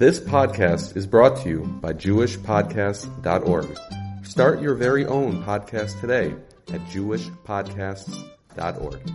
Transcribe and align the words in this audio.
This 0.00 0.18
podcast 0.18 0.96
is 0.96 1.06
brought 1.06 1.36
to 1.42 1.48
you 1.50 1.60
by 1.82 1.92
JewishPodcasts.org. 1.92 3.78
Start 4.24 4.62
your 4.62 4.74
very 4.74 5.04
own 5.04 5.44
podcast 5.44 6.00
today 6.00 6.34
at 6.72 6.80
JewishPodcasts.org. 6.86 9.12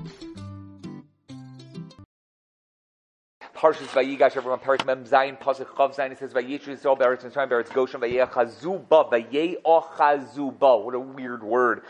Parshas 3.56 3.88
Vayigash, 3.88 4.38
everyone. 4.38 4.60
Parak 4.60 4.86
Mem 4.86 5.06
Zayin 5.06 5.40
Pasuk 5.40 5.66
Chav 5.70 5.96
Zayin. 5.96 6.12
It 6.12 6.20
says 6.20 6.36
Vayichu 6.36 6.68
Yisrael 6.68 7.00
Beretz 7.00 7.24
Mitzrayim 7.24 7.50
Beretz 7.50 7.74
Goshen 7.74 8.00
Vayechazuba 8.00 9.12
Vayeochazuba. 9.12 10.86
What 10.86 10.94
a 10.94 11.00
weird 11.00 11.42
word. 11.42 11.82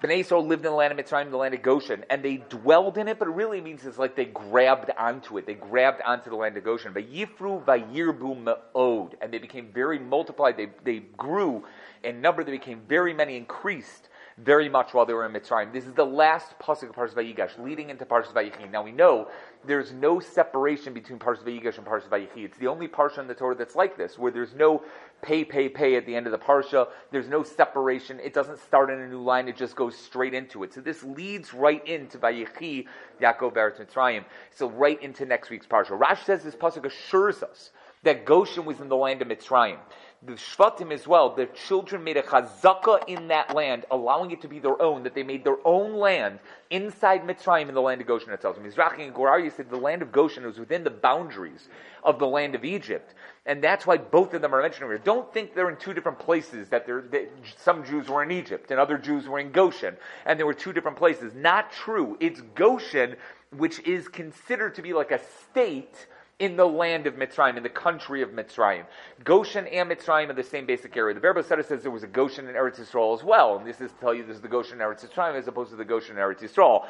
Bnei 0.00 0.20
Yisrael 0.20 0.46
lived 0.46 0.64
in 0.64 0.70
the 0.70 0.76
land 0.76 0.96
of 0.96 1.04
Mitzrayim, 1.04 1.28
the 1.32 1.36
land 1.36 1.54
of 1.54 1.62
Goshen, 1.62 2.04
and 2.08 2.22
they 2.22 2.36
dwelled 2.36 2.98
in 2.98 3.08
it, 3.08 3.18
but 3.18 3.26
it 3.26 3.32
really 3.32 3.60
means 3.60 3.84
it's 3.84 3.98
like 3.98 4.14
they 4.14 4.26
grabbed 4.26 4.92
onto 4.96 5.38
it. 5.38 5.46
They 5.46 5.54
grabbed 5.54 6.02
onto 6.02 6.30
the 6.30 6.36
land 6.36 6.56
of 6.56 6.62
Goshen. 6.62 6.94
Vayifru 6.94 7.64
vayirbu 7.64 8.44
me'od. 8.44 9.16
And 9.20 9.32
they 9.32 9.38
became 9.38 9.72
very 9.72 9.98
multiplied. 9.98 10.56
They, 10.56 10.68
they 10.84 11.00
grew 11.16 11.64
in 12.04 12.20
number. 12.20 12.44
They 12.44 12.52
became 12.52 12.82
very 12.86 13.12
many, 13.12 13.36
increased 13.36 14.08
very 14.44 14.68
much 14.68 14.94
while 14.94 15.04
they 15.04 15.14
were 15.14 15.26
in 15.26 15.32
Mitzrayim. 15.32 15.72
This 15.72 15.84
is 15.84 15.92
the 15.94 16.06
last 16.06 16.56
pasuk 16.60 16.90
of 16.90 16.94
Parshas 16.94 17.14
Vayigash, 17.14 17.58
leading 17.58 17.90
into 17.90 18.04
Parshas 18.04 18.32
Vayichi. 18.32 18.70
Now 18.70 18.82
we 18.82 18.92
know 18.92 19.28
there's 19.66 19.92
no 19.92 20.20
separation 20.20 20.94
between 20.94 21.18
Parshas 21.18 21.42
Vayigash 21.42 21.76
and 21.76 21.86
Parshas 21.86 22.08
Vayichi. 22.08 22.44
It's 22.44 22.58
the 22.58 22.68
only 22.68 22.86
parsha 22.86 23.18
in 23.18 23.26
the 23.26 23.34
Torah 23.34 23.56
that's 23.56 23.74
like 23.74 23.96
this, 23.96 24.16
where 24.16 24.30
there's 24.30 24.54
no 24.54 24.84
pay, 25.22 25.44
pay, 25.44 25.68
pay 25.68 25.96
at 25.96 26.06
the 26.06 26.14
end 26.14 26.26
of 26.26 26.32
the 26.32 26.38
parsha. 26.38 26.88
There's 27.10 27.28
no 27.28 27.42
separation. 27.42 28.20
It 28.20 28.32
doesn't 28.32 28.58
start 28.60 28.90
in 28.90 29.00
a 29.00 29.08
new 29.08 29.22
line. 29.22 29.48
It 29.48 29.56
just 29.56 29.76
goes 29.76 29.96
straight 29.96 30.34
into 30.34 30.62
it. 30.62 30.72
So 30.74 30.80
this 30.80 31.02
leads 31.02 31.52
right 31.52 31.86
into 31.86 32.18
Vayichi, 32.18 32.86
Yaakov 33.20 33.54
Beretz 33.54 33.84
Mitzrayim. 33.84 34.24
So 34.54 34.68
right 34.70 35.00
into 35.02 35.26
next 35.26 35.50
week's 35.50 35.66
parsha. 35.66 35.98
Rashi 35.98 36.24
says 36.24 36.42
this 36.44 36.54
pasuk 36.54 36.84
assures 36.84 37.42
us 37.42 37.70
that 38.04 38.24
Goshen 38.24 38.64
was 38.64 38.80
in 38.80 38.88
the 38.88 38.96
land 38.96 39.22
of 39.22 39.28
Mitzrayim 39.28 39.78
the 40.22 40.32
Shvatim 40.32 40.92
as 40.92 41.06
well, 41.06 41.30
the 41.34 41.46
children 41.46 42.02
made 42.02 42.16
a 42.16 42.22
chazaka 42.22 43.04
in 43.06 43.28
that 43.28 43.54
land, 43.54 43.84
allowing 43.90 44.32
it 44.32 44.40
to 44.40 44.48
be 44.48 44.58
their 44.58 44.80
own, 44.82 45.04
that 45.04 45.14
they 45.14 45.22
made 45.22 45.44
their 45.44 45.64
own 45.64 45.94
land 45.94 46.40
inside 46.70 47.22
Mitzrayim 47.22 47.68
in 47.68 47.74
the 47.74 47.80
land 47.80 48.00
of 48.00 48.08
Goshen 48.08 48.32
itself. 48.32 48.56
So 48.56 48.62
Mizrahi 48.62 49.04
and 49.04 49.14
Gur 49.14 49.26
Aryeh 49.26 49.54
said 49.54 49.70
the 49.70 49.76
land 49.76 50.02
of 50.02 50.10
Goshen 50.10 50.44
was 50.44 50.58
within 50.58 50.82
the 50.82 50.90
boundaries 50.90 51.68
of 52.02 52.18
the 52.18 52.26
land 52.26 52.56
of 52.56 52.64
Egypt. 52.64 53.14
And 53.48 53.64
that's 53.64 53.86
why 53.86 53.96
both 53.96 54.34
of 54.34 54.42
them 54.42 54.54
are 54.54 54.60
mentioned 54.60 54.90
here. 54.90 54.98
Don't 54.98 55.32
think 55.32 55.54
they're 55.54 55.70
in 55.70 55.76
two 55.76 55.94
different 55.94 56.18
places, 56.18 56.68
that, 56.68 56.86
that 56.86 57.30
some 57.56 57.82
Jews 57.82 58.06
were 58.06 58.22
in 58.22 58.30
Egypt 58.30 58.70
and 58.70 58.78
other 58.78 58.98
Jews 58.98 59.26
were 59.26 59.38
in 59.38 59.52
Goshen, 59.52 59.96
and 60.26 60.38
there 60.38 60.44
were 60.44 60.52
two 60.52 60.74
different 60.74 60.98
places. 60.98 61.34
Not 61.34 61.72
true. 61.72 62.18
It's 62.20 62.42
Goshen, 62.54 63.16
which 63.56 63.80
is 63.80 64.06
considered 64.06 64.74
to 64.74 64.82
be 64.82 64.92
like 64.92 65.12
a 65.12 65.20
state 65.50 66.06
in 66.38 66.56
the 66.56 66.66
land 66.66 67.06
of 67.06 67.14
Mitzrayim, 67.14 67.56
in 67.56 67.62
the 67.62 67.70
country 67.70 68.20
of 68.20 68.30
Mitzrayim. 68.30 68.84
Goshen 69.24 69.66
and 69.66 69.90
Mitzrayim 69.90 70.28
are 70.28 70.34
the 70.34 70.44
same 70.44 70.66
basic 70.66 70.94
area. 70.94 71.14
The 71.14 71.20
Verbo 71.20 71.40
says 71.40 71.82
there 71.82 71.90
was 71.90 72.02
a 72.02 72.06
Goshen 72.06 72.48
in 72.48 72.54
Eretz 72.54 72.78
Yisrael 72.78 73.18
as 73.18 73.24
well, 73.24 73.56
and 73.56 73.66
this 73.66 73.80
is 73.80 73.90
to 73.92 73.98
tell 73.98 74.14
you 74.14 74.24
this 74.24 74.36
is 74.36 74.42
the 74.42 74.48
Goshen 74.48 74.74
in 74.74 74.86
Eretz 74.86 75.08
Yisraim 75.08 75.34
as 75.34 75.48
opposed 75.48 75.70
to 75.70 75.76
the 75.76 75.86
Goshen 75.86 76.16
in 76.16 76.22
Eretz 76.22 76.40
Yisrael. 76.40 76.86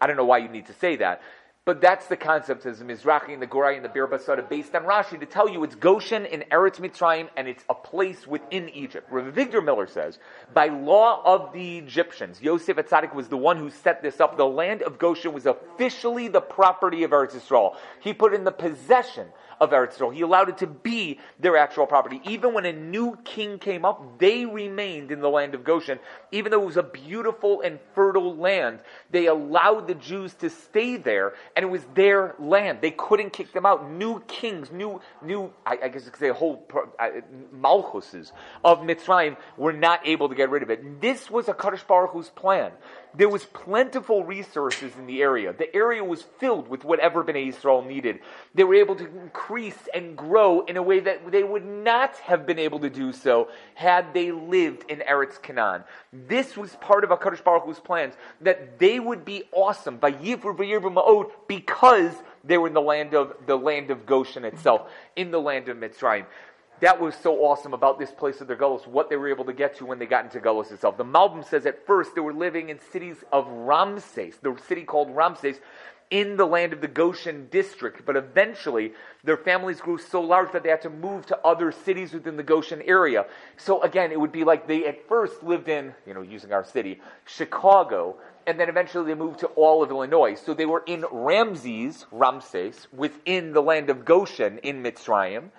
I 0.00 0.06
don't 0.06 0.16
know 0.16 0.24
why 0.26 0.38
you 0.38 0.48
need 0.48 0.66
to 0.66 0.74
say 0.74 0.96
that. 0.96 1.22
But 1.66 1.80
that's 1.80 2.08
the 2.08 2.16
concept 2.16 2.66
as 2.66 2.80
the 2.80 2.84
Mizrahi 2.84 3.32
and 3.32 3.40
the 3.40 3.46
Gur 3.46 3.60
Aryeh 3.60 3.76
and 3.76 3.84
the 3.84 3.88
Bir 3.88 4.06
Basara 4.06 4.46
based 4.46 4.74
on 4.74 4.82
Rashi 4.82 5.18
to 5.18 5.24
tell 5.24 5.48
you 5.48 5.64
it's 5.64 5.74
Goshen 5.74 6.26
in 6.26 6.44
Eretz 6.50 6.78
Mitzrayim 6.78 7.30
and 7.38 7.48
it's 7.48 7.64
a 7.70 7.74
place 7.74 8.26
within 8.26 8.68
Egypt. 8.68 9.10
Rav 9.10 9.32
Avigdor 9.32 9.64
Miller 9.64 9.86
says, 9.86 10.18
by 10.52 10.68
law 10.68 11.22
of 11.24 11.54
the 11.54 11.78
Egyptians, 11.78 12.42
Yosef 12.42 12.76
Atzadik 12.76 13.14
was 13.14 13.28
the 13.28 13.38
one 13.38 13.56
who 13.56 13.70
set 13.70 14.02
this 14.02 14.20
up. 14.20 14.36
The 14.36 14.44
land 14.44 14.82
of 14.82 14.98
Goshen 14.98 15.32
was 15.32 15.46
officially 15.46 16.28
the 16.28 16.42
property 16.42 17.02
of 17.02 17.12
Eretz 17.12 17.32
Yisrael. 17.32 17.76
He 18.00 18.12
put 18.12 18.34
in 18.34 18.44
the 18.44 18.52
possession 18.52 19.28
of 19.64 19.70
Eretz. 19.70 20.14
He 20.14 20.20
allowed 20.20 20.48
it 20.48 20.58
to 20.58 20.66
be 20.66 21.18
their 21.40 21.56
actual 21.56 21.86
property. 21.86 22.20
Even 22.24 22.54
when 22.54 22.64
a 22.66 22.72
new 22.72 23.18
king 23.24 23.58
came 23.58 23.84
up, 23.84 24.18
they 24.18 24.44
remained 24.44 25.10
in 25.10 25.20
the 25.20 25.28
land 25.28 25.54
of 25.54 25.64
Goshen. 25.64 25.98
Even 26.30 26.52
though 26.52 26.62
it 26.62 26.66
was 26.66 26.76
a 26.76 26.82
beautiful 26.82 27.60
and 27.62 27.78
fertile 27.94 28.36
land, 28.36 28.80
they 29.10 29.26
allowed 29.26 29.88
the 29.88 29.94
Jews 29.94 30.34
to 30.34 30.50
stay 30.50 30.96
there, 30.96 31.34
and 31.56 31.64
it 31.64 31.68
was 31.68 31.82
their 31.94 32.34
land. 32.38 32.78
They 32.80 32.90
couldn't 32.92 33.32
kick 33.32 33.52
them 33.52 33.66
out. 33.66 33.90
New 33.90 34.20
kings, 34.28 34.70
new, 34.70 35.00
new, 35.22 35.52
I, 35.66 35.78
I 35.84 35.88
guess 35.88 36.04
you 36.04 36.10
could 36.10 36.20
say 36.20 36.28
whole 36.28 36.66
uh, 36.98 37.08
malchuses 37.54 38.32
of 38.64 38.80
Mitzrayim 38.80 39.36
were 39.56 39.72
not 39.72 40.06
able 40.06 40.28
to 40.28 40.34
get 40.34 40.50
rid 40.50 40.62
of 40.62 40.70
it. 40.70 41.00
This 41.00 41.30
was 41.30 41.48
a 41.48 41.54
Kadosh 41.54 41.86
Baruch 41.86 42.10
Hu's 42.12 42.30
plan. 42.30 42.72
There 43.16 43.28
was 43.28 43.44
plentiful 43.44 44.24
resources 44.24 44.92
in 44.96 45.06
the 45.06 45.22
area. 45.22 45.52
The 45.52 45.74
area 45.74 46.02
was 46.02 46.22
filled 46.22 46.68
with 46.68 46.84
whatever 46.84 47.22
Bnei 47.22 47.48
Israel 47.48 47.82
needed. 47.82 48.18
They 48.54 48.64
were 48.64 48.74
able 48.74 48.96
to 48.96 49.06
increase 49.06 49.88
and 49.94 50.16
grow 50.16 50.64
in 50.64 50.76
a 50.76 50.82
way 50.82 50.98
that 51.00 51.30
they 51.30 51.44
would 51.44 51.64
not 51.64 52.16
have 52.16 52.44
been 52.44 52.58
able 52.58 52.80
to 52.80 52.90
do 52.90 53.12
so 53.12 53.48
had 53.74 54.12
they 54.14 54.32
lived 54.32 54.90
in 54.90 54.98
Eretz 55.00 55.40
Canaan. 55.40 55.84
This 56.12 56.56
was 56.56 56.74
part 56.76 57.04
of 57.04 57.10
HaKadosh 57.10 57.44
Baruch 57.44 57.64
Hu's 57.64 57.78
plans, 57.78 58.14
that 58.40 58.80
they 58.80 58.98
would 58.98 59.24
be 59.24 59.44
awesome 59.52 59.96
by 59.98 60.10
because 61.46 62.14
they 62.42 62.58
were 62.58 62.66
in 62.66 62.74
the 62.74 62.80
land 62.80 63.14
of 63.14 63.34
the 63.46 63.56
land 63.56 63.90
of 63.90 64.06
Goshen 64.06 64.44
itself, 64.44 64.90
in 65.14 65.30
the 65.30 65.40
land 65.40 65.68
of 65.68 65.76
Mitzrayim 65.76 66.26
that 66.80 67.00
was 67.00 67.14
so 67.14 67.44
awesome 67.44 67.72
about 67.72 67.98
this 67.98 68.10
place 68.10 68.40
of 68.40 68.48
their 68.48 68.56
Gullus, 68.56 68.86
what 68.86 69.08
they 69.08 69.16
were 69.16 69.28
able 69.28 69.44
to 69.44 69.52
get 69.52 69.76
to 69.78 69.86
when 69.86 69.98
they 69.98 70.06
got 70.06 70.24
into 70.24 70.40
Gullus 70.40 70.72
itself. 70.72 70.96
The 70.96 71.04
Malbim 71.04 71.44
says 71.44 71.66
at 71.66 71.86
first 71.86 72.14
they 72.14 72.20
were 72.20 72.32
living 72.32 72.68
in 72.68 72.78
cities 72.92 73.24
of 73.32 73.46
Ramses, 73.48 74.36
the 74.42 74.56
city 74.66 74.82
called 74.82 75.14
Ramses, 75.14 75.60
in 76.10 76.36
the 76.36 76.44
land 76.44 76.72
of 76.72 76.80
the 76.80 76.88
Goshen 76.88 77.48
district, 77.50 78.04
but 78.04 78.16
eventually 78.16 78.92
their 79.24 79.36
families 79.36 79.80
grew 79.80 79.98
so 79.98 80.20
large 80.20 80.52
that 80.52 80.62
they 80.62 80.68
had 80.68 80.82
to 80.82 80.90
move 80.90 81.26
to 81.26 81.38
other 81.38 81.72
cities 81.72 82.12
within 82.12 82.36
the 82.36 82.42
Goshen 82.42 82.82
area. 82.82 83.26
So 83.56 83.82
again, 83.82 84.12
it 84.12 84.20
would 84.20 84.30
be 84.30 84.44
like 84.44 84.66
they 84.68 84.86
at 84.86 85.08
first 85.08 85.42
lived 85.42 85.68
in, 85.68 85.94
you 86.06 86.14
know, 86.14 86.22
using 86.22 86.52
our 86.52 86.64
city, 86.64 87.00
Chicago, 87.24 88.16
and 88.46 88.60
then 88.60 88.68
eventually 88.68 89.06
they 89.06 89.14
moved 89.18 89.40
to 89.40 89.46
all 89.48 89.82
of 89.82 89.90
Illinois. 89.90 90.34
So 90.34 90.54
they 90.54 90.66
were 90.66 90.84
in 90.86 91.04
Ramses, 91.10 92.06
Ramses, 92.12 92.86
within 92.92 93.52
the 93.52 93.62
land 93.62 93.88
of 93.88 94.04
Goshen 94.04 94.58
in 94.58 94.82
Mitzrayim. 94.82 95.50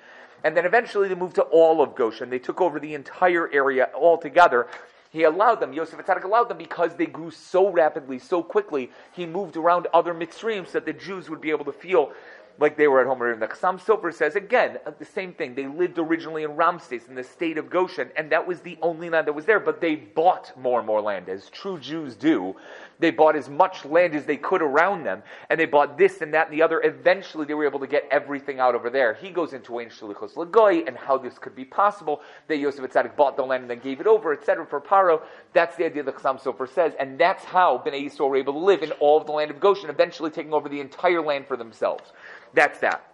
And 0.45 0.55
then 0.55 0.65
eventually 0.65 1.07
they 1.09 1.15
moved 1.15 1.35
to 1.35 1.41
all 1.41 1.81
of 1.81 1.95
Goshen. 1.95 2.29
They 2.29 2.37
took 2.37 2.61
over 2.61 2.79
the 2.79 2.93
entire 2.93 3.51
area 3.51 3.89
altogether. 3.95 4.67
He 5.09 5.23
allowed 5.23 5.59
them, 5.59 5.73
Yosef 5.73 5.97
Atzadik 5.97 6.23
allowed 6.23 6.49
them 6.49 6.59
because 6.59 6.93
they 6.93 7.07
grew 7.07 7.31
so 7.31 7.69
rapidly, 7.69 8.19
so 8.19 8.43
quickly. 8.43 8.91
He 9.13 9.25
moved 9.25 9.57
around 9.57 9.87
other 9.91 10.13
Mitzrayim 10.13 10.67
so 10.67 10.73
that 10.73 10.85
the 10.85 10.93
Jews 10.93 11.31
would 11.31 11.41
be 11.41 11.49
able 11.49 11.65
to 11.65 11.71
feel 11.71 12.11
like 12.59 12.77
they 12.77 12.87
were 12.87 13.01
at 13.01 13.07
home. 13.07 13.19
The 13.39 13.47
Chassam 13.47 13.79
Sofer 13.81 14.13
says 14.13 14.35
again 14.35 14.77
uh, 14.85 14.91
the 14.97 15.05
same 15.05 15.33
thing. 15.33 15.55
They 15.55 15.67
lived 15.67 15.97
originally 15.97 16.43
in 16.43 16.51
Ramses 16.55 17.07
in 17.07 17.15
the 17.15 17.23
state 17.23 17.57
of 17.57 17.69
Goshen, 17.69 18.09
and 18.15 18.31
that 18.31 18.47
was 18.47 18.61
the 18.61 18.77
only 18.81 19.09
land 19.09 19.27
that 19.27 19.33
was 19.33 19.45
there. 19.45 19.59
But 19.59 19.81
they 19.81 19.95
bought 19.95 20.57
more 20.57 20.79
and 20.79 20.87
more 20.87 21.01
land, 21.01 21.27
as 21.27 21.49
true 21.49 21.79
Jews 21.79 22.15
do. 22.15 22.55
They 22.99 23.11
bought 23.11 23.35
as 23.35 23.49
much 23.49 23.85
land 23.85 24.15
as 24.15 24.25
they 24.25 24.37
could 24.37 24.61
around 24.61 25.03
them, 25.03 25.23
and 25.49 25.59
they 25.59 25.65
bought 25.65 25.97
this 25.97 26.21
and 26.21 26.33
that 26.33 26.47
and 26.47 26.57
the 26.57 26.61
other. 26.61 26.81
Eventually, 26.81 27.45
they 27.45 27.53
were 27.53 27.65
able 27.65 27.79
to 27.79 27.87
get 27.87 28.07
everything 28.11 28.59
out 28.59 28.75
over 28.75 28.89
there. 28.89 29.13
He 29.13 29.29
goes 29.29 29.53
into 29.53 29.79
Ein 29.79 29.89
Shalichos 29.89 30.33
Lagoy 30.35 30.87
and 30.87 30.97
how 30.97 31.17
this 31.17 31.37
could 31.37 31.55
be 31.55 31.65
possible. 31.65 32.21
That 32.47 32.57
Yosef 32.57 32.83
Atzadik 32.83 33.15
bought 33.15 33.35
the 33.35 33.43
land 33.43 33.63
and 33.63 33.69
then 33.69 33.79
gave 33.79 33.99
it 33.99 34.07
over, 34.07 34.33
etc. 34.33 34.65
For 34.65 34.79
Paro. 34.79 35.21
That's 35.53 35.75
the 35.75 35.85
idea 35.85 36.03
that 36.03 36.15
Chassam 36.15 36.41
Sofer 36.41 36.67
says, 36.67 36.93
and 36.99 37.17
that's 37.19 37.43
how 37.43 37.83
Bnei 37.85 38.05
Yisrael 38.05 38.29
were 38.29 38.37
able 38.37 38.53
to 38.53 38.59
live 38.59 38.83
in 38.83 38.91
all 38.93 39.19
of 39.19 39.25
the 39.25 39.33
land 39.33 39.51
of 39.51 39.59
Goshen, 39.59 39.89
eventually 39.89 40.29
taking 40.29 40.53
over 40.53 40.69
the 40.69 40.79
entire 40.79 41.21
land 41.21 41.47
for 41.47 41.57
themselves. 41.57 42.11
That's 42.53 42.79
that. 42.79 43.11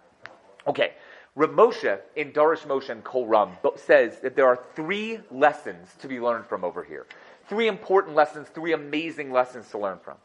Okay. 0.66 0.92
Rav 1.34 1.50
Moshe 1.50 1.98
in 2.14 2.30
Darash 2.32 2.66
Moshe 2.66 2.90
and 2.90 3.02
Kol 3.02 3.26
Ram 3.26 3.52
says 3.76 4.20
that 4.20 4.36
there 4.36 4.46
are 4.46 4.62
three 4.74 5.18
lessons 5.30 5.88
to 6.00 6.06
be 6.06 6.20
learned 6.20 6.46
from 6.46 6.62
over 6.62 6.84
here. 6.84 7.06
Three 7.48 7.68
important 7.68 8.14
lessons, 8.14 8.48
three 8.48 8.72
amazing 8.72 9.32
lessons 9.32 9.68
to 9.70 9.78
learn 9.78 9.98
from. 10.02 10.16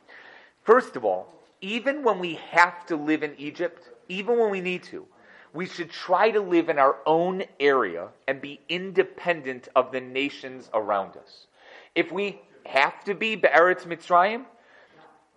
First 0.64 0.96
of 0.96 1.06
all, 1.06 1.34
even 1.62 2.04
when 2.04 2.20
we 2.20 2.36
have 2.52 2.86
to 2.88 2.96
live 2.96 3.24
in 3.24 3.34
Egypt, 3.38 3.90
even 4.10 4.38
when 4.38 4.52
we 4.52 4.62
need 4.62 4.84
to, 4.84 5.06
we 5.54 5.66
should 5.66 5.90
try 5.90 6.30
to 6.30 6.40
live 6.40 6.70
in 6.70 6.78
our 6.78 6.98
own 7.06 7.44
area 7.60 8.10
and 8.28 8.42
be 8.42 8.60
independent 8.70 9.70
of 9.76 9.92
the 9.92 10.02
nations 10.02 10.70
around 10.74 11.18
us. 11.18 11.48
If 11.96 12.12
we 12.12 12.42
have 12.66 13.04
to 13.06 13.16
be 13.16 13.36
Be'eretz 13.36 13.86
Mitzrayim, 13.86 14.46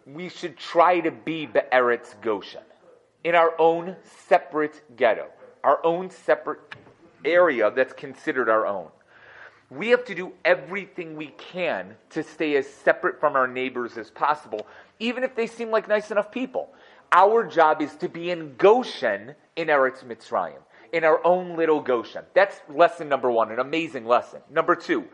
we 0.07 0.29
should 0.29 0.57
try 0.57 1.01
to 1.01 1.11
be 1.11 1.47
Be'eretz 1.47 2.21
Goshen 2.21 2.63
in 3.25 3.35
our 3.35 3.59
own 3.59 3.97
separate 4.29 4.83
ghetto, 4.97 5.29
our 5.63 5.85
own 5.85 6.11
separate 6.11 6.61
area 7.25 7.71
that's 7.71 7.93
considered 7.93 8.49
our 8.49 8.67
own. 8.67 8.89
We 9.71 9.89
have 9.91 10.05
to 10.07 10.15
do 10.17 10.33
everything 10.45 11.17
we 11.17 11.29
can 11.39 11.95
to 12.11 12.25
stay 12.25 12.57
as 12.57 12.69
separate 12.69 13.21
from 13.21 13.37
our 13.37 13.47
neighbors 13.47 13.97
as 13.97 14.11
possible, 14.11 14.67
even 14.99 15.23
if 15.23 15.37
they 15.37 15.47
seem 15.47 15.71
like 15.71 15.89
nice 15.89 16.11
enough 16.11 16.33
people. 16.33 16.71
Our 17.13 17.47
job 17.47 17.81
is 17.81 17.95
to 17.97 18.09
be 18.09 18.31
in 18.31 18.57
Goshen 18.57 19.35
in 19.57 19.69
Eretz 19.69 20.05
Mitzrayim, 20.05 20.59
in 20.93 21.05
our 21.05 21.25
own 21.25 21.57
little 21.57 21.81
Goshen. 21.81 22.25
That's 22.35 22.61
lesson 22.69 23.09
number 23.09 23.31
one, 23.31 23.53
an 23.53 23.61
amazing 23.61 24.07
lesson. 24.07 24.41
Number 24.51 24.75
two, 24.75 25.09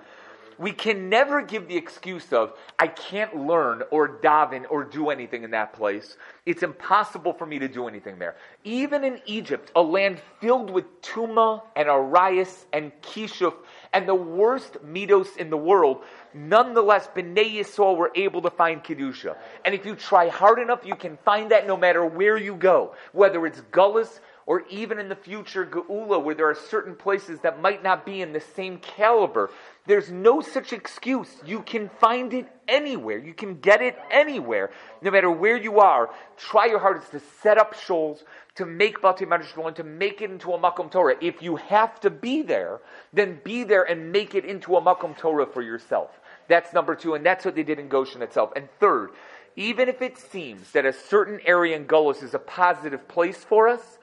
We 0.59 0.73
can 0.73 1.11
never 1.11 1.43
give 1.43 1.69
the 1.69 1.77
excuse 1.77 2.33
of, 2.33 2.55
I 2.79 2.87
can't 2.87 3.47
learn 3.47 3.83
or 3.91 4.21
daven 4.21 4.65
or 4.71 4.85
do 4.85 5.11
anything 5.11 5.43
in 5.43 5.51
that 5.51 5.75
place. 5.75 6.17
It's 6.47 6.63
impossible 6.63 7.35
for 7.35 7.45
me 7.45 7.59
to 7.59 7.69
do 7.69 7.89
anything 7.89 8.19
there. 8.19 8.37
Even 8.65 9.05
in 9.05 9.21
Egypt, 9.27 9.71
a 9.77 9.83
land 9.83 10.21
filled 10.41 10.71
with 10.71 11.03
Tuma 11.03 11.63
and 11.75 11.91
Arias 11.91 12.67
and 12.73 12.91
Kishuf 13.03 13.55
and 13.97 14.07
the 14.07 14.15
worst 14.15 14.77
midos 14.85 15.39
in 15.39 15.49
the 15.49 15.57
world, 15.57 16.03
nonetheless, 16.35 17.09
Bnei 17.17 17.51
Yisrael 17.55 17.97
were 17.97 18.13
able 18.15 18.43
to 18.43 18.51
find 18.51 18.85
Kedusha. 18.85 19.39
And 19.65 19.75
if 19.75 19.87
you 19.87 19.97
try 19.97 20.29
hard 20.29 20.59
enough, 20.59 20.85
you 20.85 20.95
can 20.95 21.17
find 21.25 21.51
that 21.51 21.67
no 21.67 21.79
matter 21.79 22.05
where 22.05 22.37
you 22.37 22.57
go, 22.57 22.95
whether 23.13 23.47
it's 23.47 23.63
Gullus, 23.73 24.21
or 24.45 24.65
even 24.69 24.99
in 24.99 25.09
the 25.09 25.17
future 25.17 25.65
Geula, 25.65 26.23
where 26.23 26.35
there 26.35 26.51
are 26.51 26.55
certain 26.55 26.95
places 26.95 27.41
that 27.41 27.63
might 27.63 27.83
not 27.83 28.05
be 28.05 28.21
in 28.21 28.35
the 28.35 28.41
same 28.41 28.77
caliber. 28.79 29.51
There's 29.87 30.11
no 30.11 30.43
such 30.43 30.75
excuse. 30.75 31.31
You 31.47 31.63
can 31.63 31.89
find 31.89 32.35
it 32.35 32.47
anywhere. 32.69 33.19
You 33.19 33.33
can 33.33 33.61
get 33.61 33.81
it 33.81 33.97
anywhere, 34.11 34.71
no 35.01 35.11
matter 35.11 35.31
where 35.31 35.57
you 35.57 35.81
are. 35.81 36.11
Try 36.37 36.67
your 36.67 36.81
hardest 36.81 37.13
to 37.13 37.21
set 37.43 37.57
up 37.57 37.75
shoals, 37.75 38.23
to 38.57 38.67
make 38.67 39.01
Bati 39.01 39.25
Madrash 39.25 39.75
to 39.75 39.85
make 39.85 40.23
it 40.23 40.31
into 40.31 40.53
a 40.53 40.59
Makom 40.59 40.91
Torah. 40.91 41.17
If 41.21 41.43
you 41.43 41.57
have 41.57 42.01
to 42.01 42.11
be 42.11 42.43
there, 42.43 42.81
then 43.13 43.41
be 43.45 43.65
there 43.65 43.85
and 43.85 44.11
make 44.11 44.35
it 44.35 44.45
into 44.45 44.77
a 44.77 44.83
Makom 44.83 45.17
Torah 45.17 45.47
for 45.47 45.63
yourself. 45.63 46.11
That's 46.49 46.73
number 46.73 46.95
two, 46.95 47.15
and 47.15 47.25
that's 47.25 47.45
what 47.45 47.55
they 47.55 47.63
did 47.63 47.79
in 47.79 47.89
Goshen 47.89 48.23
itself. 48.23 48.53
And 48.57 48.69
third, 48.81 49.11
even 49.57 49.89
if 49.89 50.01
it 50.03 50.19
seems 50.19 50.73
that 50.73 50.87
a 50.87 50.93
certain 50.93 51.41
area 51.45 51.77
in 51.77 51.87
Gullus 51.87 52.23
is 52.23 52.35
a 52.35 52.39
positive 52.39 53.07
place 53.09 53.45
for 53.45 53.69
us, 53.69 53.99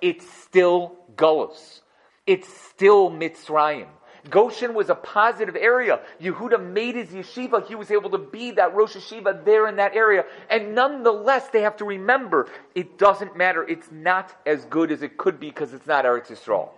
it's 0.00 0.28
still 0.30 0.96
Gullus. 1.16 1.80
It's 2.26 2.48
still 2.48 3.10
Mitzrayim. 3.10 3.88
Goshen 4.30 4.74
was 4.74 4.88
a 4.88 4.94
positive 4.94 5.56
area. 5.56 6.00
Yehuda 6.20 6.62
made 6.62 6.94
his 6.94 7.08
yeshiva. 7.08 7.66
He 7.66 7.74
was 7.74 7.90
able 7.90 8.10
to 8.10 8.18
be 8.18 8.52
that 8.52 8.74
Rosh 8.74 8.96
Yeshiva 8.96 9.44
there 9.44 9.68
in 9.68 9.76
that 9.76 9.94
area. 9.94 10.24
And 10.48 10.74
nonetheless, 10.74 11.48
they 11.48 11.60
have 11.60 11.76
to 11.78 11.84
remember 11.84 12.48
it 12.74 12.98
doesn't 12.98 13.36
matter. 13.36 13.64
It's 13.64 13.90
not 13.92 14.34
as 14.46 14.64
good 14.66 14.90
as 14.90 15.02
it 15.02 15.18
could 15.18 15.38
be 15.38 15.48
because 15.48 15.74
it's 15.74 15.86
not 15.86 16.04
Eretz 16.04 16.28
Yisrael. 16.28 16.70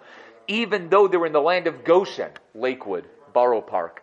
Even 0.48 0.88
though 0.88 1.08
they 1.08 1.16
were 1.16 1.26
in 1.26 1.32
the 1.32 1.40
land 1.40 1.66
of 1.66 1.84
Goshen, 1.84 2.30
Lakewood, 2.54 3.06
Borough 3.32 3.60
Park, 3.60 4.02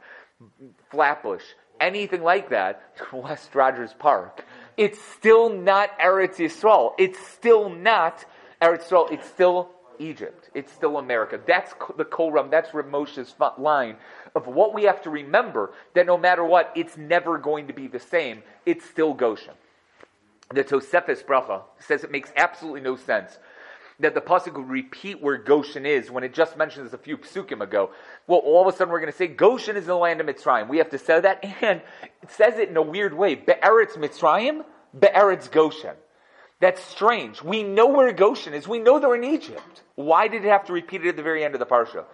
Flatbush, 0.90 1.44
anything 1.80 2.24
like 2.24 2.50
that, 2.50 2.82
West 3.14 3.54
Rogers 3.56 3.94
Park, 3.98 4.46
it's 4.78 5.02
still 5.02 5.50
not 5.50 5.98
Eretz 6.00 6.38
Yisrael. 6.38 6.94
It's 6.98 7.20
still 7.20 7.70
not 7.70 8.26
Eretz 8.62 8.88
Yisrael, 8.88 9.12
it's 9.12 9.28
still 9.28 9.70
Egypt. 10.04 10.50
It's 10.54 10.72
still 10.72 10.98
America. 10.98 11.40
That's 11.46 11.74
the 11.98 12.06
Koram. 12.06 12.52
That's 12.52 12.74
Reb 12.74 12.90
Moshe's 12.90 13.34
line 13.58 13.96
of 14.36 14.48
what 14.48 14.74
we 14.74 14.84
have 14.84 15.02
to 15.04 15.10
remember 15.10 15.74
that 15.94 16.06
no 16.06 16.18
matter 16.18 16.44
what, 16.44 16.72
it's 16.76 16.98
never 16.98 17.38
going 17.38 17.68
to 17.68 17.74
be 17.74 17.88
the 17.88 18.00
same. 18.00 18.44
It's 18.66 18.86
still 18.86 19.14
Goshen. 19.14 19.54
The 20.54 20.64
Tosefes 20.64 21.24
Bracha 21.24 21.62
says 21.80 22.04
it 22.04 22.12
makes 22.12 22.32
absolutely 22.36 22.82
no 22.82 22.96
sense 22.96 23.38
that 24.00 24.14
the 24.14 24.22
pasuk 24.22 24.54
would 24.56 24.70
repeat 24.70 25.22
where 25.22 25.38
Goshen 25.38 25.86
is 25.86 26.12
when 26.12 26.24
it 26.24 26.34
just 26.34 26.58
mentions 26.58 26.94
a 26.94 26.98
few 26.98 27.18
psukim 27.18 27.62
ago. 27.62 27.92
Well, 28.28 28.40
all 28.40 28.68
of 28.68 28.74
a 28.74 28.76
sudden 28.76 28.92
we're 28.92 29.00
going 29.00 29.12
to 29.12 29.18
say 29.18 29.28
Goshen 29.28 29.78
is 29.78 29.84
in 29.84 29.90
the 29.90 29.98
land 29.98 30.20
of 30.20 30.28
Mitzrayim. 30.28 30.68
We 30.68 30.80
have 30.80 30.90
to 30.90 30.98
say 30.98 31.20
that, 31.20 31.44
and 31.62 31.82
it 32.22 32.32
says 32.32 32.58
it 32.58 32.70
in 32.70 32.78
a 32.78 32.82
weird 32.82 33.14
way. 33.14 33.36
Be'eretz 33.36 33.96
Mitzrayim, 33.98 34.64
Be'eretz 35.00 35.50
Goshen. 35.50 35.96
That's 36.64 36.82
strange. 36.82 37.44
We 37.44 37.62
know 37.62 37.88
where 37.88 38.14
Goshen 38.14 38.54
is. 38.54 38.70
We 38.70 38.80
know 38.80 38.98
they're 38.98 39.16
in 39.16 39.26
Egypt. 39.26 39.82
Why 39.96 40.30
did 40.30 40.46
it 40.46 40.48
have 40.48 40.64
to 40.68 40.72
repeat 40.72 41.06
it 41.06 41.10
at 41.10 41.18
the 41.18 41.22
very 41.22 41.44
end 41.44 41.56
of 41.56 41.60
the 41.60 41.66
parsha? 41.66 42.06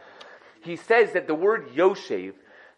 He 0.61 0.75
says 0.75 1.13
that 1.13 1.27
the 1.27 1.35
word 1.35 1.67
Yoshev 1.75 2.33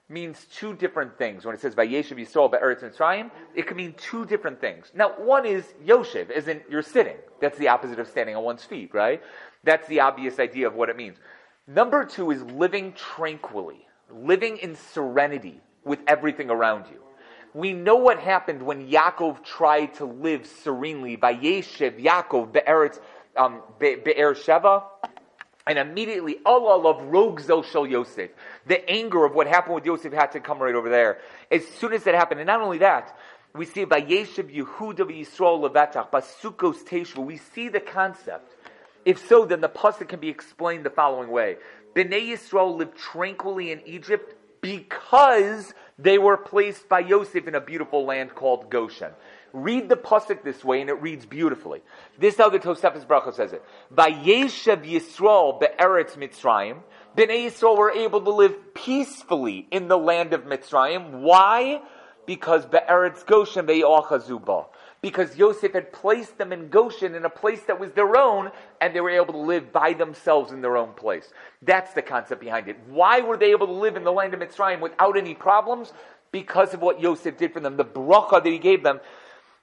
means 0.09 0.45
two 0.53 0.75
different 0.75 1.17
things. 1.17 1.45
When 1.45 1.55
it 1.55 1.61
says 1.61 1.73
Vayeshev 1.73 2.17
Yisrael 2.17 2.51
Be'eretz 2.51 2.83
Mitzrayim, 2.83 3.31
it 3.55 3.67
can 3.67 3.77
mean 3.77 3.93
two 3.93 4.25
different 4.25 4.59
things. 4.59 4.91
Now, 4.93 5.13
one 5.17 5.45
is 5.45 5.63
Yoshev, 5.85 6.29
as 6.29 6.49
in 6.49 6.59
you're 6.69 6.81
sitting. 6.81 7.15
That's 7.39 7.57
the 7.57 7.69
opposite 7.69 7.99
of 7.99 8.09
standing 8.09 8.35
on 8.35 8.43
one's 8.43 8.65
feet, 8.65 8.93
right? 8.93 9.21
That's 9.63 9.87
the 9.87 10.01
obvious 10.01 10.39
idea 10.39 10.67
of 10.67 10.73
what 10.73 10.89
it 10.89 10.97
means. 10.97 11.19
Number 11.67 12.03
two 12.03 12.31
is 12.31 12.43
living 12.43 12.91
tranquilly, 12.97 13.87
living 14.13 14.57
in 14.57 14.75
serenity 14.75 15.61
with 15.85 15.99
everything 16.05 16.49
around 16.49 16.87
you. 16.91 16.99
We 17.53 17.73
know 17.73 17.97
what 17.97 18.19
happened 18.19 18.63
when 18.63 18.87
Yaakov 18.87 19.43
tried 19.43 19.95
to 19.95 20.05
live 20.05 20.47
serenely. 20.47 21.17
Vayeshev 21.17 22.01
Yaakov 22.01 22.53
be'eretz 22.53 22.99
um, 23.35 23.61
be'er 23.79 24.33
Sheva. 24.33 24.83
And 25.67 25.77
immediately, 25.77 26.37
Allah 26.45 26.89
of 26.89 27.03
Rogue 27.07 27.41
Shel 27.45 27.85
Yosef. 27.85 28.31
The 28.65 28.89
anger 28.89 29.25
of 29.25 29.35
what 29.35 29.47
happened 29.47 29.75
with 29.75 29.85
Yosef 29.85 30.11
had 30.11 30.31
to 30.31 30.39
come 30.39 30.59
right 30.59 30.73
over 30.73 30.89
there. 30.89 31.19
As 31.51 31.67
soon 31.67 31.93
as 31.93 32.03
that 32.05 32.15
happened, 32.15 32.39
and 32.39 32.47
not 32.47 32.61
only 32.61 32.79
that, 32.79 33.15
we 33.53 33.65
see 33.65 33.85
Vayeshev 33.85 34.53
Yehuda 34.55 34.99
Yisrael 34.99 35.69
Levetach, 35.69 36.09
Basukos 36.09 36.83
Teshvu. 36.83 37.23
We 37.23 37.37
see 37.37 37.69
the 37.69 37.79
concept. 37.79 38.55
If 39.03 39.27
so, 39.27 39.45
then 39.45 39.61
the 39.61 39.69
pasuk 39.69 40.07
can 40.07 40.19
be 40.19 40.29
explained 40.29 40.85
the 40.85 40.89
following 40.89 41.29
way: 41.29 41.57
Bnei 41.95 42.29
Yisrael 42.29 42.75
lived 42.75 42.97
tranquilly 42.97 43.71
in 43.71 43.81
Egypt 43.85 44.35
because 44.61 45.73
they 45.99 46.17
were 46.17 46.37
placed 46.37 46.89
by 46.89 46.99
Yosef 46.99 47.47
in 47.47 47.55
a 47.55 47.61
beautiful 47.61 48.05
land 48.05 48.33
called 48.35 48.69
Goshen. 48.69 49.11
Read 49.53 49.89
the 49.89 49.97
pasuk 49.97 50.43
this 50.43 50.63
way, 50.63 50.81
and 50.81 50.89
it 50.89 51.01
reads 51.01 51.25
beautifully. 51.25 51.81
This 52.17 52.35
is 52.35 52.39
how 52.39 52.49
the 52.49 52.59
Bracha 52.59 53.33
says 53.33 53.53
it. 53.53 53.63
Vayeshev 53.93 54.85
Yisrael 54.85 55.59
be'eretz 55.59 56.17
Mitzrayim. 56.17 56.79
Bnei 57.17 57.47
Yisrael 57.47 57.77
were 57.77 57.91
able 57.91 58.21
to 58.21 58.31
live 58.31 58.73
peacefully 58.73 59.67
in 59.71 59.89
the 59.89 59.97
land 59.97 60.33
of 60.33 60.45
Mitzrayim. 60.45 61.21
Why? 61.21 61.81
Because 62.25 62.65
be'eretz 62.65 63.25
Goshen 63.25 63.65
ve'yochazuba 63.65 64.67
because 65.01 65.35
Yosef 65.35 65.73
had 65.73 65.91
placed 65.91 66.37
them 66.37 66.53
in 66.53 66.69
Goshen 66.69 67.15
in 67.15 67.25
a 67.25 67.29
place 67.29 67.61
that 67.63 67.79
was 67.79 67.91
their 67.93 68.15
own, 68.15 68.51
and 68.79 68.95
they 68.95 69.01
were 69.01 69.09
able 69.09 69.33
to 69.33 69.39
live 69.39 69.73
by 69.73 69.93
themselves 69.93 70.51
in 70.51 70.61
their 70.61 70.77
own 70.77 70.93
place. 70.93 71.33
That's 71.63 71.93
the 71.93 72.03
concept 72.03 72.39
behind 72.39 72.67
it. 72.67 72.77
Why 72.87 73.21
were 73.21 73.37
they 73.37 73.51
able 73.51 73.67
to 73.67 73.73
live 73.73 73.95
in 73.95 74.03
the 74.03 74.11
land 74.11 74.33
of 74.33 74.39
Mitzrayim 74.39 74.79
without 74.79 75.17
any 75.17 75.33
problems? 75.33 75.91
Because 76.31 76.73
of 76.73 76.81
what 76.81 77.01
Yosef 77.01 77.37
did 77.37 77.51
for 77.51 77.59
them, 77.59 77.77
the 77.77 77.85
bracha 77.85 78.43
that 78.43 78.49
he 78.49 78.59
gave 78.59 78.83
them 78.83 78.99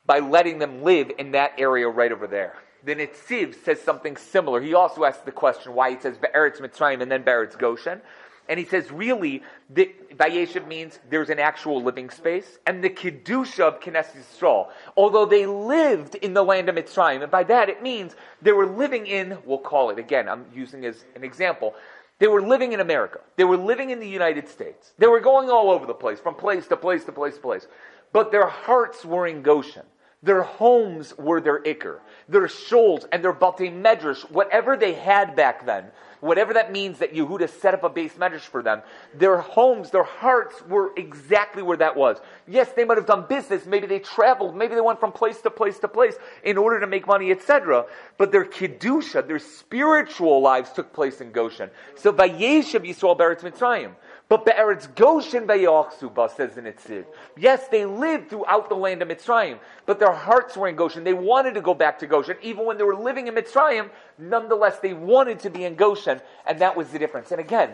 by 0.06 0.18
letting 0.18 0.58
them 0.58 0.82
live 0.82 1.12
in 1.18 1.32
that 1.32 1.52
area 1.56 1.88
right 1.88 2.10
over 2.10 2.26
there. 2.26 2.56
The 2.84 2.96
Netziv 2.96 3.62
says 3.64 3.80
something 3.80 4.16
similar. 4.16 4.60
He 4.60 4.74
also 4.74 5.04
asks 5.04 5.22
the 5.22 5.32
question 5.32 5.74
why 5.74 5.90
he 5.90 6.00
says 6.00 6.16
Be'eretz 6.18 6.60
Mitzrayim 6.60 7.00
and 7.00 7.10
then 7.10 7.22
Be'eretz 7.22 7.56
Goshen. 7.56 8.00
And 8.48 8.58
he 8.58 8.64
says, 8.64 8.90
really, 8.90 9.42
the 9.68 9.92
Vayeshev 10.14 10.66
means 10.66 10.98
there's 11.10 11.28
an 11.28 11.38
actual 11.38 11.82
living 11.82 12.08
space, 12.08 12.58
and 12.66 12.82
the 12.82 12.88
Kedusha 12.88 13.60
of 13.60 13.80
Knesset 13.80 14.16
Yisrael. 14.16 14.68
Although 14.96 15.26
they 15.26 15.44
lived 15.46 16.14
in 16.16 16.32
the 16.32 16.42
land 16.42 16.68
of 16.68 16.74
Mitzrayim, 16.74 17.22
and 17.22 17.30
by 17.30 17.44
that 17.44 17.68
it 17.68 17.82
means 17.82 18.16
they 18.40 18.52
were 18.52 18.66
living 18.66 19.06
in, 19.06 19.36
we'll 19.44 19.58
call 19.58 19.90
it, 19.90 19.98
again, 19.98 20.28
I'm 20.28 20.46
using 20.54 20.84
as 20.86 21.04
an 21.14 21.24
example, 21.24 21.74
they 22.18 22.26
were 22.26 22.42
living 22.42 22.72
in 22.72 22.80
America. 22.80 23.20
They 23.36 23.44
were 23.44 23.56
living 23.56 23.90
in 23.90 24.00
the 24.00 24.08
United 24.08 24.48
States. 24.48 24.92
They 24.98 25.06
were 25.06 25.20
going 25.20 25.50
all 25.50 25.70
over 25.70 25.86
the 25.86 25.94
place, 25.94 26.18
from 26.18 26.34
place 26.34 26.66
to 26.68 26.76
place 26.76 27.04
to 27.04 27.12
place 27.12 27.34
to 27.34 27.40
place. 27.40 27.66
But 28.12 28.32
their 28.32 28.48
hearts 28.48 29.04
were 29.04 29.26
in 29.26 29.42
Goshen. 29.42 29.84
Their 30.22 30.42
homes 30.42 31.16
were 31.16 31.40
their 31.40 31.62
ikr. 31.62 32.00
Their 32.28 32.48
shoals 32.48 33.06
and 33.12 33.22
their 33.22 33.32
batei 33.32 33.72
medrash, 33.72 34.28
whatever 34.30 34.76
they 34.76 34.94
had 34.94 35.36
back 35.36 35.64
then, 35.64 35.92
whatever 36.20 36.54
that 36.54 36.72
means 36.72 36.98
that 36.98 37.12
Yehuda 37.12 37.48
set 37.60 37.74
up 37.74 37.84
a 37.84 37.88
base 37.88 38.14
medrash 38.14 38.40
for 38.40 38.62
them, 38.62 38.82
their 39.14 39.38
homes, 39.38 39.90
their 39.90 40.04
hearts 40.04 40.60
were 40.66 40.92
exactly 40.96 41.62
where 41.62 41.76
that 41.76 41.96
was. 41.96 42.18
Yes, 42.46 42.70
they 42.72 42.84
might 42.84 42.98
have 42.98 43.06
done 43.06 43.26
business, 43.28 43.66
maybe 43.66 43.86
they 43.86 43.98
traveled, 43.98 44.56
maybe 44.56 44.74
they 44.74 44.80
went 44.80 45.00
from 45.00 45.12
place 45.12 45.40
to 45.42 45.50
place 45.50 45.78
to 45.80 45.88
place 45.88 46.16
in 46.42 46.58
order 46.58 46.80
to 46.80 46.86
make 46.86 47.06
money, 47.06 47.30
etc. 47.30 47.86
But 48.16 48.32
their 48.32 48.44
kedusha, 48.44 49.26
their 49.26 49.38
spiritual 49.38 50.40
lives 50.40 50.72
took 50.72 50.92
place 50.92 51.20
in 51.20 51.32
Goshen. 51.32 51.70
So 51.96 52.12
Vayeshev 52.12 52.86
Yisrael 52.86 53.18
Beretz 53.18 53.40
Mitzrayim. 53.40 53.92
But 54.28 54.44
Be'eretz 54.44 54.94
Goshen 54.94 55.46
Ve'yochsuba 55.46 56.30
says 56.36 56.58
in 56.58 56.64
Netziv. 56.64 57.06
Yes, 57.36 57.68
they 57.68 57.86
lived 57.86 58.28
throughout 58.28 58.68
the 58.68 58.74
land 58.74 59.00
of 59.00 59.08
Mitzrayim, 59.08 59.58
but 59.86 59.98
their 59.98 60.12
hearts 60.12 60.54
were 60.54 60.68
in 60.68 60.76
Goshen. 60.76 61.02
They 61.02 61.14
wanted 61.14 61.54
to 61.54 61.62
go 61.62 61.72
back 61.72 61.98
to 62.00 62.06
Goshen. 62.06 62.36
Even 62.42 62.66
when 62.66 62.76
they 62.76 62.84
were 62.84 62.94
living 62.94 63.26
in 63.26 63.34
Mitzrayim, 63.34 63.88
nonetheless, 64.18 64.80
they 64.80 64.92
wanted 64.92 65.38
to 65.40 65.50
be 65.50 65.64
in 65.64 65.76
Goshen, 65.76 66.20
and 66.46 66.58
that 66.58 66.76
was 66.76 66.88
the 66.88 66.98
difference. 66.98 67.30
And 67.30 67.40
again, 67.40 67.70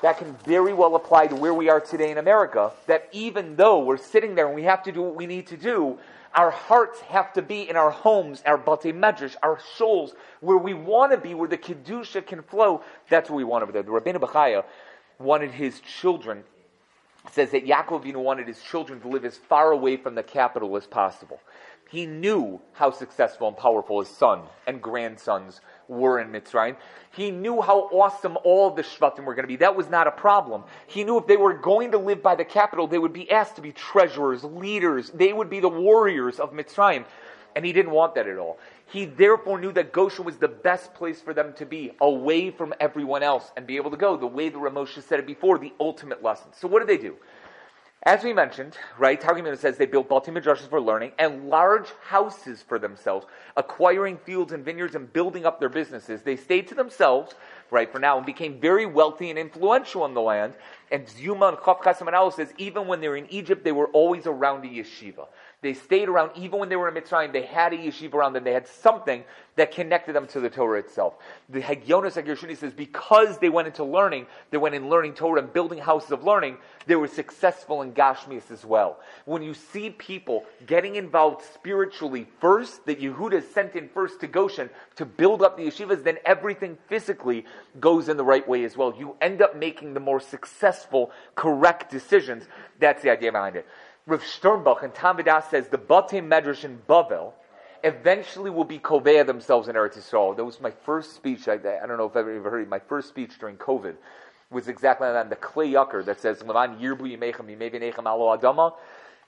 that 0.00 0.16
can 0.16 0.34
very 0.46 0.72
well 0.72 0.96
apply 0.96 1.26
to 1.26 1.36
where 1.36 1.52
we 1.52 1.68
are 1.68 1.80
today 1.80 2.10
in 2.10 2.16
America, 2.16 2.72
that 2.86 3.08
even 3.12 3.56
though 3.56 3.80
we're 3.80 3.98
sitting 3.98 4.34
there 4.34 4.46
and 4.46 4.54
we 4.54 4.62
have 4.62 4.82
to 4.84 4.92
do 4.92 5.02
what 5.02 5.14
we 5.14 5.26
need 5.26 5.46
to 5.48 5.58
do, 5.58 5.98
our 6.34 6.50
hearts 6.50 7.00
have 7.00 7.32
to 7.34 7.42
be 7.42 7.68
in 7.68 7.76
our 7.76 7.90
homes, 7.90 8.42
our 8.46 8.58
batei 8.58 8.94
medrash, 8.94 9.34
our 9.42 9.58
souls, 9.76 10.14
where 10.40 10.58
we 10.58 10.72
want 10.72 11.12
to 11.12 11.18
be, 11.18 11.34
where 11.34 11.48
the 11.48 11.58
kedusha 11.58 12.24
can 12.24 12.42
flow. 12.42 12.82
That's 13.10 13.28
what 13.28 13.36
we 13.36 13.44
want 13.44 13.62
over 13.62 13.72
there. 13.72 13.82
The 13.82 13.90
Rabbeinu 13.90 14.20
Bechaya 14.20 14.64
wanted 15.18 15.50
his 15.50 15.80
children, 15.80 16.44
says 17.32 17.50
that 17.50 17.66
Yaakov 17.66 18.04
Avinu 18.04 18.22
wanted 18.22 18.46
his 18.46 18.60
children 18.62 19.00
to 19.00 19.08
live 19.08 19.24
as 19.24 19.36
far 19.36 19.72
away 19.72 19.96
from 19.96 20.14
the 20.14 20.22
capital 20.22 20.76
as 20.76 20.86
possible. 20.86 21.40
He 21.90 22.04
knew 22.04 22.60
how 22.74 22.90
successful 22.90 23.48
and 23.48 23.56
powerful 23.56 24.00
his 24.00 24.08
son 24.08 24.42
and 24.66 24.82
grandsons 24.82 25.62
were 25.88 26.20
in 26.20 26.28
Mitzrayim. 26.28 26.76
He 27.12 27.30
knew 27.30 27.62
how 27.62 27.88
awesome 27.90 28.36
all 28.44 28.70
the 28.70 28.82
Shvatim 28.82 29.24
were 29.24 29.34
going 29.34 29.44
to 29.44 29.48
be. 29.48 29.56
That 29.56 29.74
was 29.74 29.88
not 29.88 30.06
a 30.06 30.10
problem. 30.10 30.64
He 30.86 31.02
knew 31.02 31.16
if 31.16 31.26
they 31.26 31.38
were 31.38 31.54
going 31.54 31.92
to 31.92 31.98
live 31.98 32.22
by 32.22 32.34
the 32.34 32.44
capital, 32.44 32.86
they 32.86 32.98
would 32.98 33.14
be 33.14 33.30
asked 33.30 33.56
to 33.56 33.62
be 33.62 33.72
treasurers, 33.72 34.44
leaders. 34.44 35.10
They 35.10 35.32
would 35.32 35.48
be 35.48 35.60
the 35.60 35.70
warriors 35.70 36.38
of 36.38 36.52
Mitzrayim. 36.52 37.06
And 37.56 37.64
he 37.64 37.72
didn't 37.72 37.92
want 37.92 38.14
that 38.16 38.28
at 38.28 38.36
all. 38.36 38.58
He 38.90 39.04
therefore 39.04 39.60
knew 39.60 39.72
that 39.72 39.92
Goshen 39.92 40.24
was 40.24 40.38
the 40.38 40.48
best 40.48 40.94
place 40.94 41.20
for 41.20 41.34
them 41.34 41.52
to 41.54 41.66
be, 41.66 41.92
away 42.00 42.50
from 42.50 42.72
everyone 42.80 43.22
else, 43.22 43.52
and 43.56 43.66
be 43.66 43.76
able 43.76 43.90
to 43.90 43.96
go 43.98 44.16
the 44.16 44.26
way 44.26 44.48
the 44.48 44.58
Ramosha 44.58 45.02
said 45.02 45.18
it 45.18 45.26
before, 45.26 45.58
the 45.58 45.74
ultimate 45.78 46.22
lesson. 46.22 46.48
So 46.52 46.68
what 46.68 46.78
did 46.78 46.88
they 46.88 47.02
do? 47.02 47.16
As 48.04 48.22
we 48.22 48.32
mentioned, 48.32 48.78
right, 48.96 49.20
Targum 49.20 49.54
says 49.56 49.76
they 49.76 49.84
built 49.84 50.08
Baltim 50.08 50.34
madrashas 50.38 50.70
for 50.70 50.80
learning 50.80 51.12
and 51.18 51.50
large 51.50 51.88
houses 52.02 52.62
for 52.62 52.78
themselves, 52.78 53.26
acquiring 53.56 54.16
fields 54.18 54.52
and 54.52 54.64
vineyards 54.64 54.94
and 54.94 55.12
building 55.12 55.44
up 55.44 55.58
their 55.58 55.68
businesses. 55.68 56.22
They 56.22 56.36
stayed 56.36 56.68
to 56.68 56.74
themselves, 56.74 57.34
right, 57.70 57.90
for 57.90 57.98
now, 57.98 58.16
and 58.16 58.24
became 58.24 58.60
very 58.60 58.86
wealthy 58.86 59.30
and 59.30 59.38
influential 59.38 60.06
in 60.06 60.14
the 60.14 60.22
land. 60.22 60.54
And 60.90 61.08
Zuma 61.08 61.48
and 61.48 61.56
Chav 61.58 61.80
Chasim 61.82 62.32
says 62.32 62.52
even 62.58 62.86
when 62.86 63.00
they 63.00 63.08
were 63.08 63.16
in 63.16 63.30
Egypt, 63.30 63.64
they 63.64 63.72
were 63.72 63.88
always 63.88 64.26
around 64.26 64.64
a 64.64 64.68
yeshiva. 64.68 65.26
They 65.60 65.74
stayed 65.74 66.08
around, 66.08 66.30
even 66.36 66.60
when 66.60 66.68
they 66.68 66.76
were 66.76 66.88
in 66.88 66.94
Mitzrayim, 66.94 67.32
they 67.32 67.42
had 67.42 67.72
a 67.72 67.76
yeshiva 67.76 68.14
around 68.14 68.32
them. 68.34 68.44
They 68.44 68.52
had 68.52 68.68
something 68.68 69.24
that 69.56 69.72
connected 69.72 70.14
them 70.14 70.26
to 70.28 70.38
the 70.38 70.48
Torah 70.48 70.78
itself. 70.78 71.14
The 71.48 71.60
Hagionis 71.60 72.22
Hagirshuni 72.22 72.56
says 72.56 72.72
because 72.72 73.38
they 73.38 73.48
went 73.48 73.66
into 73.66 73.82
learning, 73.82 74.26
they 74.50 74.56
went 74.56 74.76
in 74.76 74.88
learning 74.88 75.14
Torah 75.14 75.42
and 75.42 75.52
building 75.52 75.78
houses 75.78 76.12
of 76.12 76.22
learning, 76.22 76.58
they 76.86 76.94
were 76.94 77.08
successful 77.08 77.82
in 77.82 77.92
Gashmias 77.92 78.52
as 78.52 78.64
well. 78.64 79.00
When 79.24 79.42
you 79.42 79.52
see 79.52 79.90
people 79.90 80.46
getting 80.66 80.94
involved 80.94 81.42
spiritually 81.42 82.28
first, 82.40 82.86
that 82.86 83.00
Yehuda 83.00 83.52
sent 83.52 83.74
in 83.74 83.88
first 83.88 84.20
to 84.20 84.28
Goshen 84.28 84.70
to 84.94 85.04
build 85.04 85.42
up 85.42 85.56
the 85.56 85.64
yeshivas, 85.64 86.04
then 86.04 86.18
everything 86.24 86.78
physically 86.86 87.44
goes 87.80 88.08
in 88.08 88.16
the 88.16 88.24
right 88.24 88.46
way 88.48 88.62
as 88.62 88.76
well. 88.76 88.94
You 88.96 89.16
end 89.20 89.42
up 89.42 89.56
making 89.56 89.94
the 89.94 90.00
more 90.00 90.20
successful, 90.20 90.77
correct 91.34 91.90
decisions. 91.90 92.44
That's 92.78 93.02
the 93.02 93.10
idea 93.10 93.32
behind 93.32 93.56
it. 93.56 93.66
Rav 94.06 94.22
Sternbuch 94.22 94.82
and 94.82 94.94
Tamidas 94.94 95.50
says 95.50 95.68
the 95.68 95.78
Batei 95.78 96.26
Medrash 96.26 96.64
in 96.64 96.78
Bavel 96.88 97.32
eventually 97.84 98.50
will 98.50 98.64
be 98.64 98.78
Kovea 98.78 99.26
themselves 99.26 99.68
in 99.68 99.76
Eretz 99.76 99.98
Yisrael. 99.98 100.36
That 100.36 100.44
was 100.44 100.60
my 100.60 100.70
first 100.70 101.14
speech. 101.14 101.46
I, 101.48 101.54
I 101.54 101.86
don't 101.86 101.98
know 101.98 102.06
if 102.06 102.16
I've 102.16 102.26
ever 102.26 102.50
heard 102.50 102.62
it. 102.62 102.68
My 102.68 102.78
first 102.78 103.08
speech 103.08 103.38
during 103.38 103.56
COVID 103.56 103.96
was 104.50 104.68
exactly 104.68 105.06
on 105.08 105.28
the 105.28 105.36
Kli 105.36 105.72
Yakar 105.72 106.04
that 106.06 106.20
says 106.20 106.38
Levan 106.38 106.80
Yirbu 106.80 107.18
Yimechem 107.18 107.54
Yimevinechem 107.54 108.06
Alo 108.06 108.36
Adama. 108.36 108.74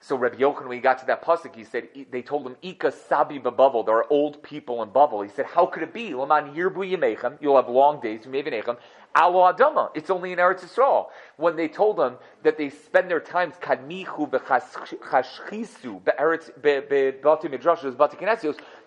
So 0.03 0.17
Rabbi 0.17 0.37
Yochanan, 0.37 0.69
when 0.69 0.79
he 0.79 0.81
got 0.81 0.99
to 1.01 1.07
that 1.07 1.23
pasuk, 1.23 1.55
he 1.55 1.65
said 1.65 1.89
they 2.11 2.23
told 2.23 2.47
him 2.47 2.57
Ika 2.63 2.91
Sabi 2.91 3.39
Bavel. 3.39 3.85
There 3.85 3.97
are 3.97 4.11
old 4.11 4.43
people 4.43 4.83
in 4.83 4.89
Bavel. 4.89 5.23
He 5.23 5.31
said, 5.31 5.45
"How 5.45 5.67
could 5.67 5.83
it 5.83 5.93
be? 5.93 6.15
Leman 6.15 6.55
Yirbu 6.55 6.97
Yimechem. 6.97 7.37
You'll 7.43 7.57
have 7.57 7.69
long 7.69 8.01
days. 8.01 8.23
Yimevinechem 8.23 8.79
Alo 9.15 9.53
Adama. 9.53 9.91
It's 9.95 10.11
only 10.11 10.33
in 10.33 10.39
Eretz 10.39 10.61
Yisrael. 10.61 11.07
When 11.37 11.57
they 11.57 11.69
told 11.69 11.97
them 11.97 12.17
that 12.43 12.57
they 12.57 12.71
spend 12.71 13.11
their 13.11 13.21
times 13.21 13.55
kadmichu 13.61 14.31
v'chashchisu 14.31 16.05
be'eretz 16.05 16.51
be'bati 16.63 17.51
midrashos 17.51 17.97
bati 17.97 18.17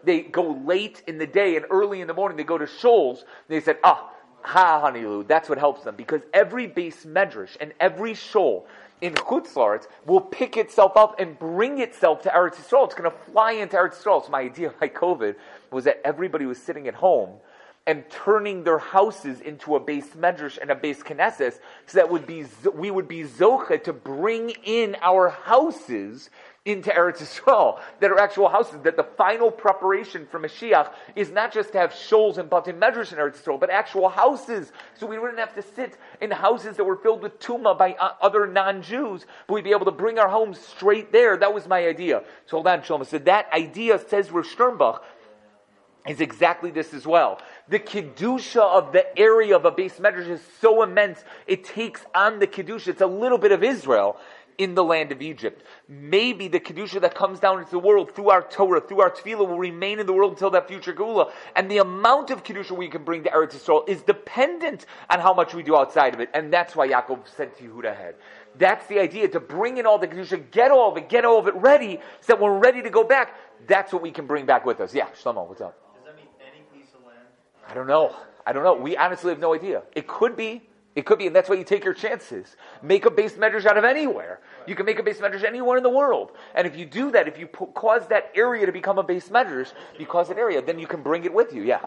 they 0.03 0.22
go 0.22 0.62
late 0.65 1.03
in 1.08 1.18
the 1.18 1.27
day 1.27 1.56
and 1.56 1.65
early 1.70 2.01
in 2.01 2.08
the 2.08 2.13
morning. 2.13 2.38
They 2.38 2.44
go 2.44 2.58
to 2.58 2.68
shoals. 2.68 3.25
They 3.48 3.60
said, 3.60 3.77
ah. 3.84 4.10
Ha 4.46 4.82
Hanilu, 4.84 5.25
that's 5.25 5.48
what 5.48 5.58
helps 5.58 5.84
them 5.84 5.96
because 5.96 6.22
every 6.34 6.68
base 6.68 7.06
medrash 7.06 7.56
and 7.62 7.74
every 7.80 8.13
shul 8.13 8.68
in 9.00 9.13
Chutzlaritz 9.13 9.88
will 10.06 10.20
pick 10.20 10.58
itself 10.58 10.98
up 10.98 11.20
and 11.20 11.39
bring 11.39 11.80
itself 11.80 12.22
to 12.24 12.30
Eretz 12.30 12.56
Yisrael. 12.56 12.86
It's 12.86 12.94
going 12.94 13.10
to 13.10 13.18
fly 13.32 13.53
into 13.53 13.77
Eretz 13.77 14.01
Yisrael. 14.01 14.24
So 14.24 14.30
my 14.30 14.42
idea 14.42 14.74
by 14.80 14.89
COVID 14.89 15.36
was 15.72 15.86
that 15.86 16.01
everybody 16.06 16.46
was 16.46 16.58
sitting 16.58 16.89
at 16.89 16.94
home 16.94 17.32
and 17.86 18.04
turning 18.10 18.63
their 18.63 18.78
houses 18.78 19.42
into 19.42 19.75
a 19.75 19.80
base 19.80 20.10
medrash 20.18 20.58
and 20.58 20.72
a 20.72 20.75
base 20.75 21.04
knesses, 21.04 21.60
so 21.86 21.98
that 21.98 22.10
would 22.10 22.25
be 22.25 22.46
we 22.74 22.92
would 22.92 23.08
be 23.08 23.24
zocha 23.24 23.84
to 23.84 23.92
bring 23.92 24.52
in 24.63 24.96
our 25.02 25.30
houses 25.30 26.30
into 26.66 26.90
Eretz 26.92 27.18
Yisrael, 27.18 27.82
that 28.00 28.10
are 28.10 28.20
actual 28.20 28.48
houses, 28.48 28.80
that 28.84 28.96
the 28.96 29.04
final 29.04 29.52
preparation 29.52 30.25
for 30.25 30.40
Mashiach 30.40 30.94
is 31.13 31.30
not 31.30 31.52
just 31.52 31.74
to 31.74 31.78
have 31.78 31.94
shoals 31.94 32.38
and 32.38 32.50
batim 32.50 32.80
medrash 32.80 33.12
in 33.12 33.18
Eretz 33.18 33.44
Yisrael, 33.44 33.60
but 33.60 33.70
actual 33.70 34.08
houses. 34.08 34.72
So 34.98 35.06
we 35.06 35.20
wouldn't 35.20 35.40
have 35.40 35.54
to 35.56 35.62
sit 35.62 35.98
in 36.22 36.32
houses 36.32 36.78
that 36.78 36.86
were 36.86 36.96
filled 36.96 37.22
with 37.22 37.38
tuma 37.40 37.78
by 37.78 37.98
uh, 38.00 38.13
other 38.22 38.48
non-Jews, 38.48 39.25
but 39.46 39.56
we'd 39.56 39.66
be 39.66 39.72
able 39.72 39.86
to 39.86 39.92
bring 39.92 40.20
our 40.20 40.30
homes 40.30 40.58
straight 40.58 41.12
there. 41.12 41.36
That 41.36 41.54
was 41.54 41.68
my 41.68 41.86
idea. 41.86 42.24
So 42.46 42.58
hold 42.58 42.68
on, 42.68 42.80
Shlomo. 42.80 43.06
So 43.06 43.18
that 43.20 43.52
idea, 43.52 44.00
says 44.00 44.32
Rosh 44.32 44.56
Sternbuch, 44.56 45.02
is 46.08 46.22
exactly 46.22 46.72
this 46.72 46.94
as 46.94 47.06
well. 47.06 47.42
The 47.70 47.79
kedusha 47.79 48.62
of 48.62 48.91
the 48.91 49.17
area 49.17 49.55
of 49.55 49.65
a 49.65 49.72
base 49.72 49.98
medrash 50.00 50.27
is 50.27 50.41
so 50.60 50.84
immense, 50.84 51.24
it 51.48 51.63
takes 51.63 52.05
on 52.13 52.39
the 52.39 52.48
kedusha. 52.48 52.89
It's 52.89 53.01
a 53.01 53.08
little 53.08 53.38
bit 53.38 53.51
of 53.51 53.63
Israel 53.63 54.17
in 54.58 54.75
the 54.75 54.84
land 54.84 55.12
of 55.12 55.22
Egypt. 55.22 55.63
Maybe 55.88 56.48
the 56.48 56.60
kedusha 56.60 57.01
that 57.01 57.15
comes 57.15 57.39
down 57.39 57.60
into 57.60 57.72
the 57.72 57.79
world 57.79 58.13
through 58.13 58.29
our 58.29 58.41
Torah, 58.41 58.82
through 58.82 59.01
our 59.01 59.10
tefillah, 59.10 59.48
will 59.48 59.58
remain 59.58 60.00
in 60.00 60.05
the 60.05 60.13
world 60.13 60.34
until 60.34 60.50
that 60.51 60.67
future 60.67 60.93
geula. 60.93 61.32
And 61.55 61.70
the 61.72 61.77
amount 61.79 62.32
of 62.32 62.43
kedusha 62.43 62.72
we 62.72 62.88
can 62.88 63.03
bring 63.03 63.24
to 63.24 63.29
Eretz 63.29 63.53
Yisrael 63.53 63.88
is 63.88 64.01
dependent 64.01 64.86
on 65.10 65.20
how 65.20 65.34
much 65.34 65.53
we 65.53 65.63
do 65.63 65.75
outside 65.75 66.13
of 66.13 66.20
it. 66.20 66.29
And 66.34 66.51
that's 66.51 66.75
why 66.75 66.88
Yaakov 66.88 67.27
sent 67.36 67.58
Yehuda 67.58 67.91
ahead. 67.91 68.15
That's 68.58 68.86
the 68.88 69.00
idea 69.00 69.27
to 69.29 69.39
bring 69.39 69.77
in 69.77 69.86
all 69.86 69.98
the 69.98 70.08
kedusha, 70.08 70.51
get 70.51 70.70
all 70.70 70.91
of 70.91 70.98
it, 70.98 71.10
get 71.10 71.25
all 71.25 71.39
of 71.39 71.48
it 71.48 71.55
ready, 71.55 72.00
so 72.22 72.34
that 72.34 72.39
we're 72.39 72.58
ready 72.60 72.82
to 72.84 72.89
go 72.89 73.03
back, 73.03 73.36
that's 73.67 73.91
what 73.93 74.01
we 74.01 74.12
can 74.12 74.27
bring 74.27 74.46
back 74.46 74.65
with 74.65 74.79
us. 74.82 74.93
Yeah, 74.93 75.08
Shlomo, 75.12 75.48
what's 75.48 75.62
up? 75.62 75.83
I 77.74 77.75
don't 77.75 77.88
know. 77.88 78.15
I 78.46 78.53
don't 78.53 78.63
know. 78.63 78.75
We 78.75 78.96
honestly 78.98 79.32
have 79.32 79.39
no 79.39 79.56
idea. 79.56 79.82
It 79.96 80.06
could 80.06 80.38
be. 80.38 80.62
It 80.96 81.08
could 81.08 81.18
be, 81.18 81.25
and 81.25 81.36
that's 81.36 81.50
why 81.50 81.56
you 81.56 81.63
take 81.63 81.84
your 81.84 81.96
chances. 81.96 82.56
Make 82.84 83.06
a 83.06 83.10
base 83.10 83.34
medrash 83.34 83.65
out 83.65 83.80
of 83.80 83.84
anywhere. 83.84 84.42
You 84.68 84.75
can 84.75 84.86
make 84.86 85.00
a 85.00 85.03
base 85.03 85.18
medrash 85.18 85.44
anywhere 85.44 85.77
in 85.77 85.82
the 85.82 85.89
world. 85.89 86.34
And 86.53 86.68
if 86.68 86.77
you 86.77 86.86
do 86.86 87.10
that, 87.13 87.27
if 87.27 87.39
you 87.39 87.48
cause 87.48 88.08
that 88.10 88.32
area 88.36 88.68
to 88.68 88.72
become 88.72 89.00
a 89.00 89.03
base 89.03 89.30
medrash, 89.30 89.74
you 89.98 90.06
cause 90.06 90.27
that 90.27 90.38
area, 90.38 90.62
then 90.62 90.77
you 90.77 90.86
can 90.86 91.01
bring 91.01 91.25
it 91.25 91.34
with 91.34 91.51
you. 91.51 91.63
Yeah. 91.63 91.84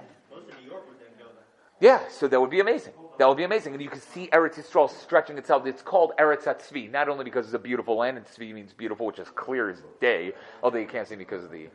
Yeah, 1.79 2.01
so 2.09 2.27
that 2.27 2.41
would 2.41 2.51
be 2.51 2.59
amazing. 2.59 2.95
That 3.21 3.29
would 3.29 3.37
be 3.37 3.45
amazing. 3.45 3.75
And 3.75 3.81
you 3.81 3.89
can 3.89 4.01
see 4.01 4.27
Eretz 4.33 4.55
Yisrael 4.55 4.91
stretching 4.91 5.39
itself. 5.39 5.67
It's 5.67 5.83
called 5.83 6.15
Eretz 6.19 6.47
Tzvi, 6.47 6.91
not 6.91 7.09
only 7.09 7.23
because 7.23 7.47
it's 7.47 7.55
a 7.55 7.61
beautiful 7.61 7.97
land, 7.97 8.17
and 8.17 8.27
Tzvi 8.27 8.53
means 8.53 8.73
beautiful, 8.73 9.07
which 9.07 9.21
is 9.21 9.29
clear 9.31 9.71
as 9.71 9.85
day, 10.01 10.33
although 10.65 10.79
you 10.79 10.89
can't 10.89 11.07
see 11.07 11.15
because 11.15 11.45
of 11.45 11.53
the, 11.53 11.69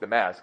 the 0.00 0.06
mask 0.08 0.42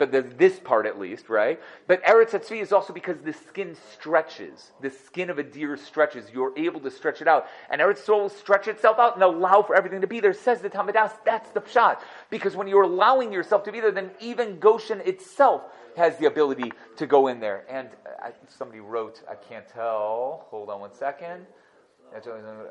but 0.00 0.10
the, 0.10 0.22
this 0.22 0.58
part 0.58 0.86
at 0.86 0.98
least, 0.98 1.28
right? 1.28 1.60
But 1.86 2.02
Eretz 2.04 2.30
Tzvi 2.30 2.62
is 2.62 2.72
also 2.72 2.94
because 2.94 3.18
the 3.18 3.34
skin 3.34 3.76
stretches. 3.92 4.72
The 4.80 4.88
skin 4.88 5.28
of 5.28 5.38
a 5.38 5.42
deer 5.42 5.76
stretches. 5.76 6.24
You're 6.32 6.58
able 6.58 6.80
to 6.80 6.90
stretch 6.90 7.20
it 7.20 7.28
out. 7.28 7.48
And 7.68 7.82
Eretz 7.82 8.06
Yisrael 8.06 8.22
will 8.22 8.28
stretch 8.30 8.66
itself 8.66 8.98
out 8.98 9.14
and 9.14 9.22
allow 9.22 9.60
for 9.60 9.76
everything 9.76 10.00
to 10.00 10.06
be 10.06 10.18
there. 10.18 10.32
Says 10.32 10.62
the 10.62 10.70
Tamadas, 10.70 11.12
that's 11.26 11.50
the 11.50 11.60
pshat. 11.60 11.98
Because 12.30 12.56
when 12.56 12.66
you're 12.66 12.84
allowing 12.84 13.30
yourself 13.30 13.62
to 13.64 13.72
be 13.72 13.78
there, 13.78 13.92
then 13.92 14.10
even 14.20 14.58
Goshen 14.58 15.02
itself 15.02 15.64
has 15.98 16.16
the 16.16 16.24
ability 16.24 16.72
to 16.96 17.06
go 17.06 17.26
in 17.26 17.38
there. 17.38 17.66
And 17.68 17.88
uh, 18.06 18.28
I, 18.28 18.32
somebody 18.48 18.80
wrote, 18.80 19.20
I 19.30 19.34
can't 19.34 19.68
tell. 19.68 20.46
Hold 20.48 20.70
on 20.70 20.80
one 20.80 20.94
second. 20.94 21.44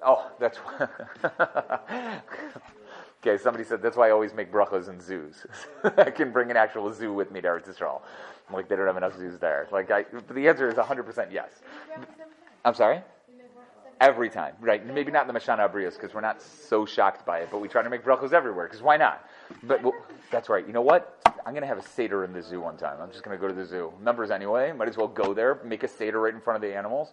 Oh, 0.04 0.32
that's 0.40 0.58
Okay, 3.22 3.42
somebody 3.42 3.66
said 3.66 3.82
that's 3.82 3.98
why 3.98 4.08
I 4.08 4.12
always 4.12 4.34
make 4.34 4.52
brachos 4.52 4.88
in 4.88 5.02
zoos. 5.02 5.46
I 5.98 6.10
can 6.10 6.32
bring 6.32 6.52
an 6.52 6.58
actual 6.58 6.94
zoo 6.94 7.14
with 7.14 7.32
me 7.32 7.42
to 7.42 7.48
Eretz 7.50 7.68
Yisrael. 7.68 8.02
I'm 8.48 8.56
Like 8.56 8.70
they 8.70 8.78
don't 8.78 8.88
have 8.88 8.96
enough 8.96 9.18
zoos 9.18 9.38
there. 9.40 9.68
Like 9.72 9.92
I, 9.92 10.06
the 10.32 10.48
answer 10.48 10.70
is 10.70 10.76
100% 10.76 11.32
yes. 11.32 11.50
I'm 12.64 12.74
sorry. 12.74 13.02
Every 14.00 14.30
time, 14.30 14.54
right? 14.62 14.86
Maybe 14.86 15.12
not 15.12 15.28
the 15.28 15.34
Mashana 15.34 15.70
Abrios 15.70 15.96
because 15.96 16.14
we're 16.14 16.22
not 16.22 16.42
so 16.42 16.86
shocked 16.86 17.26
by 17.26 17.40
it, 17.40 17.50
but 17.52 17.60
we 17.60 17.68
try 17.68 17.84
to 17.84 17.90
make 17.90 18.06
brachos 18.06 18.32
everywhere 18.32 18.66
because 18.68 18.82
why 18.82 18.96
not? 18.96 19.28
But 19.64 19.84
well, 19.84 19.96
that's 20.32 20.48
right. 20.48 20.66
You 20.66 20.72
know 20.72 20.82
what? 20.82 21.20
I'm 21.46 21.52
going 21.52 21.64
to 21.64 21.68
have 21.68 21.78
a 21.78 21.84
seder 21.84 22.24
in 22.24 22.32
the 22.32 22.42
zoo 22.42 22.62
one 22.62 22.78
time. 22.78 23.02
I'm 23.02 23.12
just 23.12 23.24
going 23.24 23.38
to 23.38 23.42
go 23.42 23.50
to 23.50 23.54
the 23.54 23.66
zoo. 23.66 23.92
Numbers 24.02 24.32
anyway. 24.32 24.72
Might 24.72 24.88
as 24.88 24.96
well 24.96 25.10
go 25.10 25.34
there, 25.34 25.60
make 25.66 25.84
a 25.84 25.90
seder 25.90 26.22
right 26.22 26.34
in 26.34 26.40
front 26.40 26.56
of 26.56 26.62
the 26.62 26.74
animals. 26.74 27.12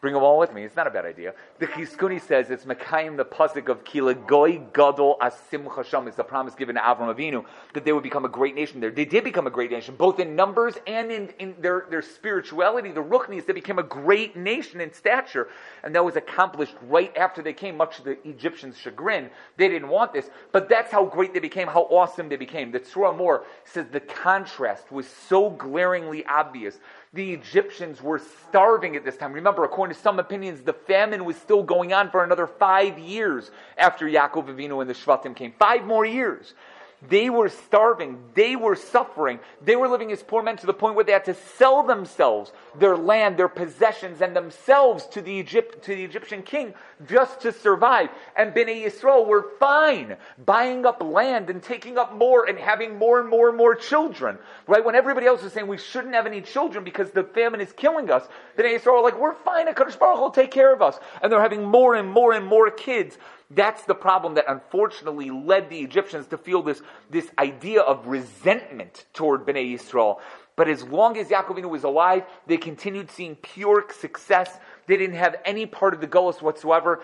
Bring 0.00 0.14
them 0.14 0.22
all 0.22 0.38
with 0.38 0.52
me. 0.52 0.64
It's 0.64 0.76
not 0.76 0.86
a 0.86 0.90
bad 0.90 1.04
idea. 1.04 1.34
The 1.58 1.66
Chizkuni 1.66 2.20
says 2.20 2.50
it's 2.50 2.64
Mekayim, 2.64 3.16
the 3.16 3.24
pasuk 3.24 3.68
of 3.68 3.84
Kila 3.84 4.14
Goy 4.14 4.60
Gadol 4.72 5.16
Asim 5.20 5.64
Chasham. 5.64 6.06
It's 6.06 6.16
the 6.16 6.24
promise 6.24 6.54
given 6.54 6.74
to 6.76 6.80
Avram 6.80 7.14
Avinu 7.14 7.44
that 7.74 7.84
they 7.84 7.92
would 7.92 8.02
become 8.02 8.24
a 8.24 8.28
great 8.28 8.54
nation 8.54 8.80
there. 8.80 8.90
They 8.90 9.04
did 9.04 9.24
become 9.24 9.46
a 9.46 9.50
great 9.50 9.70
nation, 9.70 9.96
both 9.96 10.20
in 10.20 10.36
numbers 10.36 10.74
and 10.86 11.10
in, 11.10 11.28
in 11.38 11.54
their, 11.60 11.86
their 11.90 12.02
spirituality. 12.02 12.92
The 12.92 13.02
Ruchnis, 13.02 13.46
they 13.46 13.52
became 13.52 13.78
a 13.78 13.82
great 13.82 14.36
nation 14.36 14.80
in 14.80 14.92
stature. 14.92 15.48
And 15.82 15.94
that 15.94 16.04
was 16.04 16.16
accomplished 16.16 16.74
right 16.88 17.16
after 17.16 17.42
they 17.42 17.52
came, 17.52 17.76
much 17.76 17.96
to 17.96 18.02
the 18.02 18.28
Egyptians' 18.28 18.76
chagrin. 18.76 19.30
They 19.56 19.68
didn't 19.68 19.88
want 19.88 20.12
this. 20.12 20.28
But 20.52 20.68
that's 20.68 20.92
how 20.92 21.06
great 21.06 21.32
they 21.32 21.40
became, 21.40 21.68
how 21.68 21.82
awesome 21.82 22.28
they 22.28 22.36
became. 22.36 22.70
The 22.70 22.80
Tzror 22.80 23.16
HaMor 23.16 23.44
says 23.64 23.86
the 23.88 24.00
contrast 24.00 24.92
was 24.92 25.06
so 25.06 25.50
glaringly 25.50 26.24
obvious 26.26 26.78
the 27.16 27.32
Egyptians 27.32 28.02
were 28.02 28.20
starving 28.48 28.94
at 28.94 29.04
this 29.04 29.16
time. 29.16 29.32
Remember, 29.32 29.64
according 29.64 29.85
to 29.88 29.94
some 29.94 30.18
opinions, 30.18 30.62
the 30.62 30.72
famine 30.72 31.24
was 31.24 31.36
still 31.36 31.62
going 31.62 31.92
on 31.92 32.10
for 32.10 32.24
another 32.24 32.46
five 32.46 32.98
years 32.98 33.50
after 33.78 34.06
Yaakov 34.06 34.46
Avinu 34.46 34.80
and 34.80 34.90
the 34.90 34.94
Shvatim 34.94 35.34
came. 35.34 35.52
Five 35.58 35.84
more 35.84 36.04
years. 36.04 36.54
They 37.02 37.28
were 37.28 37.50
starving. 37.50 38.18
They 38.34 38.56
were 38.56 38.74
suffering. 38.74 39.38
They 39.62 39.76
were 39.76 39.88
living 39.88 40.12
as 40.12 40.22
poor 40.22 40.42
men 40.42 40.56
to 40.56 40.66
the 40.66 40.72
point 40.72 40.94
where 40.94 41.04
they 41.04 41.12
had 41.12 41.26
to 41.26 41.34
sell 41.34 41.82
themselves, 41.82 42.52
their 42.74 42.96
land, 42.96 43.36
their 43.36 43.48
possessions, 43.48 44.22
and 44.22 44.34
themselves 44.34 45.06
to 45.08 45.20
the, 45.20 45.30
Egypt, 45.30 45.84
to 45.84 45.94
the 45.94 46.02
Egyptian 46.02 46.42
king 46.42 46.72
just 47.06 47.40
to 47.42 47.52
survive. 47.52 48.08
And 48.34 48.54
Bnei 48.54 48.84
Yisrael 48.86 49.26
were 49.26 49.50
fine 49.60 50.16
buying 50.46 50.86
up 50.86 51.02
land 51.02 51.50
and 51.50 51.62
taking 51.62 51.98
up 51.98 52.14
more 52.14 52.48
and 52.48 52.58
having 52.58 52.96
more 52.96 53.20
and 53.20 53.28
more 53.28 53.50
and 53.50 53.58
more 53.58 53.74
children. 53.74 54.38
Right? 54.66 54.84
When 54.84 54.94
everybody 54.94 55.26
else 55.26 55.42
was 55.42 55.52
saying 55.52 55.66
we 55.66 55.78
shouldn't 55.78 56.14
have 56.14 56.26
any 56.26 56.40
children 56.40 56.82
because 56.82 57.10
the 57.10 57.24
famine 57.24 57.60
is 57.60 57.72
killing 57.72 58.10
us, 58.10 58.26
Bnei 58.56 58.78
Yisrael 58.78 58.94
were 58.94 59.02
like, 59.02 59.20
we're 59.20 59.34
fine. 59.34 59.66
HaKadosh 59.66 59.98
Baruch 59.98 60.20
will 60.20 60.30
take 60.30 60.50
care 60.50 60.72
of 60.72 60.80
us. 60.80 60.98
And 61.22 61.30
they're 61.30 61.42
having 61.42 61.62
more 61.62 61.94
and 61.94 62.10
more 62.10 62.32
and 62.32 62.46
more 62.46 62.70
kids 62.70 63.18
that's 63.50 63.84
the 63.84 63.94
problem 63.94 64.34
that 64.34 64.46
unfortunately 64.48 65.30
led 65.30 65.70
the 65.70 65.78
Egyptians 65.78 66.26
to 66.28 66.38
feel 66.38 66.62
this, 66.62 66.82
this 67.10 67.30
idea 67.38 67.80
of 67.80 68.06
resentment 68.06 69.06
toward 69.12 69.46
Bnei 69.46 69.74
Yisrael. 69.74 70.18
But 70.56 70.68
as 70.68 70.82
long 70.82 71.16
as 71.18 71.28
Yaakov 71.28 71.62
was 71.68 71.84
alive, 71.84 72.24
they 72.46 72.56
continued 72.56 73.10
seeing 73.10 73.36
pure 73.36 73.86
success. 74.00 74.58
They 74.86 74.96
didn't 74.96 75.16
have 75.16 75.36
any 75.44 75.66
part 75.66 75.94
of 75.94 76.00
the 76.00 76.08
Golos 76.08 76.42
whatsoever. 76.42 77.02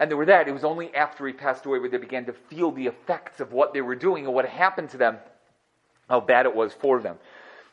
And 0.00 0.10
they 0.10 0.14
were 0.14 0.26
that. 0.26 0.48
It 0.48 0.52
was 0.52 0.64
only 0.64 0.92
after 0.94 1.26
he 1.26 1.32
passed 1.32 1.66
away 1.66 1.78
where 1.78 1.88
they 1.88 1.98
began 1.98 2.24
to 2.26 2.32
feel 2.32 2.72
the 2.72 2.86
effects 2.86 3.40
of 3.40 3.52
what 3.52 3.72
they 3.72 3.82
were 3.82 3.94
doing 3.94 4.24
and 4.24 4.34
what 4.34 4.46
happened 4.46 4.90
to 4.90 4.96
them, 4.96 5.18
how 6.08 6.20
bad 6.20 6.46
it 6.46 6.54
was 6.54 6.72
for 6.72 6.98
them. 6.98 7.16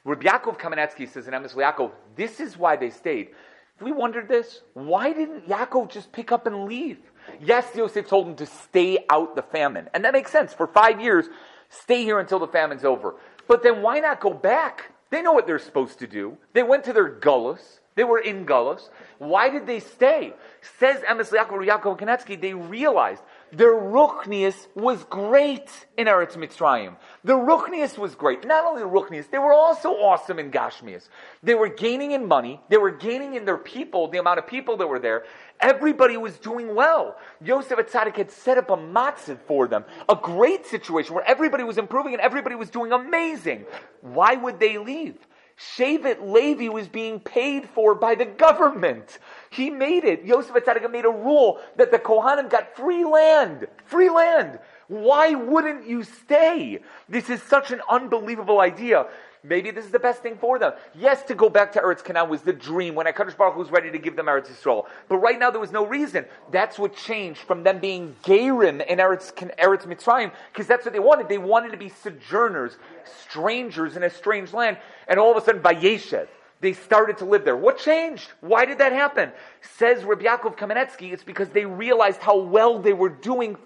Rabbi 0.04 0.28
Yaakov 0.28 0.60
Kamenetsky 0.60 1.10
says 1.10 1.28
in 1.28 1.34
Emes 1.34 1.56
Yaakov, 1.56 1.92
this 2.16 2.40
is 2.40 2.58
why 2.58 2.76
they 2.76 2.90
stayed. 2.90 3.30
If 3.78 3.82
we 3.82 3.92
wondered 3.92 4.28
this, 4.28 4.62
why 4.74 5.14
didn't 5.14 5.48
Yaakov 5.48 5.90
just 5.90 6.12
pick 6.12 6.32
up 6.32 6.46
and 6.46 6.66
leave? 6.66 7.00
Yes, 7.40 7.68
Yosef 7.76 8.08
told 8.08 8.28
him 8.28 8.36
to 8.36 8.46
stay 8.46 9.06
out 9.10 9.36
the 9.36 9.42
famine. 9.42 9.90
And 9.94 10.06
that 10.06 10.14
makes 10.14 10.32
sense. 10.32 10.54
For 10.54 10.68
five 10.68 11.02
years, 11.02 11.28
stay 11.70 12.04
here 12.04 12.20
until 12.20 12.40
the 12.40 12.48
famine's 12.48 12.86
over. 12.86 13.16
But 13.48 13.64
then 13.64 13.82
why 13.82 14.00
not 14.00 14.20
go 14.20 14.34
back? 14.34 14.92
They 15.10 15.22
know 15.22 15.34
what 15.34 15.48
they're 15.48 15.60
supposed 15.60 16.00
to 16.00 16.08
do. 16.08 16.38
They 16.54 16.64
went 16.64 16.84
to 16.86 16.94
their 16.94 17.10
gullus. 17.10 17.80
They 17.96 18.04
were 18.06 18.20
in 18.20 18.46
gullus. 18.46 18.90
Why 19.18 19.50
did 19.50 19.68
they 19.68 19.82
stay? 19.82 20.34
Says 20.80 21.02
Emes 21.02 21.32
Yaakov 21.32 21.68
Yaakov 21.68 22.00
Kamenetsky, 22.00 22.40
they 22.40 22.54
realized 22.54 23.22
their 23.52 23.74
ruchnius 23.74 24.68
was 24.76 25.04
great 25.06 25.70
in 25.98 26.08
Eretz 26.08 26.38
Mitzrayim. 26.38 26.96
The 27.24 27.34
ruchnius 27.34 27.98
was 27.98 28.16
great. 28.16 28.46
Not 28.46 28.66
only 28.66 28.82
the 28.82 28.88
ruchnius, 28.88 29.30
they 29.30 29.40
were 29.40 29.54
also 29.54 29.90
awesome 29.90 30.40
in 30.40 30.52
Gashmias. 30.52 31.10
They 31.44 31.56
were 31.56 31.68
gaining 31.68 32.12
in 32.12 32.28
money. 32.28 32.62
They 32.70 32.78
were 32.78 32.92
gaining 32.92 33.36
in 33.36 33.46
their 33.46 33.58
people, 33.58 34.08
the 34.08 34.20
amount 34.20 34.40
of 34.40 34.48
people 34.48 34.78
that 34.78 34.88
were 34.88 35.00
there. 35.00 35.26
Everybody 35.60 36.18
was 36.18 36.40
doing 36.40 36.74
well. 36.74 37.18
Yosef 37.44 37.78
Atzadik 37.78 38.16
had 38.16 38.32
set 38.32 38.58
up 38.58 38.70
a 38.70 38.78
matziv 38.78 39.40
for 39.48 39.68
them, 39.68 39.84
a 40.08 40.16
great 40.16 40.66
situation 40.66 41.14
where 41.14 41.28
everybody 41.28 41.64
was 41.64 41.78
improving 41.78 42.14
and 42.14 42.22
everybody 42.22 42.56
was 42.56 42.70
doing 42.70 42.92
amazing. 42.92 43.66
Why 44.02 44.36
would 44.36 44.60
they 44.60 44.78
leave? 44.78 45.18
Shevet 45.62 46.28
Levi 46.32 46.70
was 46.70 46.88
being 46.88 47.20
paid 47.20 47.70
for 47.70 47.94
by 47.94 48.16
the 48.16 48.26
government. 48.26 49.20
He 49.52 49.70
made 49.70 50.04
it. 50.04 50.24
Yosef 50.24 50.56
Atzadik 50.56 50.90
made 50.90 51.06
a 51.06 51.10
rule 51.10 51.60
that 51.76 51.92
the 51.92 52.00
Kohanim 52.00 52.50
got 52.50 52.76
free 52.76 53.06
land. 53.06 53.68
Free 53.86 54.10
land. 54.10 54.60
Why 54.88 55.36
wouldn't 55.36 55.88
you 55.88 56.04
stay? 56.04 56.80
This 57.08 57.30
is 57.30 57.44
such 57.44 57.72
an 57.72 57.82
unbelievable 57.90 58.60
idea. 58.60 59.06
Maybe 59.44 59.72
this 59.72 59.86
is 59.86 59.92
the 59.92 60.00
best 60.00 60.22
thing 60.22 60.38
for 60.38 60.60
them. 60.60 60.74
Yes, 60.94 61.24
to 61.24 61.34
go 61.34 61.50
back 61.50 61.72
to 61.74 61.80
Eretz 61.80 62.04
Canaan 62.04 62.30
was 62.30 62.42
the 62.42 62.54
dream 62.54 62.94
when 62.94 63.08
HaKadosh 63.08 63.36
Baruch 63.36 63.56
Hu 63.56 63.60
was 63.60 63.72
ready 63.72 63.90
to 63.90 63.98
give 63.98 64.16
them 64.16 64.28
Eretz 64.28 64.48
Yisrael. 64.48 64.86
But 65.10 65.18
right 65.18 65.40
now 65.40 65.50
there 65.50 65.60
was 65.60 65.72
no 65.72 65.84
reason. 65.86 66.26
That's 66.52 66.78
what 66.78 66.96
changed 66.96 67.42
from 67.42 67.64
them 67.64 67.80
being 67.80 68.16
Gerim 68.24 68.86
in 68.86 69.00
Eretz, 69.00 69.34
Eretz 69.58 69.88
Mitzrayim, 69.88 70.32
because 70.54 70.68
that's 70.68 70.86
what 70.86 70.94
they 70.94 71.00
wanted. 71.00 71.28
They 71.28 71.40
wanted 71.40 71.72
to 71.72 71.78
be 71.78 71.90
sojourners, 71.90 72.78
strangers 73.04 73.98
in 73.98 74.04
a 74.04 74.12
strange 74.12 74.54
land. 74.54 74.78
And 75.08 75.20
all 75.20 75.32
of 75.32 75.42
a 75.42 75.44
sudden, 75.44 75.62
Vayeshev, 75.64 76.28
they 76.60 76.74
started 76.74 77.18
to 77.18 77.26
live 77.26 77.44
there. 77.44 77.58
What 77.58 77.80
changed? 77.80 78.30
Why 78.42 78.66
did 78.66 78.78
that 78.78 78.92
happen? 78.92 79.32
Says 79.62 80.04
Rabbi 80.04 80.26
Yaakov 80.26 80.56
Kamenetsky, 80.56 81.12
it's 81.12 81.24
because 81.24 81.50
they 81.50 81.66
realized 81.66 82.22
how 82.22 82.38
well 82.38 82.78
they 82.78 82.94
were 82.94 83.10
doing 83.10 83.58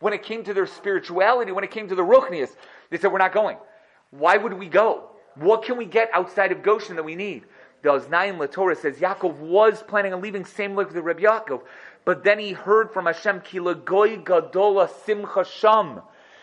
when 0.00 0.14
it 0.14 0.22
came 0.22 0.42
to 0.44 0.54
their 0.54 0.66
spirituality, 0.66 1.52
when 1.52 1.64
it 1.64 1.70
came 1.70 1.86
to 1.88 1.94
the 1.94 2.02
Ruchnias. 2.02 2.56
They 2.88 2.96
said, 2.96 3.12
we're 3.12 3.18
not 3.18 3.34
going. 3.34 3.58
Why 4.10 4.36
would 4.36 4.54
we 4.54 4.66
go? 4.66 5.10
What 5.34 5.64
can 5.64 5.76
we 5.76 5.84
get 5.84 6.10
outside 6.12 6.52
of 6.52 6.62
Goshen 6.62 6.96
that 6.96 7.04
we 7.04 7.14
need? 7.14 7.44
The 7.82 7.90
Oznaim 7.90 8.38
Latorah 8.38 8.76
says 8.76 8.96
Yaakov 8.96 9.36
was 9.36 9.82
planning 9.82 10.12
on 10.12 10.20
leaving, 10.20 10.44
same 10.44 10.74
like 10.74 10.92
the 10.92 11.02
Reb 11.02 11.20
Yaakov. 11.20 11.62
But 12.04 12.24
then 12.24 12.38
he 12.38 12.52
heard 12.52 12.92
from 12.92 13.06
Hashem, 13.06 13.42
Ki 13.42 13.58
goy 13.58 14.16
gadola 14.16 14.90
simcha 15.04 15.44
sham. 15.44 16.00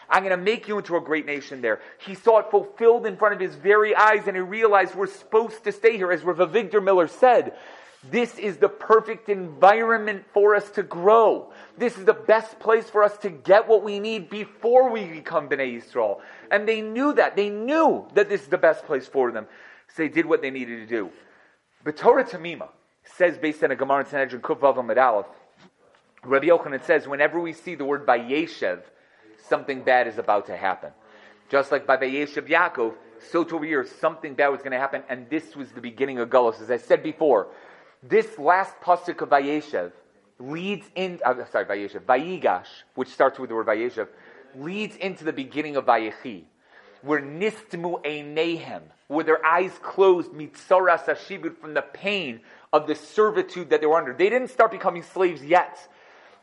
I'm 0.10 0.24
going 0.24 0.38
to 0.38 0.44
make 0.44 0.68
you 0.68 0.78
into 0.78 0.96
a 0.96 1.02
great 1.02 1.26
nation 1.26 1.62
there. 1.62 1.82
He 1.98 2.16
saw 2.16 2.40
it 2.40 2.52
fulfilled 2.52 3.08
in 3.08 3.18
front 3.18 3.34
of 3.34 3.40
his 3.40 3.56
very 3.56 3.96
eyes, 3.96 4.28
and 4.28 4.38
he 4.38 4.42
realized 4.42 4.96
we're 4.96 5.08
supposed 5.08 5.64
to 5.64 5.72
stay 5.72 5.98
here. 5.98 6.12
As 6.12 6.24
Rav 6.24 6.38
Avigdor 6.38 6.84
Miller 6.84 7.08
said, 7.08 7.56
this 8.12 8.38
is 8.38 8.58
the 8.58 8.70
perfect 8.70 9.30
environment 9.30 10.26
for 10.32 10.54
us 10.54 10.70
to 10.72 10.84
grow. 10.84 11.52
This 11.78 11.98
is 11.98 12.06
the 12.06 12.14
best 12.14 12.60
place 12.60 12.88
for 12.88 13.04
us 13.04 13.18
to 13.18 13.30
get 13.32 13.68
what 13.68 13.84
we 13.84 14.00
need 14.00 14.30
before 14.30 14.92
we 14.92 15.06
become 15.06 15.50
Bnei 15.50 15.82
Yisrael. 15.82 16.20
And 16.52 16.68
they 16.68 16.82
knew 16.82 17.14
that. 17.14 17.36
They 17.36 17.50
knew 17.50 18.08
that 18.14 18.30
this 18.30 18.42
is 18.42 18.48
the 18.48 18.58
best 18.58 18.86
place 18.86 19.08
for 19.08 19.32
them. 19.32 19.48
So 19.90 20.04
they 20.04 20.10
did 20.10 20.26
what 20.26 20.42
they 20.42 20.52
needed 20.52 20.78
to 20.78 20.86
do. 20.88 21.10
But 21.84 21.98
Torah 21.98 22.24
Tamima 22.24 22.70
says, 23.04 23.38
based 23.38 23.64
on 23.64 23.72
a 23.72 23.76
Gemara 23.76 24.02
in 24.02 24.06
Sanhedrin 24.08 24.42
Kuf 24.42 24.60
Vav 24.60 24.78
Aleph, 24.78 25.28
Rabbi 26.24 26.48
Yochanan 26.48 26.84
says, 26.84 27.08
whenever 27.08 27.40
we 27.40 27.54
see 27.54 27.76
the 27.76 27.86
word 27.86 28.06
Vayeshev, 28.06 28.82
something 29.48 29.84
bad 29.84 30.08
is 30.08 30.18
about 30.18 30.48
to 30.48 30.58
happen. 30.58 30.92
Just 31.50 31.72
like 31.72 31.86
by 31.86 31.98
Vayeshev 31.98 32.48
Yaakov, 32.48 32.96
so 33.32 33.44
to 33.44 33.56
over 33.56 33.66
here, 33.66 33.86
something 33.86 34.34
bad 34.34 34.50
was 34.50 34.60
going 34.60 34.72
to 34.72 34.80
happen, 34.80 35.04
and 35.08 35.30
this 35.30 35.56
was 35.56 35.72
the 35.72 35.82
beginning 35.82 36.20
of 36.20 36.30
Gullus. 36.30 36.62
As 36.62 36.72
I 36.72 36.78
said 36.78 37.04
before, 37.04 37.48
this 38.02 38.38
last 38.38 38.80
pasuk 38.82 39.22
of 39.22 39.30
Vayeshev 39.30 39.92
leads 40.40 40.86
in, 40.96 41.20
uh, 41.24 41.34
sorry, 41.52 41.66
Vayeshev, 41.66 42.02
Vayigash, 42.02 42.68
which 42.96 43.10
starts 43.10 43.40
with 43.40 43.50
the 43.50 43.56
word 43.56 43.68
Vayeshev, 43.68 44.08
leads 44.58 44.96
into 44.98 45.24
the 45.24 45.34
beginning 45.34 45.76
of 45.76 45.86
Vayechi, 45.86 46.44
where 47.02 47.22
nistmu 47.22 48.02
einehem, 48.04 48.82
where 49.08 49.24
their 49.24 49.46
eyes 49.46 49.72
closed, 49.82 50.32
mitzara 50.32 50.98
sashibud, 51.00 51.58
from 51.58 51.74
the 51.74 51.82
pain 51.82 52.42
of 52.74 52.88
the 52.88 52.96
servitude 52.96 53.70
that 53.70 53.82
they 53.82 53.88
were 53.88 53.98
under. 53.98 54.14
They 54.14 54.30
didn't 54.30 54.50
start 54.50 54.72
becoming 54.72 55.04
slaves 55.04 55.44
yet, 55.44 55.78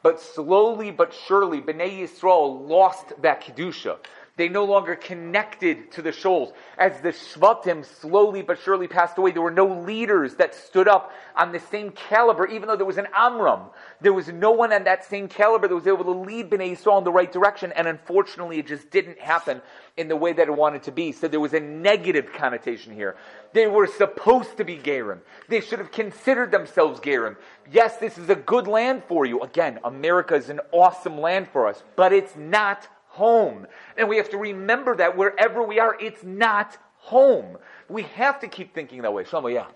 but 0.03 0.21
slowly 0.21 0.91
but 0.91 1.13
surely, 1.27 1.61
Bnei 1.61 2.01
Yisrael 2.01 2.69
lost 2.69 3.13
that 3.23 3.43
kedusha. 3.43 3.99
They 4.37 4.49
no 4.49 4.65
longer 4.65 4.97
connected 4.97 5.93
to 5.93 6.03
the 6.03 6.11
shoals. 6.11 6.55
As 6.79 6.99
the 7.03 7.11
Shvatim 7.11 7.85
slowly 7.85 8.41
but 8.41 8.59
surely 8.61 8.89
passed 8.89 9.19
away, 9.19 9.31
there 9.31 9.43
were 9.43 9.51
no 9.51 9.83
leaders 9.83 10.37
that 10.37 10.55
stood 10.55 10.89
up 10.89 11.13
on 11.37 11.53
the 11.53 11.61
same 11.61 11.91
caliber, 11.91 12.47
even 12.47 12.67
though 12.67 12.77
there 12.77 12.87
was 12.87 12.97
an 12.97 13.09
Amram. 13.15 13.61
There 14.01 14.15
was 14.15 14.29
no 14.29 14.51
one 14.51 14.73
on 14.73 14.85
that 14.85 15.05
same 15.05 15.29
caliber 15.29 15.69
that 15.69 15.75
was 15.75 15.87
able 15.87 16.05
to 16.05 16.13
lead 16.13 16.49
Bnei 16.51 16.73
Yisrael 16.73 16.97
in 16.97 17.05
the 17.05 17.13
right 17.13 17.31
direction, 17.31 17.73
and 17.73 17.87
unfortunately 17.87 18.59
it 18.59 18.67
just 18.67 18.91
didn't 18.91 19.19
happen 19.19 19.61
in 19.99 20.09
the 20.09 20.17
way 20.17 20.33
that 20.33 20.49
it 20.49 20.57
wanted 20.57 20.85
to 20.85 20.93
be. 20.93 21.13
So 21.13 21.29
there 21.29 21.39
was 21.39 21.53
a 21.53 21.61
negative 21.61 22.33
connotation 22.33 22.95
here. 22.95 23.17
They 23.53 23.67
were 23.67 23.87
supposed 23.87 24.57
to 24.57 24.65
be 24.65 24.79
Gerim. 24.79 25.21
They 25.49 25.61
should 25.61 25.79
have 25.79 25.93
considered 25.93 26.51
themselves 26.51 27.01
Gerim. 27.01 27.37
Yes, 27.71 27.99
this 27.99 28.17
is 28.17 28.31
a 28.31 28.35
good 28.35 28.67
land 28.67 29.03
for 29.09 29.27
you. 29.27 29.43
Again, 29.43 29.79
America 29.85 30.35
is 30.35 30.49
an 30.49 30.61
awesome 30.73 31.21
land 31.21 31.49
for 31.49 31.69
us, 31.69 31.83
but 31.97 32.15
it's 32.15 32.35
not 32.35 32.89
home. 33.13 33.67
And 33.99 34.09
we 34.09 34.17
have 34.17 34.31
to 34.31 34.39
remember 34.39 34.97
that 34.97 35.17
wherever 35.17 35.63
we 35.63 35.79
are, 35.79 35.97
it's 36.01 36.25
not 36.25 36.79
home. 36.97 37.59
We 37.89 38.03
have 38.17 38.41
to 38.41 38.49
keep 38.49 38.75
thinking 38.75 39.03
that 39.03 39.13
way. 39.13 39.25
Shlomo, 39.25 39.53
yeah. 39.53 39.69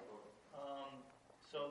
Um, 0.56 0.96
so 1.52 1.68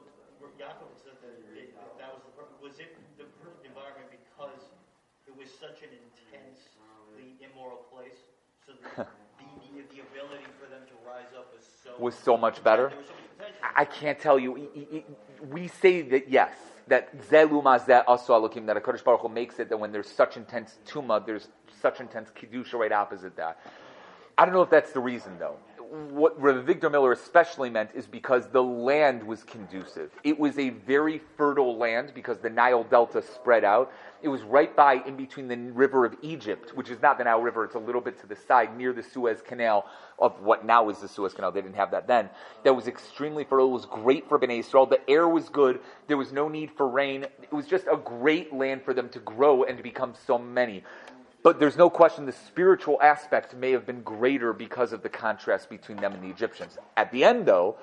Yaakov 0.61 0.93
said 1.03 1.17
that 1.25 1.57
it, 1.57 1.73
that 1.97 2.13
was 2.13 2.21
the 2.21 2.33
perfect, 2.37 2.61
was 2.61 2.77
it 2.79 2.93
the 3.17 3.25
perfect 3.41 3.65
environment 3.65 4.13
because 4.13 4.61
it 5.25 5.33
was 5.35 5.49
such 5.59 5.81
an 5.81 5.89
intensely 5.89 7.33
immoral 7.41 7.81
place? 7.89 8.21
So 8.67 8.73
the, 8.97 9.03
the, 9.41 9.81
the 9.89 10.01
ability 10.05 10.45
for 10.61 10.69
them 10.69 10.85
to 10.85 10.95
rise 11.01 11.33
up 11.35 11.49
was 11.51 11.65
so 11.83 11.89
was 11.97 12.13
so 12.13 12.37
much 12.37 12.63
better. 12.63 12.93
So 12.93 13.45
I 13.75 13.85
can't 13.85 14.19
tell 14.19 14.37
you. 14.37 14.69
We 15.49 15.67
say 15.67 16.03
that 16.13 16.29
yes, 16.29 16.53
that 16.87 17.17
zeluma 17.29 17.83
zeh 17.85 18.05
asu 18.05 18.29
alukim, 18.29 18.65
that 18.67 18.77
a 18.77 18.81
Kodesh 18.81 19.03
Baruch 19.03 19.21
Hu 19.21 19.29
makes 19.29 19.59
it 19.59 19.69
that 19.69 19.77
when 19.77 19.91
there's 19.91 20.09
such 20.09 20.37
intense 20.37 20.79
tuma, 20.85 21.25
there's 21.25 21.47
such 21.81 21.99
intense 21.99 22.29
kedusha 22.31 22.73
right 22.73 22.91
opposite 22.91 23.35
that. 23.37 23.59
I 24.37 24.45
don't 24.45 24.53
know 24.53 24.61
if 24.61 24.69
that's 24.69 24.91
the 24.91 24.99
reason 24.99 25.37
though. 25.39 25.57
What 25.91 26.41
Rav 26.41 26.65
Avigdor 26.65 26.91
Miller 26.91 27.11
especially 27.11 27.69
meant 27.69 27.91
is 27.93 28.07
because 28.07 28.47
the 28.47 28.63
land 28.63 29.21
was 29.21 29.43
conducive. 29.43 30.11
It 30.23 30.39
was 30.39 30.57
a 30.57 30.69
very 30.69 31.21
fertile 31.37 31.77
land 31.77 32.11
because 32.15 32.39
the 32.39 32.49
Nile 32.49 32.83
Delta 32.83 33.21
spread 33.21 33.63
out. 33.63 33.91
It 34.21 34.29
was 34.29 34.41
right 34.41 34.75
by, 34.75 34.95
in 35.05 35.15
between 35.15 35.47
the 35.47 35.57
river 35.57 36.05
of 36.05 36.15
Egypt, 36.21 36.75
which 36.75 36.89
is 36.89 37.01
not 37.01 37.17
the 37.17 37.25
Nile 37.25 37.41
River, 37.41 37.63
it's 37.63 37.75
a 37.75 37.79
little 37.79 38.01
bit 38.01 38.19
to 38.21 38.27
the 38.27 38.35
side 38.35 38.75
near 38.75 38.93
the 38.93 39.03
Suez 39.03 39.41
Canal 39.41 39.85
of 40.17 40.41
what 40.41 40.65
now 40.65 40.89
is 40.89 40.99
the 40.99 41.07
Suez 41.07 41.33
Canal. 41.33 41.51
They 41.51 41.61
didn't 41.61 41.75
have 41.75 41.91
that 41.91 42.07
then. 42.07 42.29
That 42.63 42.73
was 42.75 42.87
extremely 42.87 43.43
fertile. 43.43 43.67
It 43.67 43.73
was 43.73 43.85
great 43.85 44.27
for 44.27 44.39
Bnei 44.39 44.59
Israel. 44.59 44.85
The 44.87 45.07
air 45.09 45.27
was 45.27 45.49
good. 45.49 45.79
There 46.07 46.17
was 46.17 46.31
no 46.31 46.47
need 46.47 46.71
for 46.75 46.87
rain. 46.87 47.23
It 47.23 47.53
was 47.53 47.67
just 47.67 47.85
a 47.85 47.97
great 47.97 48.53
land 48.53 48.83
for 48.83 48.93
them 48.93 49.09
to 49.09 49.19
grow 49.19 49.63
and 49.63 49.77
to 49.77 49.83
become 49.83 50.13
so 50.25 50.37
many. 50.37 50.83
But 51.45 51.59
there's 51.59 51.77
no 51.77 51.91
question 51.91 52.25
the 52.25 52.31
spiritual 52.31 52.99
aspect 53.03 53.53
may 53.53 53.69
have 53.73 53.85
been 53.85 54.01
greater 54.01 54.51
because 54.51 54.93
of 54.93 55.03
the 55.03 55.09
contrast 55.09 55.69
between 55.69 55.97
them 55.99 56.13
and 56.13 56.23
the 56.23 56.27
Egyptians. 56.27 56.79
At 56.97 57.11
the 57.11 57.23
end, 57.23 57.45
though, 57.45 57.75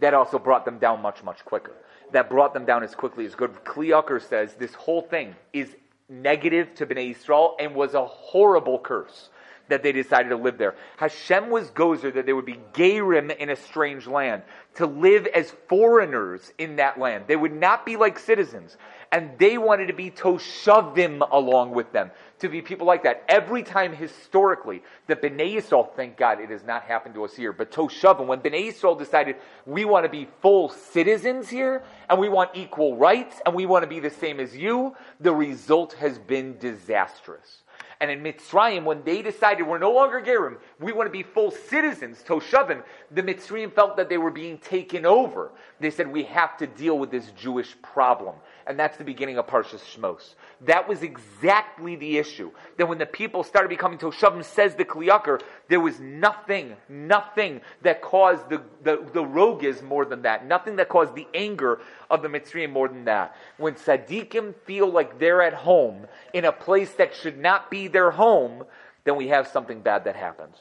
that 0.00 0.14
also 0.14 0.38
brought 0.38 0.64
them 0.64 0.78
down 0.78 1.02
much, 1.02 1.22
much 1.22 1.44
quicker. 1.44 1.74
That 2.12 2.30
brought 2.30 2.54
them 2.54 2.64
down 2.64 2.82
as 2.82 2.94
quickly 2.94 3.26
as 3.26 3.34
good. 3.34 3.52
Kli 3.66 4.22
says 4.22 4.54
this 4.54 4.72
whole 4.72 5.02
thing 5.02 5.36
is 5.52 5.76
negative 6.08 6.74
to 6.76 6.86
Bnei 6.86 7.14
Yisrael 7.14 7.52
and 7.60 7.74
was 7.74 7.92
a 7.92 8.02
horrible 8.02 8.78
curse 8.78 9.28
that 9.68 9.82
they 9.82 9.92
decided 9.92 10.28
to 10.30 10.36
live 10.36 10.58
there. 10.58 10.74
Hashem 10.96 11.50
was 11.50 11.70
gozer 11.70 12.12
that 12.14 12.26
they 12.26 12.32
would 12.32 12.46
be 12.46 12.60
gerim 12.72 13.34
in 13.36 13.50
a 13.50 13.56
strange 13.56 14.06
land, 14.06 14.42
to 14.76 14.86
live 14.86 15.26
as 15.26 15.50
foreigners 15.68 16.52
in 16.58 16.76
that 16.76 16.98
land. 16.98 17.24
They 17.26 17.36
would 17.36 17.52
not 17.52 17.84
be 17.84 17.96
like 17.96 18.18
citizens. 18.18 18.76
And 19.10 19.38
they 19.38 19.58
wanted 19.58 19.88
to 19.88 19.92
be 19.92 20.10
toshavim 20.10 21.28
along 21.30 21.72
with 21.72 21.92
them, 21.92 22.10
to 22.38 22.48
be 22.48 22.62
people 22.62 22.86
like 22.86 23.02
that. 23.02 23.24
Every 23.28 23.62
time 23.62 23.92
historically 23.94 24.82
the 25.06 25.16
Bnei 25.16 25.56
Yisrael, 25.56 25.94
thank 25.94 26.16
God 26.16 26.40
it 26.40 26.48
has 26.48 26.64
not 26.64 26.84
happened 26.84 27.14
to 27.16 27.24
us 27.24 27.36
here, 27.36 27.52
but 27.52 27.70
toshavim, 27.70 28.26
when 28.26 28.40
Bnei 28.40 28.72
Yisrael 28.72 28.98
decided 28.98 29.36
we 29.66 29.84
want 29.84 30.06
to 30.06 30.10
be 30.10 30.28
full 30.40 30.70
citizens 30.70 31.50
here, 31.50 31.82
and 32.08 32.18
we 32.18 32.30
want 32.30 32.52
equal 32.54 32.96
rights, 32.96 33.38
and 33.44 33.54
we 33.54 33.66
want 33.66 33.82
to 33.82 33.86
be 33.86 34.00
the 34.00 34.08
same 34.08 34.40
as 34.40 34.56
you, 34.56 34.96
the 35.20 35.34
result 35.34 35.92
has 35.94 36.18
been 36.18 36.56
disastrous. 36.58 37.61
And 38.02 38.10
in 38.10 38.20
Mitzrayim, 38.20 38.82
when 38.82 39.04
they 39.04 39.22
decided 39.22 39.64
we're 39.64 39.78
no 39.78 39.92
longer 39.92 40.20
Gerim, 40.20 40.56
we 40.80 40.90
want 40.90 41.06
to 41.06 41.12
be 41.12 41.22
full 41.22 41.52
citizens, 41.52 42.24
Toshavim, 42.26 42.82
the 43.12 43.22
Mitzrayim 43.22 43.72
felt 43.72 43.96
that 43.96 44.08
they 44.08 44.18
were 44.18 44.32
being 44.32 44.58
taken 44.58 45.06
over. 45.06 45.52
They 45.78 45.90
said, 45.90 46.10
we 46.10 46.24
have 46.24 46.56
to 46.56 46.66
deal 46.66 46.98
with 46.98 47.12
this 47.12 47.30
Jewish 47.30 47.80
problem. 47.80 48.34
And 48.66 48.78
that's 48.78 48.96
the 48.96 49.04
beginning 49.04 49.38
of 49.38 49.46
Parshas 49.46 49.80
Shmos. 49.80 50.34
That 50.62 50.88
was 50.88 51.02
exactly 51.02 51.96
the 51.96 52.18
issue. 52.18 52.50
That 52.78 52.88
when 52.88 52.98
the 52.98 53.06
people 53.06 53.42
started 53.42 53.68
becoming 53.68 53.98
Toshavim, 53.98 54.44
says 54.44 54.74
the 54.74 54.84
Kli 54.84 55.08
Yakar, 55.08 55.40
there 55.68 55.80
was 55.80 55.98
nothing, 56.00 56.76
nothing 56.88 57.60
that 57.82 58.02
caused 58.02 58.48
the, 58.48 58.62
the, 58.84 59.04
the 59.12 59.22
rogas 59.22 59.82
more 59.82 60.04
than 60.04 60.22
that. 60.22 60.46
Nothing 60.46 60.76
that 60.76 60.88
caused 60.88 61.14
the 61.14 61.26
anger 61.34 61.80
of 62.10 62.22
the 62.22 62.28
Mitzrayim 62.28 62.70
more 62.70 62.88
than 62.88 63.04
that. 63.06 63.34
When 63.56 63.74
Sadiqim 63.74 64.54
feel 64.64 64.90
like 64.90 65.18
they're 65.18 65.42
at 65.42 65.54
home 65.54 66.06
in 66.32 66.44
a 66.44 66.52
place 66.52 66.92
that 66.92 67.14
should 67.14 67.38
not 67.38 67.70
be 67.70 67.88
their 67.88 68.10
home, 68.10 68.64
then 69.04 69.16
we 69.16 69.28
have 69.28 69.48
something 69.48 69.80
bad 69.80 70.04
that 70.04 70.16
happens. 70.16 70.56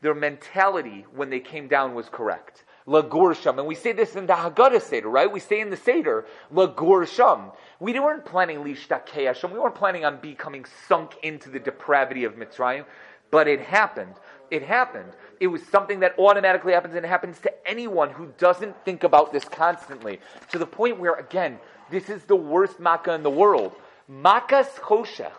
Their 0.00 0.14
mentality 0.14 1.04
when 1.14 1.30
they 1.30 1.40
came 1.40 1.68
down 1.68 1.94
was 1.94 2.08
correct. 2.08 2.64
Lagursham. 2.86 3.58
And 3.58 3.66
we 3.66 3.74
say 3.74 3.92
this 3.92 4.16
in 4.16 4.26
the 4.26 4.34
Haggadah 4.34 4.82
Seder, 4.82 5.08
right? 5.08 5.30
We 5.30 5.40
say 5.40 5.60
in 5.60 5.70
the 5.70 5.76
Seder, 5.76 6.26
Lagursham. 6.52 7.52
We 7.78 7.98
weren't 7.98 8.24
planning 8.24 8.58
Lishtakeyasham. 8.58 9.52
We 9.52 9.58
weren't 9.58 9.74
planning 9.74 10.04
on 10.04 10.20
becoming 10.20 10.64
sunk 10.88 11.16
into 11.22 11.50
the 11.50 11.58
depravity 11.58 12.24
of 12.24 12.34
Mitzrayim. 12.34 12.84
But 13.30 13.48
it 13.48 13.60
happened. 13.60 14.14
It 14.50 14.62
happened. 14.62 15.12
It 15.38 15.46
was 15.46 15.62
something 15.68 16.00
that 16.00 16.18
automatically 16.18 16.72
happens 16.72 16.94
and 16.94 17.04
it 17.04 17.08
happens 17.08 17.38
to 17.40 17.68
anyone 17.68 18.10
who 18.10 18.32
doesn't 18.38 18.84
think 18.84 19.04
about 19.04 19.32
this 19.32 19.44
constantly. 19.44 20.20
To 20.50 20.58
the 20.58 20.66
point 20.66 20.98
where, 20.98 21.14
again, 21.14 21.58
this 21.90 22.08
is 22.08 22.24
the 22.24 22.36
worst 22.36 22.80
makkah 22.80 23.14
in 23.14 23.22
the 23.22 23.30
world. 23.30 23.72
Makas 24.10 24.68
Choshech 24.80 25.32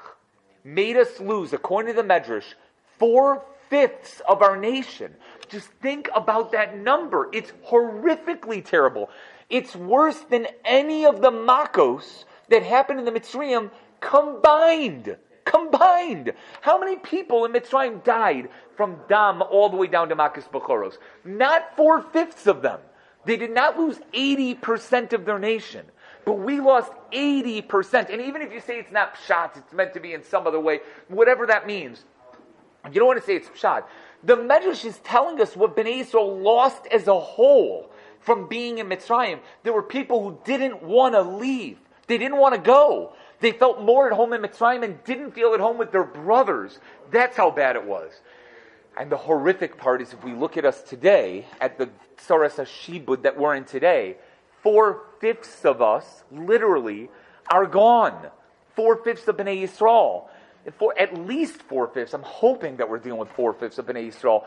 made 0.63 0.95
us 0.95 1.19
lose, 1.19 1.53
according 1.53 1.95
to 1.95 2.01
the 2.01 2.07
Medrash, 2.07 2.53
four 2.97 3.43
fifths 3.69 4.21
of 4.27 4.41
our 4.41 4.57
nation. 4.57 5.15
Just 5.51 5.67
think 5.81 6.09
about 6.15 6.53
that 6.53 6.77
number. 6.77 7.29
It's 7.33 7.51
horrifically 7.69 8.63
terrible. 8.63 9.09
It's 9.49 9.75
worse 9.75 10.19
than 10.29 10.47
any 10.63 11.05
of 11.05 11.21
the 11.21 11.29
Makos 11.29 12.23
that 12.47 12.63
happened 12.63 12.99
in 12.99 13.05
the 13.05 13.11
Mitzrayim 13.11 13.69
combined. 13.99 15.17
Combined. 15.43 16.31
How 16.61 16.79
many 16.79 16.95
people 16.95 17.43
in 17.43 17.51
Mitzrayim 17.51 18.01
died 18.05 18.47
from 18.77 18.97
Dam 19.09 19.41
all 19.41 19.69
the 19.69 19.75
way 19.75 19.87
down 19.87 20.07
to 20.09 20.15
Makas 20.15 20.49
Bechoros? 20.49 20.97
Not 21.25 21.75
four 21.75 22.01
fifths 22.01 22.47
of 22.47 22.61
them. 22.61 22.79
They 23.25 23.35
did 23.35 23.51
not 23.51 23.77
lose 23.77 23.99
80% 24.13 25.11
of 25.11 25.25
their 25.25 25.37
nation. 25.37 25.85
But 26.23 26.33
we 26.33 26.61
lost 26.61 26.91
80%. 27.11 28.09
And 28.09 28.21
even 28.21 28.41
if 28.41 28.53
you 28.53 28.61
say 28.61 28.79
it's 28.79 28.91
not 28.91 29.15
pshat, 29.15 29.57
it's 29.57 29.73
meant 29.73 29.93
to 29.95 29.99
be 29.99 30.13
in 30.13 30.23
some 30.23 30.47
other 30.47 30.59
way, 30.59 30.79
whatever 31.07 31.45
that 31.47 31.67
means, 31.67 32.05
you 32.85 32.93
don't 32.99 33.07
want 33.07 33.19
to 33.19 33.25
say 33.25 33.35
it's 33.35 33.49
pshat. 33.49 33.83
The 34.23 34.37
Medrash 34.37 34.85
is 34.85 34.99
telling 34.99 35.41
us 35.41 35.55
what 35.55 35.75
Bnei 35.75 36.01
Yisrael 36.01 36.43
lost 36.43 36.85
as 36.87 37.07
a 37.07 37.19
whole 37.19 37.89
from 38.19 38.47
being 38.47 38.77
in 38.77 38.87
Mitzrayim. 38.87 39.39
There 39.63 39.73
were 39.73 39.83
people 39.83 40.23
who 40.23 40.37
didn't 40.45 40.83
want 40.83 41.15
to 41.15 41.21
leave. 41.21 41.79
They 42.07 42.17
didn't 42.17 42.37
want 42.37 42.53
to 42.55 42.61
go. 42.61 43.13
They 43.39 43.51
felt 43.51 43.81
more 43.81 44.07
at 44.07 44.13
home 44.13 44.33
in 44.33 44.41
Mitzrayim 44.41 44.83
and 44.83 45.03
didn't 45.03 45.31
feel 45.31 45.53
at 45.53 45.59
home 45.59 45.79
with 45.79 45.91
their 45.91 46.03
brothers. 46.03 46.77
That's 47.09 47.35
how 47.35 47.49
bad 47.49 47.75
it 47.75 47.83
was. 47.83 48.11
And 48.97 49.11
the 49.11 49.17
horrific 49.17 49.77
part 49.77 50.01
is 50.01 50.13
if 50.13 50.23
we 50.23 50.33
look 50.33 50.57
at 50.57 50.65
us 50.65 50.83
today, 50.83 51.47
at 51.59 51.79
the 51.79 51.89
Tsaras 52.17 52.55
Hashibud 52.57 53.23
that 53.23 53.39
we're 53.39 53.55
in 53.55 53.65
today, 53.65 54.17
four 54.61 55.05
fifths 55.19 55.65
of 55.65 55.81
us, 55.81 56.23
literally, 56.31 57.09
are 57.49 57.65
gone. 57.65 58.27
Four 58.75 58.97
fifths 58.97 59.27
of 59.27 59.37
Bnei 59.37 59.63
Yisrael. 59.63 60.27
For 60.77 60.93
at 60.97 61.17
least 61.27 61.61
four 61.63 61.87
fifths, 61.87 62.13
I'm 62.13 62.21
hoping 62.23 62.77
that 62.77 62.89
we're 62.89 62.99
dealing 62.99 63.19
with 63.19 63.31
four 63.31 63.53
fifths 63.53 63.77
of 63.77 63.87
Bnei 63.87 64.09
Yisrael. 64.09 64.45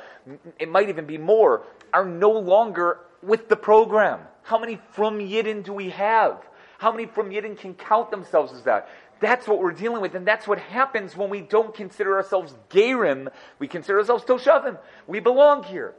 It 0.59 0.69
might 0.69 0.89
even 0.89 1.07
be 1.07 1.19
more, 1.19 1.63
are 1.93 2.05
no 2.05 2.31
longer 2.31 3.01
with 3.23 3.49
the 3.49 3.57
program. 3.57 4.21
How 4.43 4.59
many 4.59 4.79
from 4.93 5.19
Yidden 5.19 5.65
do 5.65 5.73
we 5.73 5.91
have? 5.91 6.39
How 6.79 6.93
many 6.93 7.07
from 7.07 7.31
Yidden 7.31 7.59
can 7.59 7.75
count 7.75 8.11
themselves 8.11 8.53
as 8.53 8.63
that? 8.65 8.89
That's 9.21 9.49
what 9.49 9.59
we're 9.59 9.73
dealing 9.73 10.03
with, 10.03 10.15
and 10.15 10.27
that's 10.27 10.47
what 10.47 10.59
happens 10.59 11.17
when 11.17 11.31
we 11.31 11.41
don't 11.41 11.75
consider 11.75 12.17
ourselves 12.17 12.55
Gerim. 12.69 13.29
We 13.59 13.69
consider 13.69 13.99
ourselves 13.99 14.25
Toshavim. 14.25 14.79
We 15.07 15.21
belong 15.21 15.63
here. 15.63 15.95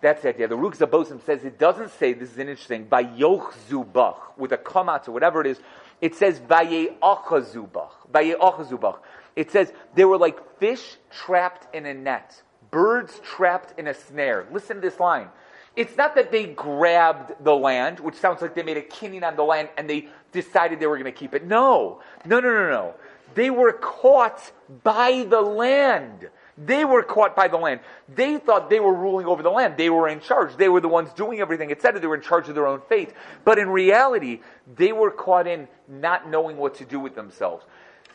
That's 0.00 0.22
the 0.22 0.28
idea. 0.28 0.46
The 0.48 0.56
Rukh 0.56 0.76
Zabosim 0.76 1.24
says 1.24 1.44
it 1.44 1.58
doesn't 1.58 1.90
say, 1.98 2.12
this 2.12 2.30
is 2.30 2.38
an 2.38 2.48
interesting, 2.48 2.84
by 2.84 3.04
Yoch 3.04 3.52
Zubach, 3.68 4.36
with 4.36 4.52
a 4.52 4.58
kamat 4.58 5.08
or 5.08 5.12
whatever 5.12 5.40
it 5.40 5.46
is. 5.46 5.60
It 6.00 6.14
says, 6.14 6.38
Vaye'achazubach. 6.40 7.90
Vaye'achazubach. 8.12 8.98
It 9.38 9.52
says, 9.52 9.72
they 9.94 10.04
were 10.04 10.18
like 10.18 10.58
fish 10.58 10.96
trapped 11.12 11.72
in 11.72 11.86
a 11.86 11.94
net, 11.94 12.42
birds 12.72 13.20
trapped 13.22 13.78
in 13.78 13.86
a 13.86 13.94
snare. 13.94 14.48
Listen 14.50 14.78
to 14.78 14.80
this 14.80 14.98
line. 14.98 15.28
It's 15.76 15.96
not 15.96 16.16
that 16.16 16.32
they 16.32 16.46
grabbed 16.46 17.44
the 17.44 17.54
land, 17.54 18.00
which 18.00 18.16
sounds 18.16 18.42
like 18.42 18.56
they 18.56 18.64
made 18.64 18.78
a 18.78 18.82
kinyan 18.82 19.22
on 19.22 19.36
the 19.36 19.44
land 19.44 19.68
and 19.78 19.88
they 19.88 20.08
decided 20.32 20.80
they 20.80 20.88
were 20.88 20.96
going 20.96 21.04
to 21.04 21.16
keep 21.16 21.34
it. 21.34 21.46
No. 21.46 22.00
No, 22.24 22.40
no, 22.40 22.52
no, 22.52 22.68
no. 22.68 22.94
They 23.36 23.48
were 23.50 23.74
caught 23.74 24.50
by 24.82 25.24
the 25.30 25.40
land. 25.40 26.30
They 26.56 26.84
were 26.84 27.04
caught 27.04 27.36
by 27.36 27.46
the 27.46 27.58
land. 27.58 27.78
They 28.12 28.38
thought 28.38 28.68
they 28.68 28.80
were 28.80 28.92
ruling 28.92 29.26
over 29.26 29.44
the 29.44 29.52
land. 29.52 29.76
They 29.76 29.88
were 29.88 30.08
in 30.08 30.18
charge. 30.18 30.56
They 30.56 30.68
were 30.68 30.80
the 30.80 30.88
ones 30.88 31.12
doing 31.12 31.38
everything, 31.38 31.70
etc. 31.70 32.00
They 32.00 32.08
were 32.08 32.16
in 32.16 32.22
charge 32.22 32.48
of 32.48 32.56
their 32.56 32.66
own 32.66 32.80
fate. 32.88 33.12
But 33.44 33.60
in 33.60 33.68
reality, 33.68 34.40
they 34.74 34.90
were 34.90 35.12
caught 35.12 35.46
in 35.46 35.68
not 35.86 36.28
knowing 36.28 36.56
what 36.56 36.74
to 36.78 36.84
do 36.84 36.98
with 36.98 37.14
themselves. 37.14 37.64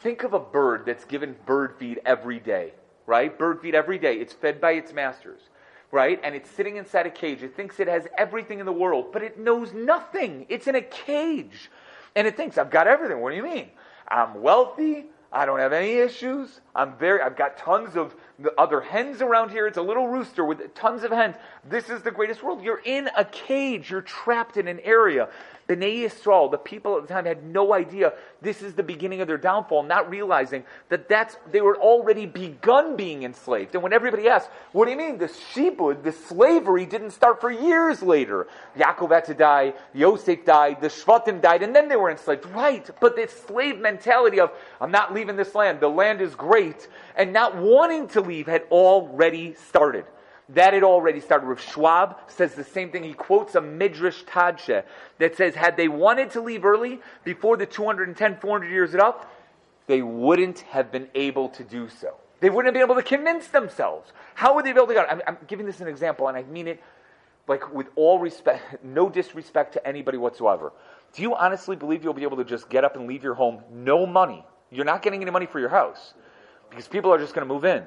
Think 0.04 0.24
of 0.24 0.34
a 0.34 0.40
bird 0.40 0.86
that's 0.86 1.06
given 1.06 1.34
bird 1.46 1.76
feed 1.80 2.02
every 2.06 2.38
day, 2.38 2.74
right? 3.06 3.36
Bird 3.40 3.62
feed 3.62 3.74
every 3.74 3.98
day. 3.98 4.16
It's 4.16 4.34
fed 4.34 4.60
by 4.60 4.72
its 4.74 4.92
masters, 4.92 5.40
right? 5.92 6.20
And 6.22 6.36
it's 6.36 6.52
sitting 6.52 6.76
inside 6.76 7.08
a 7.08 7.10
cage. 7.10 7.42
It 7.42 7.56
thinks 7.56 7.80
it 7.80 7.88
has 7.88 8.06
everything 8.18 8.60
in 8.60 8.66
the 8.66 8.74
world, 8.74 9.14
but 9.14 9.24
it 9.24 9.40
knows 9.40 9.72
nothing. 9.72 10.46
It's 10.50 10.68
in 10.68 10.76
a 10.76 10.82
cage. 10.82 11.72
And 12.18 12.28
it 12.28 12.36
thinks, 12.36 12.58
I've 12.58 12.70
got 12.70 12.86
everything. 12.86 13.22
What 13.22 13.30
do 13.30 13.38
you 13.38 13.44
mean? 13.44 13.70
I'm 14.10 14.42
wealthy. 14.42 15.06
I 15.32 15.46
don't 15.46 15.60
have 15.60 15.72
any 15.72 15.94
issues. 15.94 16.60
I'm 16.76 16.98
very, 16.98 17.22
I've 17.22 17.38
got 17.38 17.58
tons 17.58 17.96
of 17.96 18.14
the 18.38 18.54
other 18.60 18.82
hens 18.82 19.22
around 19.22 19.52
here. 19.52 19.68
It's 19.68 19.78
a 19.78 19.82
little 19.82 20.08
rooster 20.08 20.44
with 20.44 20.76
tons 20.76 21.04
of 21.04 21.12
hens. 21.12 21.38
This 21.68 21.90
is 21.90 22.04
the 22.04 22.12
greatest 22.12 22.44
world. 22.44 22.62
You're 22.62 22.82
in 22.84 23.10
a 23.18 23.24
cage. 23.26 23.90
You're 23.90 24.02
trapped 24.02 24.58
in 24.58 24.68
an 24.68 24.82
area. 24.82 25.30
Bnei 25.68 26.04
Yisrael, 26.04 26.52
the 26.52 26.58
people 26.58 26.98
at 26.98 27.08
the 27.08 27.14
time, 27.14 27.26
had 27.26 27.44
no 27.44 27.74
idea 27.74 28.14
this 28.42 28.62
is 28.62 28.74
the 28.74 28.84
beginning 28.84 29.22
of 29.22 29.28
their 29.28 29.38
downfall, 29.38 29.84
not 29.84 30.10
realizing 30.10 30.64
that 30.90 31.08
that's 31.08 31.38
they 31.52 31.62
were 31.62 31.78
already 31.78 32.26
begun 32.26 32.96
being 32.96 33.24
enslaved. 33.24 33.74
And 33.74 33.84
when 33.84 33.94
everybody 33.94 34.28
asked, 34.28 34.50
"What 34.74 34.86
do 34.86 34.92
you 34.92 34.98
mean 34.98 35.18
the 35.18 35.28
shibud, 35.28 36.04
the 36.04 36.12
slavery, 36.12 36.86
didn't 36.86 37.12
start 37.12 37.40
for 37.40 37.50
years 37.50 38.04
later? 38.04 38.48
Yaakov 38.78 39.12
had 39.12 39.26
to 39.26 39.34
die, 39.34 39.74
Yosef 39.94 40.44
died, 40.44 40.82
the 40.82 40.90
Shvatim 40.90 41.40
died, 41.40 41.64
and 41.64 41.76
then 41.76 41.88
they 41.88 41.96
were 41.96 42.12
enslaved." 42.12 42.46
Right, 42.48 42.90
but 43.00 43.16
this 43.16 43.32
slave 43.32 43.80
mentality 43.80 44.40
of 44.40 44.52
"I'm 44.82 44.92
not 44.92 45.14
leaving 45.14 45.38
this 45.38 45.56
land. 45.56 45.80
The 45.80 45.90
land 45.90 46.22
is 46.22 46.36
great," 46.36 46.88
and 47.16 47.32
not 47.32 47.56
wanting 47.56 48.08
to 48.10 48.22
leave 48.22 48.48
had 48.48 48.64
already 48.70 49.54
started. 49.54 50.06
That 50.50 50.74
had 50.74 50.84
already 50.84 51.20
started. 51.20 51.46
Rav 51.46 51.62
Schwab 51.62 52.18
says 52.28 52.54
the 52.54 52.64
same 52.64 52.92
thing. 52.92 53.04
He 53.04 53.14
quotes 53.14 53.56
a 53.56 53.62
Midrash 53.62 54.24
Tadshe 54.24 54.84
that 55.20 55.36
says, 55.38 55.56
had 55.56 55.78
they 55.78 55.88
wanted 55.88 56.32
to 56.32 56.42
leave 56.42 56.66
early, 56.66 57.00
before 57.24 57.56
the 57.58 57.66
210, 57.66 58.38
400 58.38 58.70
years 58.70 58.94
are 58.94 59.02
up, 59.02 59.32
they 59.88 60.02
wouldn't 60.02 60.60
have 60.62 60.92
been 60.92 61.08
able 61.16 61.50
to 61.50 61.64
do 61.64 61.88
so. 61.88 62.16
They 62.42 62.50
wouldn't 62.50 62.68
have 62.68 62.74
been 62.74 62.84
able 62.92 63.02
to 63.02 63.08
convince 63.08 63.48
themselves. 63.48 64.12
How 64.36 64.56
would 64.56 64.66
they 64.66 64.74
be 64.74 64.80
able 64.80 64.88
to 64.88 64.94
go? 64.96 65.06
I'm, 65.10 65.22
I'm 65.26 65.38
giving 65.48 65.66
this 65.66 65.80
an 65.80 65.88
example, 65.88 66.28
and 66.28 66.38
I 66.38 66.44
mean 66.44 66.68
it 66.68 66.84
like 67.48 67.74
with 67.74 67.88
all 67.96 68.20
respect, 68.20 68.78
no 68.84 69.10
disrespect 69.10 69.74
to 69.74 69.88
anybody 69.88 70.18
whatsoever. 70.18 70.74
Do 71.14 71.22
you 71.22 71.36
honestly 71.36 71.76
believe 71.76 72.04
you'll 72.04 72.14
be 72.14 72.24
able 72.24 72.38
to 72.38 72.44
just 72.44 72.70
get 72.70 72.84
up 72.84 72.96
and 72.96 73.08
leave 73.08 73.24
your 73.24 73.36
home, 73.36 73.62
no 73.72 74.06
money? 74.06 74.46
You're 74.72 74.86
not 74.86 75.02
getting 75.02 75.22
any 75.22 75.32
money 75.32 75.46
for 75.46 75.60
your 75.60 75.70
house 75.70 76.14
because 76.70 76.88
people 76.88 77.14
are 77.14 77.20
just 77.20 77.36
going 77.36 77.48
to 77.48 77.54
move 77.54 77.66
in. 77.66 77.84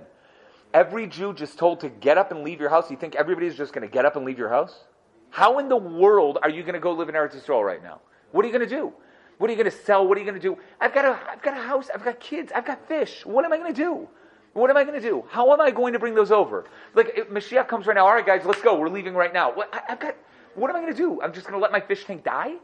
Every 0.77 1.07
Jew 1.07 1.33
just 1.33 1.57
told 1.57 1.81
to 1.81 1.89
get 1.89 2.19
up 2.19 2.33
and 2.33 2.45
leave 2.45 2.61
your 2.61 2.69
house. 2.69 2.91
You 2.91 2.99
think 2.99 3.15
everybody's 3.15 3.57
just 3.57 3.73
going 3.73 3.89
to 3.89 3.91
get 3.91 4.05
up 4.05 4.15
and 4.15 4.27
leave 4.27 4.37
your 4.37 4.51
house? 4.51 4.85
How 5.31 5.59
in 5.59 5.71
the 5.71 5.77
world 5.77 6.37
are 6.43 6.51
you 6.51 6.61
going 6.61 6.75
to 6.75 6.81
go 6.81 6.93
live 6.93 7.09
in 7.09 7.15
Eretz 7.15 7.35
Yisrael 7.35 7.65
right 7.65 7.83
now? 7.83 8.03
What 8.33 8.45
are 8.45 8.49
you 8.49 8.53
going 8.53 8.69
to 8.69 8.77
do? 8.77 8.93
What 9.39 9.49
are 9.49 9.55
you 9.55 9.57
going 9.57 9.71
to 9.71 9.85
sell? 9.85 10.07
What 10.07 10.19
are 10.19 10.21
you 10.21 10.27
going 10.27 10.39
to 10.39 10.49
do? 10.49 10.59
I've 10.79 10.93
got 10.93 11.07
a, 11.07 11.19
I've 11.31 11.41
got 11.41 11.57
a 11.57 11.63
house. 11.63 11.89
I've 11.95 12.05
got 12.05 12.21
kids. 12.21 12.53
I've 12.55 12.67
got 12.67 12.87
fish. 12.89 13.25
What 13.25 13.47
am 13.47 13.55
I 13.55 13.57
going 13.57 13.73
to 13.73 13.83
do? 13.83 14.07
What 14.53 14.69
am 14.69 14.77
I 14.77 14.85
going 14.85 15.01
to 15.01 15.09
do? 15.09 15.25
How 15.31 15.51
am 15.51 15.63
I 15.63 15.71
going 15.71 15.95
to 15.95 15.99
bring 15.99 16.15
those 16.15 16.31
over? 16.31 16.67
Like, 16.95 17.13
if 17.17 17.31
Mashiach 17.31 17.69
comes 17.69 17.87
right 17.87 17.95
now, 17.95 18.07
all 18.07 18.15
right, 18.15 18.27
guys, 18.27 18.43
let's 18.45 18.61
go. 18.61 18.79
We're 18.79 18.91
leaving 18.91 19.15
right 19.15 19.33
now. 19.33 19.55
What, 19.55 19.75
I, 19.75 19.81
have 19.93 20.01
got, 20.01 20.15
what 20.57 20.69
am 20.69 20.77
I 20.77 20.81
going 20.81 20.93
to 20.93 20.99
do? 20.99 21.23
I'm 21.23 21.33
just 21.33 21.47
going 21.47 21.59
to 21.59 21.63
let 21.63 21.73
my 21.73 21.81
fish 21.81 22.05
tank 22.05 22.23
die? 22.23 22.57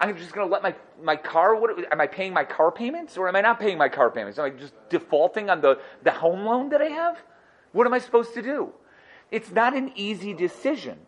I'm 0.00 0.16
just 0.16 0.32
going 0.32 0.48
to 0.48 0.50
let 0.50 0.62
my, 0.62 0.74
my 1.02 1.16
car, 1.16 1.54
what, 1.54 1.70
am 1.92 2.00
I 2.00 2.06
paying 2.06 2.32
my 2.32 2.44
car 2.44 2.72
payments 2.72 3.18
or 3.18 3.28
am 3.28 3.36
I 3.36 3.42
not 3.42 3.60
paying 3.60 3.76
my 3.76 3.90
car 3.90 4.10
payments? 4.10 4.38
Am 4.38 4.46
I 4.46 4.50
just 4.50 4.72
defaulting 4.88 5.50
on 5.50 5.60
the, 5.60 5.78
the 6.02 6.12
home 6.12 6.46
loan 6.46 6.70
that 6.70 6.80
I 6.80 6.86
have? 6.86 7.18
What 7.72 7.86
am 7.86 7.94
I 7.94 7.98
supposed 7.98 8.34
to 8.34 8.42
do? 8.42 8.72
It's 9.30 9.50
not 9.50 9.76
an 9.76 9.92
easy 9.94 10.32
decision. 10.32 10.98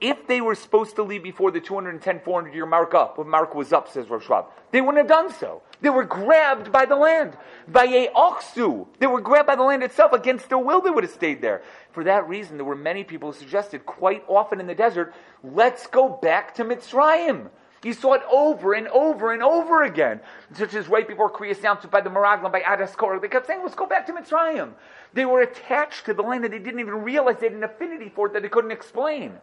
If 0.00 0.28
they 0.28 0.40
were 0.40 0.54
supposed 0.54 0.94
to 0.96 1.02
leave 1.02 1.24
before 1.24 1.50
the 1.50 1.60
210, 1.60 2.20
400 2.20 2.54
year 2.54 2.66
mark 2.66 2.94
up, 2.94 3.18
when 3.18 3.28
mark 3.28 3.54
was 3.54 3.72
up, 3.72 3.88
says 3.88 4.08
Rav 4.08 4.22
Schwab, 4.22 4.46
they 4.70 4.80
wouldn't 4.80 4.98
have 4.98 5.08
done 5.08 5.32
so. 5.32 5.62
They 5.80 5.90
were 5.90 6.04
grabbed 6.04 6.70
by 6.70 6.84
the 6.84 6.94
land. 6.94 7.36
by 7.66 7.84
a 7.84 8.08
Ochsu. 8.14 8.86
They 9.00 9.06
were 9.06 9.20
grabbed 9.20 9.48
by 9.48 9.56
the 9.56 9.62
land 9.62 9.82
itself. 9.82 10.12
Against 10.12 10.48
their 10.48 10.58
will, 10.58 10.80
they 10.80 10.90
would 10.90 11.04
have 11.04 11.12
stayed 11.12 11.40
there. 11.40 11.62
For 11.90 12.04
that 12.04 12.28
reason, 12.28 12.58
there 12.58 12.64
were 12.64 12.76
many 12.76 13.02
people 13.02 13.32
who 13.32 13.38
suggested 13.38 13.86
quite 13.86 14.24
often 14.28 14.60
in 14.60 14.66
the 14.66 14.74
desert, 14.74 15.14
let's 15.42 15.86
go 15.86 16.08
back 16.08 16.54
to 16.56 16.64
Mitzrayim. 16.64 17.48
You 17.82 17.92
saw 17.92 18.14
it 18.14 18.22
over 18.30 18.74
and 18.74 18.88
over 18.88 19.32
and 19.32 19.42
over 19.42 19.84
again. 19.84 20.20
Such 20.52 20.74
as 20.74 20.88
right 20.88 21.06
before 21.06 21.30
Kriyas 21.30 21.60
announced 21.60 21.88
by 21.90 22.00
the 22.00 22.10
Meraglim, 22.10 22.50
by 22.50 22.60
Adas 22.60 22.96
Korah. 22.96 23.20
They 23.20 23.28
kept 23.28 23.46
saying, 23.46 23.60
let's 23.62 23.76
go 23.76 23.86
back 23.86 24.06
to 24.06 24.12
Mitzrayim. 24.12 24.72
They 25.14 25.24
were 25.24 25.42
attached 25.42 26.06
to 26.06 26.14
the 26.14 26.22
land 26.22 26.44
and 26.44 26.52
they 26.52 26.58
didn't 26.58 26.80
even 26.80 27.02
realize 27.02 27.36
they 27.38 27.46
had 27.46 27.54
an 27.54 27.64
affinity 27.64 28.08
for 28.08 28.26
it 28.26 28.32
that 28.32 28.42
they 28.42 28.48
couldn't 28.48 28.72
explain. 28.72 29.34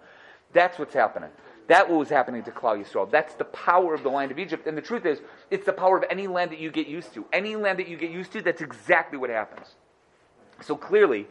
That's 0.53 0.77
what's 0.77 0.93
happening. 0.93 1.29
That 1.67 1.89
was 1.89 2.09
happening 2.09 2.43
to 2.43 2.51
Klal 2.51 2.83
Yisrael. 2.83 3.09
That's 3.09 3.33
the 3.35 3.45
power 3.45 3.93
of 3.93 4.03
the 4.03 4.09
land 4.09 4.31
of 4.31 4.37
Egypt. 4.37 4.67
And 4.67 4.77
the 4.77 4.81
truth 4.81 5.05
is, 5.05 5.21
it's 5.49 5.65
the 5.65 5.73
power 5.73 5.97
of 5.97 6.03
any 6.09 6.27
land 6.27 6.51
that 6.51 6.59
you 6.59 6.71
get 6.71 6.87
used 6.87 7.13
to. 7.13 7.25
Any 7.33 7.55
land 7.55 7.79
that 7.79 7.87
you 7.87 7.97
get 7.97 8.11
used 8.11 8.33
to, 8.33 8.41
that's 8.41 8.61
exactly 8.61 9.17
what 9.17 9.29
happens. 9.29 9.75
So 10.61 10.75
clearly, 10.75 11.27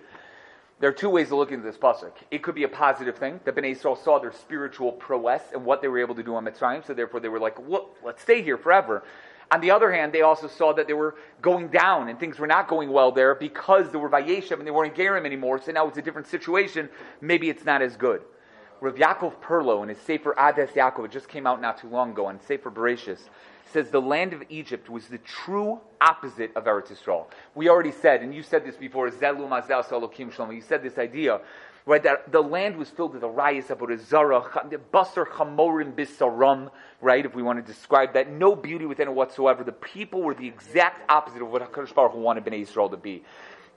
there 0.81 0.91
are 0.91 0.95
two 0.95 1.09
ways 1.09 1.29
of 1.29 1.39
looking 1.39 1.59
at 1.59 1.65
this 1.65 1.77
pasuk. 1.77 2.13
It 2.31 2.43
could 2.43 2.55
be 2.55 2.65
a 2.65 2.69
positive 2.69 3.17
thing 3.17 3.41
that 3.45 3.55
Bnei 3.55 3.73
Israel 3.73 3.97
saw 3.97 4.19
their 4.19 4.33
spiritual 4.33 4.93
prowess 4.93 5.43
and 5.53 5.65
what 5.65 5.81
they 5.81 5.89
were 5.89 6.01
able 6.01 6.15
to 6.17 6.23
do 6.23 6.35
on 6.35 6.45
Mitzrayim, 6.45 6.87
so 6.87 6.95
therefore 6.95 7.21
they 7.21 7.29
were 7.29 7.39
like, 7.39 7.59
"Look, 7.69 7.97
let's 8.03 8.23
stay 8.23 8.43
here 8.43 8.59
forever." 8.59 9.05
On 9.51 9.61
the 9.61 9.71
other 9.71 9.93
hand, 9.93 10.13
they 10.13 10.23
also 10.23 10.49
saw 10.49 10.73
that 10.73 10.87
they 10.87 10.95
were 10.95 11.15
going 11.43 11.69
down 11.69 12.09
and 12.09 12.19
things 12.19 12.39
were 12.39 12.47
not 12.47 12.67
going 12.67 12.91
well 12.91 13.13
there 13.13 13.35
because 13.35 13.91
there 13.91 14.01
were 14.01 14.09
Vayeshev 14.09 14.59
and 14.59 14.67
they 14.67 14.71
weren't 14.71 14.95
Gerim 14.95 15.27
anymore. 15.27 15.61
So 15.61 15.71
now 15.71 15.87
it's 15.87 15.99
a 15.99 16.03
different 16.03 16.27
situation. 16.27 16.89
Maybe 17.21 17.51
it's 17.51 17.65
not 17.65 17.83
as 17.83 17.97
good. 17.97 18.23
Rav 18.81 18.97
Yaakov 18.97 19.41
Perlow 19.41 19.83
in 19.83 19.89
his 19.91 19.99
Sefer 19.99 20.35
Ades 20.39 20.71
Yaakov, 20.71 21.05
it 21.07 21.11
just 21.11 21.29
came 21.29 21.47
out 21.47 21.61
not 21.61 21.79
too 21.79 21.89
long 21.89 22.11
ago 22.11 22.27
on 22.27 22.41
Sefer 22.41 22.71
Bereshis, 22.71 23.21
says 23.73 23.91
the 23.91 24.01
land 24.01 24.33
of 24.33 24.43
Egypt 24.49 24.89
was 24.89 25.07
the 25.09 25.19
true 25.19 25.81
opposite 26.01 26.55
of 26.55 26.65
Eretz 26.65 26.93
Yisrael. 26.93 27.27
We 27.55 27.69
already 27.69 27.93
said, 27.93 28.23
and 28.23 28.35
you 28.35 28.43
said 28.43 28.65
this 28.65 28.77
before, 28.77 29.11
Zelu 29.11 29.49
Mazel 29.49 29.83
Salokim 29.83 30.33
Shalom, 30.33 30.53
you 30.53 30.61
said 30.61 30.83
this 30.83 30.99
idea, 30.99 31.41
right, 31.87 32.03
that 32.03 32.31
the 32.31 32.43
land 32.43 32.77
was 32.77 32.89
filled 32.91 33.13
with 33.13 33.23
the 33.23 33.29
rayas 33.29 33.71
of 33.71 34.01
Zara, 34.01 34.41
Basar 34.93 35.27
Chamorim 35.27 35.93
Bisaram, 35.95 36.71
right, 37.01 37.25
if 37.25 37.35
we 37.35 37.43
want 37.43 37.65
to 37.65 37.73
describe 37.73 38.15
that, 38.15 38.31
no 38.31 38.55
beauty 38.55 38.87
within 38.87 39.09
it 39.09 39.15
whatsoever. 39.15 39.65
The 39.65 39.73
people 39.73 40.23
were 40.23 40.35
the 40.35 40.47
exact 40.47 41.11
opposite 41.11 41.43
of 41.43 41.51
what 41.51 41.63
HaKadosh 41.71 41.95
Baruch 41.95 42.15
wanted 42.15 42.45
Bnei 42.45 42.67
Yisrael 42.67 42.91
to 42.91 42.97
be 42.97 43.23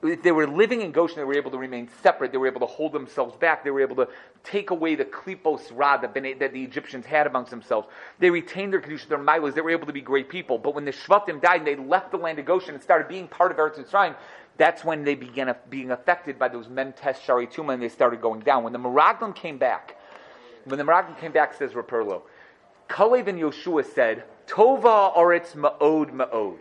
if 0.03 0.21
they 0.21 0.31
were 0.31 0.45
living 0.45 0.81
in 0.81 0.91
Goshen, 0.91 1.17
they 1.17 1.23
were 1.23 1.36
able 1.36 1.49
to 1.51 1.57
remain 1.57 1.89
separate. 2.03 2.31
They 2.31 2.38
were 2.38 2.47
able 2.47 2.60
to 2.60 2.67
hold 2.67 2.93
themselves 2.93 3.36
back. 3.36 3.63
They 3.63 3.71
were 3.71 3.81
able 3.81 3.95
to 3.95 4.07
take 4.43 4.69
away 4.69 4.93
the 4.93 5.05
klipos 5.05 5.71
ra 5.73 5.97
that, 5.97 6.13
the 6.13 6.63
Egyptians 6.63 7.05
had 7.05 7.25
amongst 7.25 7.49
themselves. 7.49 7.88
They 8.19 8.29
retained 8.29 8.73
their 8.73 8.81
kedusha, 8.81 9.07
their 9.07 9.17
milos. 9.17 9.55
They 9.55 9.62
were 9.62 9.71
able 9.71 9.88
to 9.88 9.93
be 9.93 10.01
great 10.01 10.29
people. 10.29 10.60
But 10.60 10.75
when 10.75 10.86
the 10.86 10.91
Shvatim 10.91 11.41
died 11.41 11.62
and 11.62 11.67
they 11.67 11.75
left 11.75 12.12
the 12.12 12.17
land 12.17 12.38
of 12.38 12.45
Goshen 12.45 12.75
and 12.75 12.83
started 12.83 13.07
being 13.07 13.27
part 13.27 13.51
of 13.51 13.57
Eretz 13.57 13.83
Yisrael, 13.83 14.15
that's 14.57 14.83
when 14.83 15.03
they 15.03 15.15
began 15.15 15.53
being 15.69 15.91
affected 15.91 16.38
by 16.38 16.47
those 16.47 16.67
mentes 16.67 17.19
shari 17.19 17.47
tuma 17.47 17.73
and 17.73 17.81
they 17.81 17.89
started 17.89 18.21
going 18.21 18.41
down. 18.41 18.63
When 18.63 18.73
the 18.73 18.79
Meraglim 18.79 19.36
came 19.36 19.57
back, 19.57 19.95
when 20.65 20.77
the 20.77 20.83
Meraglim 20.83 21.19
came 21.19 21.31
back, 21.31 21.53
says 21.55 21.71
Raperlo, 21.71 22.21
Kalev 22.88 23.27
and 23.27 23.39
Yoshua 23.39 23.86
said, 23.86 24.25
Tova 24.47 25.15
oretz 25.15 25.55
ma'od 25.55 26.12
ma'od 26.12 26.57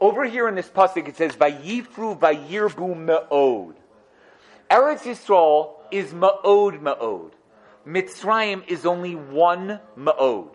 over 0.00 0.24
here 0.24 0.48
in 0.48 0.54
this 0.54 0.68
pasuk 0.68 1.08
it 1.08 1.16
says 1.16 1.36
Vayifru 1.36 2.18
Vayirbu 2.18 2.96
ma'od. 3.30 3.74
Eretz 4.70 5.02
Yisrael 5.02 5.74
is 5.90 6.12
ma'od 6.12 6.80
ma'od. 6.80 7.32
Mitzrayim 7.86 8.66
is 8.68 8.86
only 8.86 9.14
one 9.14 9.80
ma'od. 9.98 10.54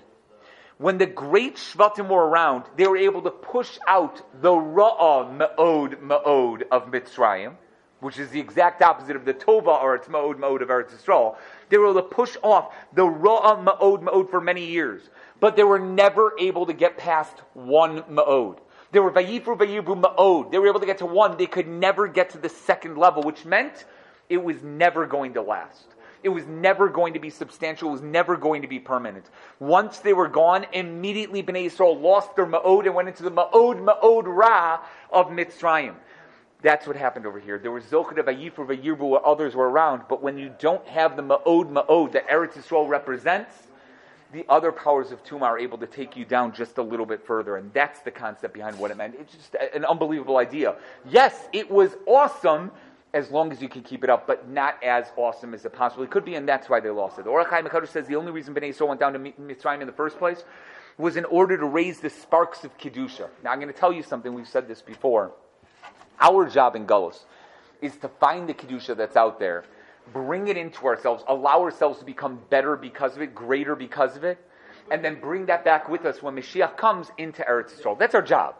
When 0.78 0.98
the 0.98 1.06
great 1.06 1.56
Shvatim 1.56 2.10
were 2.10 2.28
around, 2.28 2.66
they 2.76 2.86
were 2.86 2.98
able 2.98 3.22
to 3.22 3.32
push 3.32 3.78
out 3.88 4.22
the 4.42 4.52
Ra'ah 4.52 5.38
ma'od 5.38 6.02
ma'od 6.02 6.64
of 6.70 6.92
Mitzrayim, 6.92 7.56
which 8.02 8.20
is 8.20 8.30
the 8.30 8.40
exact 8.40 8.82
opposite 8.82 9.16
of 9.16 9.26
the 9.26 9.34
Tova 9.34 9.82
or 9.82 9.96
its 9.96 10.08
ma'od 10.08 10.38
Me'od 10.38 10.62
of 10.62 10.70
Eretz 10.70 10.92
Yisrael. 10.92 11.38
They 11.70 11.78
were 11.78 11.92
able 11.92 12.02
to 12.02 12.08
push 12.08 12.36
off 12.44 12.74
the 12.94 13.04
Ra'ah 13.04 13.64
ma'od 13.64 14.04
ma'od 14.04 14.30
for 14.30 14.42
many 14.42 14.66
years, 14.66 15.10
but 15.40 15.56
they 15.56 15.64
were 15.64 15.80
never 15.80 16.34
able 16.40 16.66
to 16.66 16.74
get 16.74 16.98
past 16.98 17.38
one 17.54 18.04
Me'od. 18.10 18.60
They 18.96 19.02
were 19.02 19.12
Vayifru 19.12 19.58
Vayibu 19.58 20.02
Ma'od. 20.02 20.52
They 20.52 20.58
were 20.58 20.70
able 20.70 20.80
to 20.80 20.86
get 20.86 21.00
to 21.00 21.06
one. 21.06 21.36
They 21.36 21.48
could 21.48 21.68
never 21.68 22.08
get 22.08 22.30
to 22.30 22.38
the 22.38 22.48
second 22.48 22.98
level, 22.98 23.24
which 23.24 23.44
meant 23.44 23.84
it 24.30 24.42
was 24.42 24.64
never 24.64 25.06
going 25.06 25.34
to 25.34 25.42
last. 25.42 25.88
It 26.24 26.30
was 26.30 26.46
never 26.46 26.88
going 26.88 27.14
to 27.16 27.20
be 27.20 27.30
substantial. 27.30 27.90
It 27.90 27.92
was 27.92 28.02
never 28.02 28.38
going 28.38 28.62
to 28.62 28.70
be 28.70 28.80
permanent. 28.80 29.26
Once 29.60 29.98
they 29.98 30.14
were 30.14 30.30
gone, 30.30 30.66
immediately 30.72 31.44
Bnei 31.44 31.66
Yisrael 31.66 32.02
lost 32.02 32.38
their 32.38 32.46
Ma'od 32.46 32.86
and 32.86 32.96
went 32.96 33.10
into 33.10 33.24
the 33.24 33.32
Ma'od 33.32 33.84
Ma'od 33.84 34.24
Ra 34.28 34.80
of 35.12 35.28
Mitzrayim. 35.28 35.96
That's 36.62 36.88
what 36.88 36.96
happened 36.96 37.26
over 37.26 37.42
here. 37.42 37.60
There 37.60 37.72
was 37.72 37.84
Zochad 37.84 38.18
of 38.18 38.28
Vayifru 38.28 38.66
Vayirbu 38.66 39.10
where 39.10 39.28
others 39.28 39.56
were 39.56 39.70
around, 39.70 40.04
but 40.08 40.24
when 40.24 40.38
you 40.38 40.56
don't 40.58 40.88
have 40.88 41.18
the 41.18 41.22
Ma'od 41.22 41.70
Ma'od 41.70 42.14
that 42.14 42.30
Eretz 42.30 42.54
Yisrael 42.54 42.88
represents, 42.88 43.65
the 44.36 44.46
other 44.50 44.74
powers 44.74 45.12
of 45.12 45.24
Tuma 45.24 45.44
are 45.44 45.58
able 45.58 45.78
to 45.78 45.88
take 45.88 46.18
you 46.18 46.26
down 46.26 46.54
just 46.54 46.78
a 46.78 46.82
little 46.82 47.06
bit 47.06 47.26
further. 47.26 47.56
And 47.56 47.72
that's 47.74 48.02
the 48.02 48.12
concept 48.12 48.54
behind 48.54 48.78
what 48.78 48.92
it 48.92 48.98
meant. 48.98 49.16
It's 49.18 49.34
just 49.34 49.56
an 49.74 49.86
unbelievable 49.86 50.38
idea. 50.38 50.76
Yes, 51.10 51.48
it 51.54 51.72
was 51.72 51.96
awesome 52.06 52.72
as 53.14 53.32
long 53.32 53.54
as 53.54 53.62
you 53.62 53.70
can 53.70 53.82
keep 53.82 54.04
it 54.04 54.10
up, 54.10 54.28
but 54.28 54.50
not 54.50 54.84
as 54.84 55.06
awesome 55.16 55.54
as 55.54 55.64
it 55.64 55.72
possibly 55.72 56.06
could 56.06 56.26
be, 56.26 56.36
and 56.36 56.46
that's 56.46 56.68
why 56.68 56.82
they 56.82 56.90
lost 56.90 57.18
it. 57.18 57.24
The 57.24 57.30
Ohr 57.30 57.46
HaChaim 57.46 57.66
HaKadosh 57.66 57.88
says 57.88 58.08
the 58.08 58.18
only 58.18 58.34
reason 58.34 58.54
Bnei 58.54 58.72
Yisrael 58.72 58.90
went 58.90 59.00
down 59.00 59.14
to 59.14 59.20
Mitzrayim 59.20 59.80
in 59.80 59.88
the 59.88 59.94
first 59.94 60.18
place 60.18 60.44
was 60.98 61.16
in 61.16 61.24
order 61.26 61.58
to 61.58 61.66
raise 61.66 62.02
the 62.02 62.10
sparks 62.10 62.66
of 62.66 62.78
Kedusha. 62.78 63.30
Now, 63.42 63.52
I'm 63.52 63.62
going 63.62 63.72
to 63.72 63.80
tell 63.80 63.94
you 63.94 64.04
something, 64.04 64.34
we've 64.34 64.48
said 64.48 64.68
this 64.68 64.82
before. 64.82 65.32
Our 66.20 66.50
job 66.50 66.76
in 66.76 66.86
Gullus 66.86 67.24
is 67.82 67.96
to 67.98 68.10
find 68.10 68.50
the 68.50 68.54
Kedusha 68.54 68.98
that's 68.98 69.16
out 69.16 69.40
there 69.40 69.64
bring 70.14 70.48
it 70.48 70.58
into 70.58 70.86
ourselves, 70.86 71.24
allow 71.28 71.62
ourselves 71.62 72.00
to 72.00 72.06
become 72.06 72.40
better 72.50 72.76
because 72.76 73.16
of 73.16 73.22
it, 73.22 73.36
greater 73.36 73.76
because 73.76 74.16
of 74.16 74.24
it, 74.24 74.38
and 74.92 75.04
then 75.04 75.20
bring 75.20 75.46
that 75.48 75.66
back 75.66 75.90
with 75.90 76.06
us 76.06 76.22
when 76.22 76.36
Mashiach 76.36 76.78
comes 76.78 77.12
into 77.18 77.42
Eretz 77.44 77.80
Yisrael. 77.80 77.98
That's 77.98 78.16
our 78.16 78.22
job. 78.22 78.56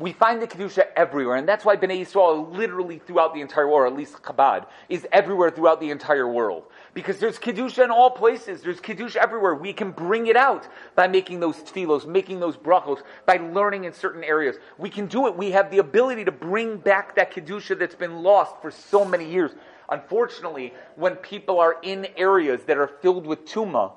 We 0.00 0.12
find 0.12 0.40
the 0.40 0.46
Kedusha 0.46 0.86
everywhere, 0.94 1.36
and 1.36 1.48
that's 1.48 1.64
why 1.64 1.76
Bnei 1.76 2.02
Yisrael 2.02 2.56
literally 2.56 3.00
throughout 3.00 3.34
the 3.34 3.40
entire 3.40 3.66
world, 3.66 3.82
or 3.82 3.86
at 3.88 3.96
least 3.96 4.22
Chabad, 4.22 4.66
is 4.88 5.04
everywhere 5.10 5.50
throughout 5.50 5.80
the 5.80 5.90
entire 5.90 6.28
world. 6.28 6.64
Because 6.94 7.18
there's 7.18 7.36
Kedusha 7.36 7.82
in 7.82 7.90
all 7.90 8.10
places. 8.10 8.62
There's 8.62 8.80
Kedusha 8.80 9.16
everywhere. 9.16 9.56
We 9.56 9.72
can 9.72 9.90
bring 9.90 10.28
it 10.28 10.36
out 10.36 10.68
by 10.94 11.08
making 11.08 11.40
those 11.40 11.56
tefillos, 11.56 12.06
making 12.06 12.38
those 12.38 12.56
brachos, 12.56 13.02
by 13.26 13.38
learning 13.38 13.84
in 13.84 13.92
certain 13.92 14.22
areas. 14.22 14.54
We 14.78 14.88
can 14.88 15.06
do 15.06 15.26
it. 15.26 15.36
We 15.36 15.50
have 15.50 15.68
the 15.68 15.78
ability 15.78 16.24
to 16.26 16.32
bring 16.32 16.76
back 16.76 17.16
that 17.16 17.32
Kedusha 17.32 17.76
that's 17.76 17.96
been 17.96 18.22
lost 18.22 18.54
for 18.62 18.70
so 18.70 19.04
many 19.04 19.28
years. 19.28 19.50
Unfortunately, 19.88 20.74
when 20.96 21.16
people 21.16 21.60
are 21.60 21.76
in 21.82 22.06
areas 22.16 22.62
that 22.64 22.76
are 22.76 22.88
filled 22.88 23.26
with 23.26 23.46
tuma, 23.46 23.92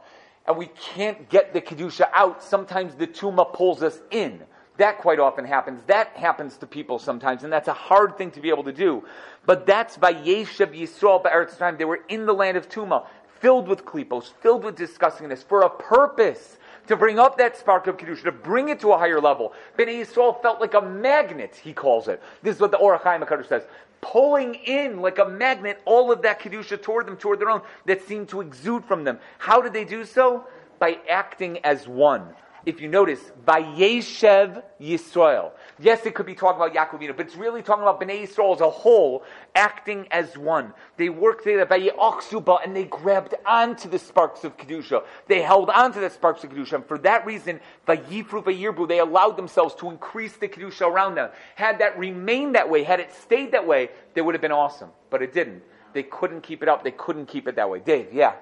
and 0.47 0.57
we 0.57 0.67
can't 0.67 1.29
get 1.29 1.53
the 1.53 1.61
kedusha 1.61 2.09
out, 2.13 2.43
sometimes 2.43 2.95
the 2.95 3.07
tuma 3.07 3.51
pulls 3.53 3.83
us 3.83 3.99
in. 4.09 4.41
That 4.77 4.97
quite 4.97 5.19
often 5.19 5.45
happens. 5.45 5.83
That 5.87 6.09
happens 6.15 6.57
to 6.57 6.65
people 6.65 6.97
sometimes, 6.97 7.43
and 7.43 7.53
that's 7.53 7.67
a 7.67 7.73
hard 7.73 8.17
thing 8.17 8.31
to 8.31 8.39
be 8.39 8.49
able 8.49 8.63
to 8.63 8.71
do. 8.71 9.03
But 9.45 9.65
that's 9.65 9.97
by 9.97 10.13
Yeshev 10.13 10.73
Yisrael 10.73 11.23
Ba'eretz 11.23 11.57
time. 11.57 11.77
They 11.77 11.85
were 11.85 11.99
in 12.07 12.25
the 12.25 12.33
land 12.33 12.57
of 12.57 12.69
Tuma, 12.69 13.05
filled 13.39 13.67
with 13.67 13.85
klipos, 13.85 14.31
filled 14.41 14.63
with 14.63 14.75
disgustingness, 14.75 15.43
for 15.43 15.61
a 15.61 15.69
purpose 15.69 16.57
to 16.87 16.95
bring 16.95 17.19
up 17.19 17.37
that 17.37 17.57
spark 17.57 17.87
of 17.87 17.97
Kedusha, 17.97 18.23
to 18.23 18.31
bring 18.31 18.69
it 18.69 18.79
to 18.79 18.91
a 18.91 18.97
higher 18.97 19.21
level. 19.21 19.53
Bnei 19.77 20.01
Yisrael 20.01 20.41
felt 20.41 20.59
like 20.59 20.73
a 20.73 20.81
magnet, 20.81 21.59
he 21.61 21.73
calls 21.73 22.07
it. 22.07 22.21
This 22.41 22.55
is 22.55 22.61
what 22.61 22.71
the 22.71 22.77
Ohr 22.77 22.97
HaChaim 22.97 23.27
HaKadosh 23.27 23.49
says 23.49 23.63
pulling 24.01 24.55
in 24.55 25.01
like 25.01 25.19
a 25.19 25.25
magnet 25.25 25.81
all 25.85 26.11
of 26.11 26.23
that 26.23 26.41
kedusha 26.41 26.81
toward 26.81 27.07
them, 27.07 27.17
toward 27.17 27.39
their 27.39 27.49
own, 27.49 27.61
that 27.85 28.05
seemed 28.07 28.29
to 28.29 28.41
exude 28.41 28.83
from 28.85 29.03
them. 29.03 29.19
How 29.37 29.61
did 29.61 29.73
they 29.73 29.85
do 29.85 30.03
so? 30.05 30.45
By 30.79 30.99
acting 31.09 31.59
as 31.63 31.87
one. 31.87 32.33
if 32.65 32.81
you 32.81 32.87
notice, 32.87 33.19
Vayeshev 33.45 34.63
Yisrael. 34.79 35.51
Yes, 35.79 36.05
it 36.05 36.13
could 36.13 36.25
be 36.25 36.35
talking 36.35 36.61
about 36.61 36.73
Yaakov 36.73 37.15
but 37.15 37.25
it's 37.25 37.35
really 37.35 37.61
talking 37.61 37.83
about 37.83 37.99
Bnei 37.99 38.23
Yisrael 38.23 38.55
as 38.55 38.61
a 38.61 38.69
whole, 38.69 39.23
acting 39.55 40.07
as 40.11 40.37
one. 40.37 40.73
They 40.97 41.09
worked 41.09 41.43
together, 41.43 41.65
by 41.65 41.79
Vayeachsuba, 41.79 42.63
and 42.63 42.75
they 42.75 42.85
grabbed 42.85 43.35
onto 43.45 43.89
the 43.89 43.99
sparks 43.99 44.43
of 44.43 44.57
Kedusha. 44.57 45.03
They 45.27 45.41
held 45.41 45.69
onto 45.69 45.99
the 45.99 46.09
sparks 46.09 46.43
of 46.43 46.51
Kedusha, 46.51 46.73
and 46.73 46.85
for 46.85 46.97
that 46.99 47.25
reason, 47.25 47.59
Vayifru 47.87 48.43
Vayirbu, 48.43 48.87
they 48.87 48.99
allowed 48.99 49.37
themselves 49.37 49.73
to 49.75 49.89
increase 49.89 50.33
the 50.33 50.47
Kedusha 50.47 50.87
around 50.87 51.15
them. 51.15 51.29
Had 51.55 51.79
that 51.79 51.97
remained 51.97 52.55
that 52.55 52.69
way, 52.69 52.83
had 52.83 52.99
it 52.99 53.13
stayed 53.13 53.51
that 53.53 53.65
way, 53.65 53.89
they 54.13 54.21
would 54.21 54.35
have 54.35 54.41
been 54.41 54.51
awesome. 54.51 54.89
But 55.09 55.21
it 55.21 55.33
didn't. 55.33 55.63
They 55.93 56.03
couldn't 56.03 56.41
keep 56.41 56.63
it 56.63 56.69
up. 56.69 56.83
They 56.83 56.91
couldn't 56.91 57.25
keep 57.25 57.47
it 57.47 57.55
that 57.55 57.69
way. 57.69 57.79
Dave, 57.79 58.13
yeah. 58.13 58.33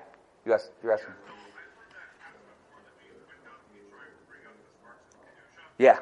You 0.46 0.54
asked, 0.54 0.72
you're 0.84 0.94
asking. 0.94 1.14
Yeah. 5.78 6.00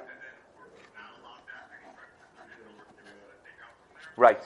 Right. 4.17 4.43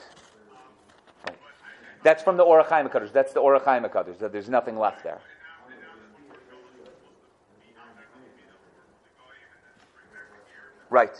That's 2.02 2.22
from 2.22 2.36
the 2.36 2.44
Ohr 2.44 2.62
HaChaim 2.62 2.92
Kaddish. 2.92 3.10
That's 3.10 3.32
the 3.32 3.40
Ohr 3.40 3.58
HaChaim 3.58 3.90
Kaddish. 3.90 4.16
There's 4.18 4.48
nothing 4.50 4.78
left 4.78 5.02
there. 5.02 5.20
Right. 10.90 11.16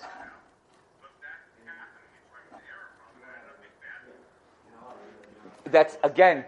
That's 5.65 5.97
again. 6.05 6.45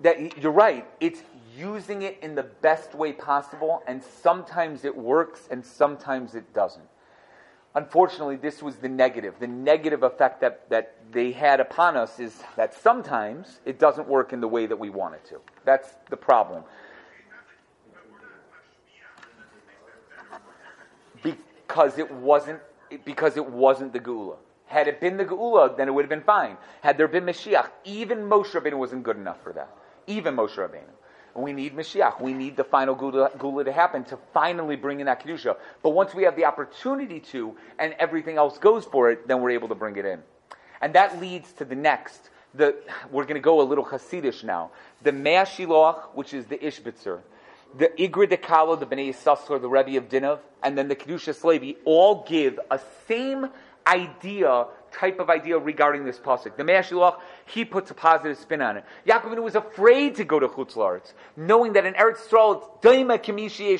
That 0.00 0.36
you're 0.42 0.50
right. 0.50 0.84
It's 0.98 1.22
using 1.56 2.02
it 2.02 2.18
in 2.22 2.34
the 2.34 2.42
best 2.42 2.92
way 2.94 3.12
possible, 3.12 3.84
and 3.86 4.02
sometimes 4.02 4.84
it 4.84 4.96
works 4.96 5.46
and 5.48 5.64
sometimes 5.64 6.34
it 6.34 6.52
doesn't. 6.52 6.88
Unfortunately, 7.74 8.36
this 8.36 8.62
was 8.62 8.76
the 8.76 8.88
negative. 8.88 9.34
The 9.40 9.46
negative 9.46 10.02
effect 10.02 10.42
that, 10.42 10.68
that 10.68 10.94
they 11.10 11.32
had 11.32 11.58
upon 11.58 11.96
us 11.96 12.20
is 12.20 12.42
that 12.56 12.74
sometimes 12.74 13.60
it 13.64 13.78
doesn't 13.78 14.08
work 14.08 14.32
in 14.32 14.40
the 14.40 14.48
way 14.48 14.66
that 14.66 14.78
we 14.78 14.90
want 14.90 15.14
it 15.14 15.24
to. 15.30 15.40
That's 15.64 15.88
the 16.10 16.16
problem. 16.16 16.64
Because 21.22 21.96
it 21.98 22.10
wasn't 22.10 22.60
because 23.06 23.38
it 23.38 23.46
wasn't 23.46 23.94
the 23.94 24.00
Geula. 24.00 24.36
Had 24.66 24.86
it 24.88 25.00
been 25.00 25.16
the 25.16 25.24
Geula, 25.24 25.74
then 25.74 25.88
it 25.88 25.92
would 25.92 26.02
have 26.02 26.10
been 26.10 26.22
fine. 26.22 26.58
Had 26.82 26.98
there 26.98 27.08
been 27.08 27.24
Mashiach, 27.24 27.70
even 27.84 28.18
Moshe 28.18 28.50
Rabbeinu 28.50 28.74
wasn't 28.74 29.02
good 29.02 29.16
enough 29.16 29.42
for 29.42 29.54
that. 29.54 29.70
Even 30.06 30.36
Moshe 30.36 30.56
Rabbeinu. 30.56 30.92
We 31.34 31.52
need 31.52 31.74
Mashiach. 31.74 32.20
We 32.20 32.34
need 32.34 32.56
the 32.56 32.64
final 32.64 32.94
Geula, 32.94 33.64
to 33.64 33.72
happen 33.72 34.04
to 34.04 34.18
finally 34.34 34.76
bring 34.76 35.00
in 35.00 35.06
that 35.06 35.24
Kedusha. 35.24 35.56
But 35.82 35.90
once 35.90 36.14
we 36.14 36.24
have 36.24 36.36
the 36.36 36.44
opportunity 36.44 37.20
to, 37.20 37.56
and 37.78 37.94
everything 37.98 38.36
else 38.36 38.58
goes 38.58 38.84
for 38.84 39.10
it, 39.10 39.26
then 39.26 39.40
we're 39.40 39.50
able 39.50 39.68
to 39.68 39.74
bring 39.74 39.96
it 39.96 40.04
in. 40.04 40.22
And 40.80 40.94
that 40.94 41.20
leads 41.20 41.52
to 41.54 41.64
the 41.64 41.74
next. 41.74 42.30
The, 42.54 42.76
we're 43.10 43.24
going 43.24 43.34
to 43.34 43.40
go 43.40 43.62
a 43.62 43.64
little 43.64 43.84
Hasidish 43.84 44.44
now. 44.44 44.72
The 45.02 45.12
Mei 45.12 45.34
HaShiloach, 45.34 46.14
which 46.14 46.34
is 46.34 46.46
the 46.46 46.58
Ishbitzer, 46.58 47.20
the 47.78 47.88
Igra 47.98 48.30
DeKallah, 48.30 48.78
the 48.78 48.86
Bnei 48.86 49.08
Yissaschar, 49.14 49.60
the 49.60 49.68
Rebbe 49.68 49.96
of 49.96 50.10
Dinov, 50.10 50.40
and 50.62 50.76
then 50.76 50.88
the 50.88 50.96
Kedushas 50.96 51.44
Levi 51.44 51.78
all 51.86 52.26
give 52.28 52.60
a 52.70 52.78
same 53.08 53.48
idea 53.86 54.66
type 54.92 55.20
of 55.20 55.30
idea 55.30 55.58
regarding 55.58 56.04
this 56.04 56.18
pasuk. 56.18 56.56
The 56.56 56.64
Mei 56.64 56.74
HaShiloach, 56.74 57.18
he 57.46 57.64
puts 57.64 57.90
a 57.90 57.94
positive 57.94 58.38
spin 58.38 58.62
on 58.62 58.76
it. 58.76 58.84
Yaakov 59.06 59.42
was 59.42 59.54
afraid 59.54 60.16
to 60.16 60.24
go 60.24 60.38
to 60.38 60.48
Chutz 60.48 60.74
La'aretz, 60.74 61.12
knowing 61.36 61.72
that 61.74 61.86
in 61.86 61.94
Eretz 61.94 62.28
Yisrael, 62.28 62.80
daima 62.80 63.18
kamishi. 63.18 63.74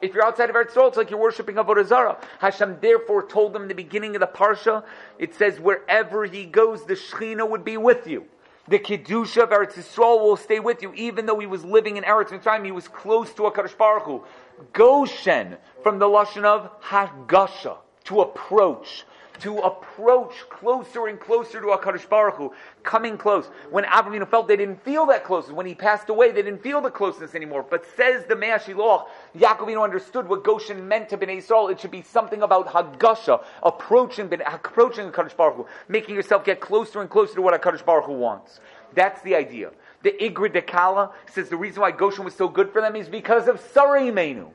If 0.00 0.14
you're 0.14 0.24
outside 0.24 0.50
of 0.50 0.56
Eretz 0.56 0.70
Yisrael, 0.70 0.88
it's 0.88 0.96
like 0.96 1.10
you're 1.10 1.20
worshiping 1.20 1.56
Avodah 1.56 1.86
Zarah. 1.86 2.18
Hashem 2.38 2.78
therefore 2.80 3.26
told 3.26 3.52
them 3.52 3.62
in 3.62 3.68
the 3.68 3.74
beginning 3.74 4.14
of 4.16 4.20
the 4.20 4.26
parsha, 4.26 4.84
it 5.18 5.34
says, 5.34 5.58
wherever 5.58 6.24
he 6.24 6.44
goes, 6.44 6.84
the 6.84 6.94
Shechina 6.94 7.48
would 7.48 7.64
be 7.64 7.76
with 7.76 8.06
you. 8.06 8.26
The 8.68 8.78
Kedusha 8.78 9.44
of 9.44 9.50
Eretz 9.50 9.72
Yisrael 9.72 10.20
will 10.20 10.36
stay 10.36 10.60
with 10.60 10.82
you, 10.82 10.92
even 10.94 11.24
though 11.24 11.38
he 11.38 11.46
was 11.46 11.64
living 11.64 11.96
in 11.96 12.04
Eretz 12.04 12.28
Mitzrayim, 12.28 12.64
he 12.64 12.72
was 12.72 12.86
close 12.86 13.32
to 13.34 13.46
a 13.46 13.50
Kadosh 13.52 13.76
Baruch 13.76 14.04
Hu. 14.04 14.24
Goshen, 14.72 15.56
from 15.82 15.98
the 15.98 16.06
Lashon 16.06 16.44
of 16.44 16.70
Hagasha, 16.82 17.78
to 18.04 18.20
approach 18.20 19.04
to 19.40 19.58
approach 19.58 20.32
closer 20.48 21.06
and 21.06 21.18
closer 21.18 21.60
to 21.60 21.66
HaKadosh 21.68 22.08
Baruch 22.08 22.36
Hu, 22.36 22.52
coming 22.82 23.16
close. 23.16 23.46
When 23.70 23.84
Avram 23.84 24.28
felt 24.28 24.48
they 24.48 24.56
didn't 24.56 24.82
feel 24.82 25.06
that 25.06 25.24
closeness, 25.24 25.54
when 25.54 25.66
he 25.66 25.74
passed 25.74 26.08
away, 26.08 26.30
they 26.30 26.42
didn't 26.42 26.62
feel 26.62 26.80
the 26.80 26.90
closeness 26.90 27.34
anymore. 27.34 27.64
But 27.68 27.84
says 27.96 28.24
the 28.26 28.36
Mei 28.36 28.48
HaShiloach, 28.48 29.06
Yaakov 29.36 29.82
understood 29.82 30.28
what 30.28 30.44
Goshen 30.44 30.86
meant 30.88 31.08
to 31.10 31.18
Bnei 31.18 31.38
Yisrael. 31.38 31.70
It 31.70 31.80
should 31.80 31.90
be 31.90 32.02
something 32.02 32.42
about 32.42 32.68
Hagasha, 32.68 33.44
approaching, 33.62 34.32
approaching 34.46 35.10
HaKadosh 35.10 35.36
Baruch 35.36 35.56
Hu, 35.56 35.66
making 35.88 36.14
yourself 36.14 36.44
get 36.44 36.60
closer 36.60 37.00
and 37.00 37.10
closer 37.10 37.34
to 37.34 37.42
what 37.42 37.60
HaKadosh 37.60 37.84
Baruch 37.84 38.06
Hu 38.06 38.12
wants. 38.12 38.60
That's 38.94 39.20
the 39.22 39.34
idea. 39.34 39.70
The 40.02 40.12
Igra 40.12 40.50
DeKallah 40.50 41.12
says 41.30 41.48
the 41.48 41.56
reason 41.56 41.82
why 41.82 41.90
Goshen 41.90 42.24
was 42.24 42.34
so 42.34 42.48
good 42.48 42.72
for 42.72 42.80
them 42.80 42.96
is 42.96 43.08
because 43.08 43.48
of 43.48 43.60
Sarai 43.72 44.10
Menu. 44.10 44.50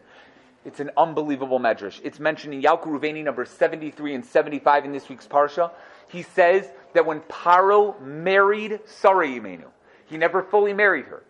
It's 0.65 0.79
an 0.79 0.91
unbelievable 0.95 1.59
medrash. 1.59 1.99
It's 2.03 2.19
mentioned 2.19 2.53
in 2.53 2.61
Yalkut 2.61 2.87
Reuveni 2.87 3.23
number 3.23 3.45
73 3.45 4.15
and 4.15 4.25
75 4.25 4.85
in 4.85 4.91
this 4.91 5.09
week's 5.09 5.27
Parsha. 5.27 5.71
He 6.09 6.23
says 6.23 6.69
that 6.93 7.05
when 7.05 7.19
Paro 7.21 7.99
married 8.01 8.79
Sarai 8.85 9.39
Imenu, 9.39 9.65
he 10.05 10.17
never 10.17 10.41
fully 10.43 10.73
married 10.73 11.05
her. 11.05 11.23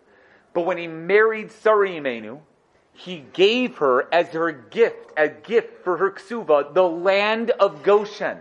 But 0.52 0.66
when 0.66 0.78
he 0.78 0.86
married 0.86 1.50
Sarai 1.50 1.98
Imenu, 1.98 2.40
he 2.92 3.24
gave 3.32 3.78
her 3.78 4.12
as 4.14 4.28
her 4.28 4.52
gift, 4.52 5.12
a 5.16 5.28
gift 5.28 5.82
for 5.82 5.96
her 5.96 6.12
ksuva, 6.12 6.72
the 6.74 6.82
land 6.82 7.50
of 7.50 7.82
Goshen. 7.82 8.38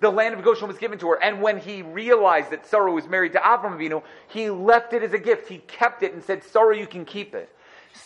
The 0.00 0.10
land 0.10 0.34
of 0.34 0.42
Goshen 0.42 0.66
was 0.66 0.78
given 0.78 0.98
to 1.00 1.08
her. 1.08 1.22
And 1.22 1.42
when 1.42 1.58
he 1.58 1.82
realized 1.82 2.50
that 2.50 2.66
Sarah 2.66 2.90
was 2.90 3.06
married 3.06 3.32
to 3.34 3.38
Avram 3.38 3.76
Avinu, 3.76 4.02
he 4.28 4.50
left 4.50 4.94
it 4.94 5.02
as 5.02 5.12
a 5.12 5.18
gift. 5.18 5.48
He 5.48 5.58
kept 5.58 6.02
it 6.02 6.12
and 6.14 6.24
said, 6.24 6.42
Sarah, 6.42 6.76
you 6.76 6.86
can 6.86 7.04
keep 7.04 7.34
it. 7.34 7.54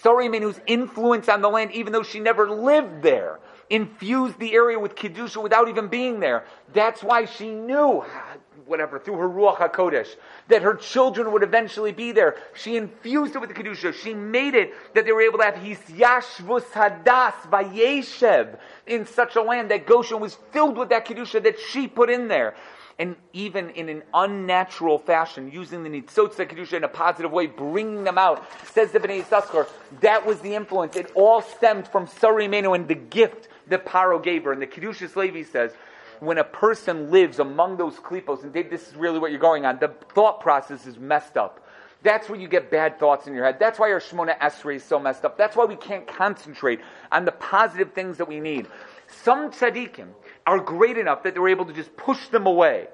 Menu's 0.04 0.60
influence 0.66 1.28
on 1.28 1.40
the 1.40 1.48
land, 1.48 1.72
even 1.72 1.92
though 1.92 2.02
she 2.02 2.20
never 2.20 2.50
lived 2.50 3.02
there, 3.02 3.38
infused 3.70 4.38
the 4.38 4.54
area 4.54 4.78
with 4.78 4.94
Kedusha 4.94 5.42
without 5.42 5.68
even 5.68 5.88
being 5.88 6.20
there. 6.20 6.44
That's 6.72 7.02
why 7.02 7.24
she 7.24 7.50
knew, 7.50 8.04
whatever, 8.66 8.98
through 8.98 9.16
her 9.16 9.28
Ruach 9.28 9.58
HaKodesh, 9.58 10.16
that 10.48 10.62
her 10.62 10.74
children 10.74 11.32
would 11.32 11.42
eventually 11.42 11.92
be 11.92 12.12
there. 12.12 12.36
She 12.54 12.76
infused 12.76 13.34
it 13.34 13.40
with 13.40 13.54
the 13.54 13.54
Kedusha. 13.54 13.94
She 13.94 14.14
made 14.14 14.54
it 14.54 14.74
that 14.94 15.04
they 15.04 15.12
were 15.12 15.22
able 15.22 15.38
to 15.38 15.44
have 15.44 15.54
Hisyashvus 15.54 16.66
Hadas 16.70 17.34
Vayeshev 17.50 18.58
in 18.86 19.06
such 19.06 19.36
a 19.36 19.42
land 19.42 19.70
that 19.70 19.86
Goshen 19.86 20.20
was 20.20 20.36
filled 20.52 20.76
with 20.76 20.88
that 20.90 21.06
Kedusha 21.06 21.42
that 21.42 21.58
she 21.58 21.86
put 21.88 22.10
in 22.10 22.28
there 22.28 22.54
and 22.98 23.14
even 23.34 23.70
in 23.70 23.88
an 23.90 24.02
unnatural 24.14 24.98
fashion, 24.98 25.50
using 25.52 25.82
the 25.82 25.90
Nitzotza 25.90 26.48
Kedusha 26.48 26.74
in 26.74 26.84
a 26.84 26.88
positive 26.88 27.30
way, 27.30 27.46
bringing 27.46 28.04
them 28.04 28.16
out, 28.16 28.46
says 28.72 28.90
the 28.92 28.98
Bnei 28.98 29.22
Yissaschar, 29.22 29.68
that 30.00 30.24
was 30.24 30.40
the 30.40 30.54
influence. 30.54 30.96
It 30.96 31.12
all 31.14 31.42
stemmed 31.42 31.86
from 31.88 32.06
Sarimenu 32.06 32.74
and 32.74 32.88
the 32.88 32.94
gift 32.94 33.48
that 33.68 33.84
Paro 33.84 34.22
gave 34.22 34.44
her. 34.44 34.52
And 34.52 34.62
the 34.62 34.66
Kedushas 34.66 35.14
Levi 35.14 35.42
says, 35.42 35.72
when 36.20 36.38
a 36.38 36.44
person 36.44 37.10
lives 37.10 37.38
among 37.38 37.76
those 37.76 37.96
klipos, 37.96 38.42
and 38.42 38.52
this 38.52 38.88
is 38.88 38.96
really 38.96 39.18
what 39.18 39.30
you're 39.30 39.40
going 39.40 39.66
on, 39.66 39.78
the 39.78 39.88
thought 40.14 40.40
process 40.40 40.86
is 40.86 40.98
messed 40.98 41.36
up. 41.36 41.62
That's 42.02 42.28
where 42.28 42.38
you 42.38 42.48
get 42.48 42.70
bad 42.70 42.98
thoughts 42.98 43.26
in 43.26 43.34
your 43.34 43.44
head. 43.44 43.58
That's 43.58 43.78
why 43.78 43.90
our 43.90 44.00
Shemona 44.00 44.38
Esrei 44.38 44.76
is 44.76 44.84
so 44.84 44.98
messed 44.98 45.24
up. 45.24 45.36
That's 45.36 45.56
why 45.56 45.64
we 45.64 45.76
can't 45.76 46.06
concentrate 46.06 46.80
on 47.12 47.24
the 47.24 47.32
positive 47.32 47.92
things 47.92 48.16
that 48.18 48.28
we 48.28 48.40
need. 48.40 48.68
Some 49.08 49.50
tzaddikim, 49.50 50.08
are 50.46 50.60
great 50.60 50.96
enough 50.96 51.22
that 51.24 51.34
they're 51.34 51.48
able 51.48 51.64
to 51.64 51.72
just 51.72 51.96
push 51.96 52.28
them 52.28 52.46
away. 52.46 52.88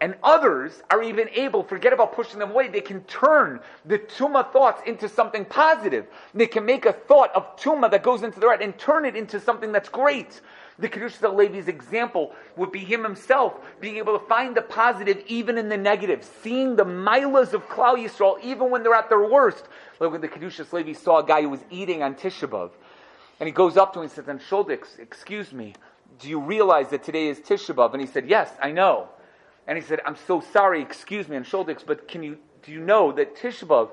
And 0.00 0.14
others 0.22 0.80
are 0.90 1.02
even 1.02 1.28
able, 1.30 1.64
forget 1.64 1.92
about 1.92 2.14
pushing 2.14 2.38
them 2.38 2.50
away, 2.50 2.68
they 2.68 2.80
can 2.80 3.02
turn 3.04 3.58
the 3.84 3.98
tuma 3.98 4.52
thoughts 4.52 4.80
into 4.86 5.08
something 5.08 5.44
positive. 5.44 6.06
They 6.34 6.46
can 6.46 6.64
make 6.64 6.86
a 6.86 6.92
thought 6.92 7.34
of 7.34 7.56
tuma 7.56 7.90
that 7.90 8.04
goes 8.04 8.22
into 8.22 8.38
their 8.38 8.50
head 8.50 8.62
and 8.62 8.78
turn 8.78 9.04
it 9.04 9.16
into 9.16 9.40
something 9.40 9.72
that's 9.72 9.88
great. 9.88 10.40
The 10.78 10.88
Kedushas 10.88 11.34
Levi's 11.34 11.66
example 11.66 12.32
would 12.54 12.70
be 12.70 12.78
him 12.78 13.02
himself 13.02 13.54
being 13.80 13.96
able 13.96 14.16
to 14.16 14.24
find 14.26 14.56
the 14.56 14.62
positive 14.62 15.20
even 15.26 15.58
in 15.58 15.68
the 15.68 15.76
negative, 15.76 16.24
seeing 16.42 16.76
the 16.76 16.84
milas 16.84 17.52
of 17.52 17.66
Klal 17.66 17.96
Yisrael 17.96 18.40
even 18.44 18.70
when 18.70 18.84
they're 18.84 18.94
at 18.94 19.08
their 19.08 19.24
worst. 19.28 19.64
Like 19.98 20.12
when 20.12 20.20
the 20.20 20.28
Kedushas 20.28 20.72
Levi 20.72 20.92
saw 20.92 21.18
a 21.18 21.26
guy 21.26 21.42
who 21.42 21.48
was 21.48 21.64
eating 21.70 22.04
on 22.04 22.14
Tisha 22.14 22.70
and 23.40 23.46
he 23.46 23.52
goes 23.52 23.76
up 23.76 23.92
to 23.94 23.98
him 23.98 24.04
and 24.04 24.12
says, 24.12 24.28
"And 24.28 24.40
Sholdix, 24.40 24.98
excuse 25.00 25.52
me, 25.52 25.74
do 26.18 26.28
you 26.28 26.40
realize 26.40 26.88
that 26.90 27.02
today 27.02 27.28
is 27.28 27.38
Tisha 27.38 27.74
B'Av? 27.74 27.92
And 27.92 28.00
he 28.00 28.06
said, 28.06 28.28
Yes, 28.28 28.50
I 28.60 28.72
know. 28.72 29.08
And 29.66 29.76
he 29.76 29.84
said, 29.84 30.00
I'm 30.06 30.16
so 30.26 30.40
sorry, 30.52 30.80
excuse 30.80 31.28
me, 31.28 31.36
and 31.36 31.44
Sholdix, 31.44 31.84
but 31.86 32.08
can 32.08 32.22
you, 32.22 32.38
do 32.62 32.72
you 32.72 32.80
know 32.80 33.12
that 33.12 33.36
Tisha 33.36 33.66
B'Av, 33.66 33.90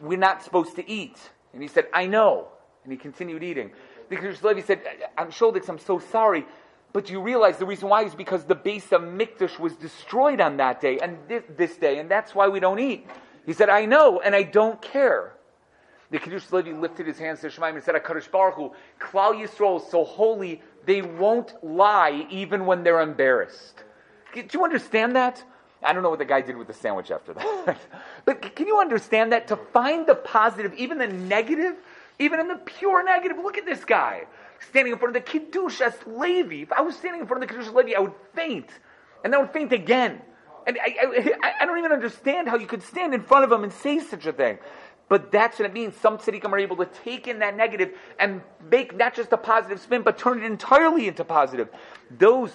we're 0.00 0.18
not 0.18 0.42
supposed 0.42 0.76
to 0.76 0.90
eat? 0.90 1.18
And 1.52 1.62
he 1.62 1.68
said, 1.68 1.86
I 1.92 2.06
know. 2.06 2.48
And 2.84 2.92
he 2.92 2.98
continued 2.98 3.42
eating. 3.42 3.70
The 4.08 4.16
Kedushas 4.16 4.42
Levi 4.42 4.62
said, 4.62 4.80
I'm 5.18 5.28
Sholdix, 5.28 5.68
I'm 5.68 5.78
so 5.78 5.98
sorry. 5.98 6.46
But 6.92 7.06
do 7.06 7.12
you 7.12 7.20
realize 7.20 7.58
the 7.58 7.66
reason 7.66 7.88
why 7.88 8.04
is 8.04 8.14
because 8.14 8.44
the 8.44 8.54
base 8.54 8.92
of 8.92 9.02
Mikdash 9.02 9.58
was 9.58 9.74
destroyed 9.76 10.40
on 10.40 10.56
that 10.56 10.80
day 10.80 10.98
and 10.98 11.18
this, 11.28 11.42
this 11.56 11.76
day, 11.76 11.98
and 11.98 12.10
that's 12.10 12.34
why 12.34 12.48
we 12.48 12.60
don't 12.60 12.78
eat. 12.78 13.06
He 13.44 13.52
said, 13.52 13.68
I 13.68 13.84
know, 13.84 14.20
and 14.20 14.34
I 14.34 14.42
don't 14.42 14.80
care. 14.80 15.34
The 16.10 16.18
Kedushas 16.18 16.52
Levi 16.52 16.72
lifted 16.72 17.06
his 17.06 17.18
hands 17.18 17.40
to 17.40 17.48
Shemaim 17.48 17.74
and 17.74 17.82
said, 17.82 17.94
HaKadosh 17.94 18.30
Baruch 18.30 18.54
Hu, 18.54 18.72
Klal 18.98 19.34
Yisrael 19.34 19.82
is 19.82 19.90
so 19.90 20.04
holy, 20.04 20.62
they 20.88 21.02
won't 21.02 21.52
lie 21.62 22.26
even 22.30 22.66
when 22.66 22.82
they're 22.82 23.00
embarrassed. 23.00 23.84
Do 24.34 24.46
you 24.52 24.64
understand 24.64 25.14
that? 25.16 25.44
I 25.82 25.92
don't 25.92 26.02
know 26.02 26.10
what 26.10 26.18
the 26.18 26.24
guy 26.24 26.40
did 26.40 26.56
with 26.56 26.66
the 26.66 26.74
sandwich 26.74 27.10
after 27.10 27.34
that. 27.34 27.78
but 28.24 28.56
can 28.56 28.66
you 28.66 28.80
understand 28.80 29.32
that? 29.32 29.46
To 29.48 29.56
find 29.56 30.06
the 30.06 30.14
positive, 30.14 30.74
even 30.74 30.98
the 30.98 31.06
negative, 31.06 31.76
even 32.18 32.40
in 32.40 32.48
the 32.48 32.56
pure 32.56 33.04
negative, 33.04 33.36
look 33.36 33.58
at 33.58 33.66
this 33.66 33.84
guy 33.84 34.24
standing 34.70 34.92
in 34.92 34.98
front 34.98 35.16
of 35.16 35.24
the 35.24 35.30
Kedushas 35.30 35.94
Levi. 36.06 36.62
If 36.62 36.72
I 36.72 36.80
was 36.80 36.96
standing 36.96 37.20
in 37.20 37.26
front 37.26 37.42
of 37.42 37.48
the 37.48 37.54
Kedushas 37.54 37.74
Levi, 37.74 37.96
I 37.96 38.00
would 38.00 38.14
faint. 38.34 38.70
And 39.24 39.34
I 39.34 39.38
would 39.38 39.52
faint 39.52 39.72
again. 39.72 40.20
And 40.66 40.78
I, 40.78 40.96
I, 41.00 41.52
I, 41.60 41.66
don't 41.66 41.78
even 41.78 41.92
understand 41.92 42.48
how 42.48 42.56
you 42.56 42.66
could 42.66 42.82
stand 42.82 43.14
in 43.14 43.22
front 43.22 43.44
of 43.44 43.52
him 43.52 43.64
and 43.64 43.72
say 43.72 44.00
such 44.00 44.26
a 44.26 44.32
thing. 44.32 44.58
But 45.08 45.32
that's 45.32 45.58
what 45.58 45.66
it 45.66 45.72
means. 45.72 45.96
Some 45.96 46.18
tzaddikim 46.18 46.52
are 46.52 46.58
able 46.58 46.76
to 46.76 46.86
take 46.86 47.28
in 47.28 47.38
that 47.38 47.56
negative 47.56 47.94
and 48.18 48.42
make 48.70 48.96
not 48.96 49.14
just 49.14 49.32
a 49.32 49.36
positive 49.36 49.80
spin, 49.80 50.02
but 50.02 50.18
turn 50.18 50.38
it 50.38 50.44
entirely 50.44 51.08
into 51.08 51.24
positive. 51.24 51.68
Those 52.10 52.52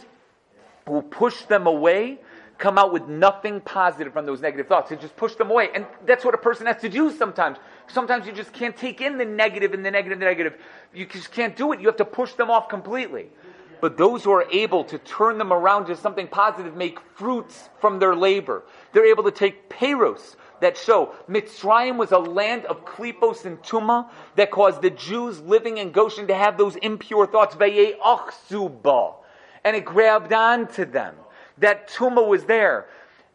who 0.87 1.01
push 1.01 1.43
them 1.43 1.65
away 1.65 2.19
come 2.59 2.77
out 2.77 2.93
with 2.93 3.07
nothing 3.07 3.59
positive 3.61 4.13
from 4.13 4.25
those 4.25 4.39
negative 4.39 4.67
thoughts. 4.67 4.89
They 4.89 4.95
just 4.95 5.17
push 5.17 5.33
them 5.35 5.49
away. 5.49 5.69
And 5.73 5.85
that's 6.05 6.23
what 6.23 6.35
a 6.35 6.37
person 6.37 6.67
has 6.67 6.79
to 6.81 6.89
do 6.89 7.11
sometimes. 7.11 7.57
Sometimes 7.87 8.27
you 8.27 8.31
just 8.31 8.53
can't 8.53 8.77
take 8.77 9.01
in 9.01 9.17
the 9.17 9.25
negative 9.25 9.73
and 9.73 9.83
the 9.83 9.91
negative 9.91 10.13
and 10.13 10.21
the 10.21 10.25
negative. 10.25 10.53
You 10.93 11.05
just 11.05 11.31
can't 11.31 11.55
do 11.55 11.73
it. 11.73 11.81
You 11.81 11.87
have 11.87 11.97
to 11.97 12.05
push 12.05 12.33
them 12.33 12.51
off 12.51 12.69
completely. 12.69 13.29
But 13.81 13.97
those 13.97 14.23
who 14.23 14.31
are 14.31 14.47
able 14.49 14.85
to 14.85 14.97
turn 14.99 15.37
them 15.37 15.51
around 15.51 15.87
to 15.87 15.97
something 15.97 16.27
positive 16.27 16.75
make 16.75 16.99
fruits 17.15 17.69
from 17.81 17.99
their 17.99 18.15
labor. 18.15 18.63
They're 18.93 19.07
able 19.07 19.23
to 19.23 19.31
take 19.31 19.67
peros 19.67 20.37
that 20.63 20.77
show 20.77 21.13
Mitzrayim 21.29 21.97
was 21.97 22.11
a 22.11 22.17
land 22.17 22.65
of 22.65 22.85
klipos 22.85 23.45
and 23.45 23.61
tuma 23.61 24.09
that 24.35 24.51
caused 24.51 24.81
the 24.81 24.89
Jews 24.89 25.39
living 25.41 25.77
in 25.77 25.91
Goshen 25.91 26.27
to 26.27 26.35
have 26.35 26.57
those 26.57 26.75
impure 26.77 27.27
thoughts. 27.27 27.55
And 29.65 29.75
it 29.75 29.85
grabbed 29.85 30.33
onto 30.33 30.85
them. 30.85 31.15
That 31.59 31.89
tuma 31.89 32.27
was 32.27 32.45
there. 32.45 32.87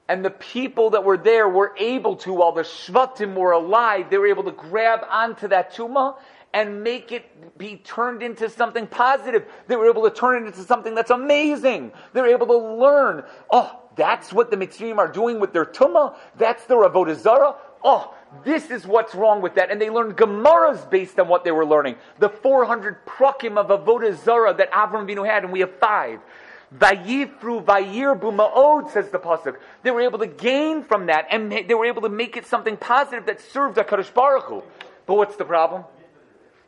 And 0.08 0.24
the 0.24 0.30
people 0.30 0.90
that 0.90 1.04
were 1.04 1.18
there 1.18 1.48
were 1.48 1.74
able 1.78 2.16
to, 2.16 2.32
while 2.32 2.52
the 2.52 2.62
Shvatim 2.62 3.34
were 3.34 3.52
alive, 3.52 4.08
they 4.08 4.16
were 4.16 4.26
able 4.26 4.44
to 4.44 4.52
grab 4.52 5.00
onto 5.08 5.48
that 5.48 5.74
tuma 5.74 6.16
and 6.54 6.82
make 6.82 7.12
it 7.12 7.58
be 7.58 7.76
turned 7.76 8.22
into 8.22 8.48
something 8.48 8.86
positive. 8.86 9.44
They 9.66 9.76
were 9.76 9.88
able 9.88 10.08
to 10.08 10.10
turn 10.10 10.42
it 10.42 10.46
into 10.46 10.62
something 10.62 10.94
that's 10.94 11.10
amazing. 11.10 11.92
They 12.14 12.22
were 12.22 12.28
able 12.28 12.46
to 12.46 12.56
learn. 12.56 13.24
Oh, 13.50 13.82
that's 13.98 14.32
what 14.32 14.50
the 14.50 14.56
Mitzrayim 14.56 14.96
are 14.96 15.08
doing 15.08 15.38
with 15.40 15.52
their 15.52 15.66
tumah. 15.66 16.16
That's 16.38 16.64
their 16.64 16.78
avodah 16.78 17.16
zarah. 17.16 17.56
Oh, 17.84 18.14
this 18.44 18.70
is 18.70 18.86
what's 18.86 19.14
wrong 19.14 19.42
with 19.42 19.56
that. 19.56 19.70
And 19.70 19.78
they 19.78 19.90
learned 19.90 20.16
Gemaras 20.16 20.88
based 20.88 21.18
on 21.18 21.28
what 21.28 21.44
they 21.44 21.50
were 21.50 21.66
learning. 21.66 21.96
The 22.18 22.30
400 22.30 23.04
prakim 23.04 23.58
of 23.58 23.68
avodah 23.68 24.16
zarah 24.24 24.54
that 24.54 24.72
Avram 24.72 25.06
Avinu 25.06 25.28
had, 25.28 25.44
and 25.44 25.52
we 25.52 25.60
have 25.60 25.74
five. 25.78 26.20
Vayifru 26.74 27.62
vayirbu 27.62 28.20
ma'od, 28.20 28.90
says 28.90 29.10
the 29.10 29.18
pasuk. 29.18 29.56
They 29.82 29.90
were 29.90 30.00
able 30.00 30.20
to 30.20 30.26
gain 30.26 30.84
from 30.84 31.06
that, 31.06 31.26
and 31.30 31.52
they 31.52 31.74
were 31.74 31.86
able 31.86 32.02
to 32.02 32.08
make 32.08 32.38
it 32.38 32.46
something 32.46 32.78
positive 32.78 33.26
that 33.26 33.40
served 33.40 33.76
a 33.76 33.84
HaKadosh 33.84 34.14
Baruch 34.14 34.44
Hu. 34.44 34.62
But 35.06 35.14
what's 35.14 35.36
the 35.36 35.44
problem? 35.44 35.84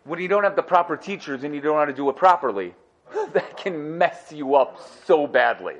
when 0.04 0.20
you 0.20 0.28
don't 0.28 0.44
have 0.44 0.56
the 0.56 0.62
proper 0.62 0.96
teachers 0.96 1.44
and 1.44 1.54
you 1.54 1.60
don't 1.60 1.74
know 1.74 1.78
how 1.78 1.84
to 1.84 1.92
do 1.92 2.08
it 2.08 2.16
properly, 2.16 2.74
that 3.32 3.56
can 3.56 3.98
mess 3.98 4.32
you 4.32 4.54
up 4.54 4.80
so 5.06 5.26
badly. 5.26 5.76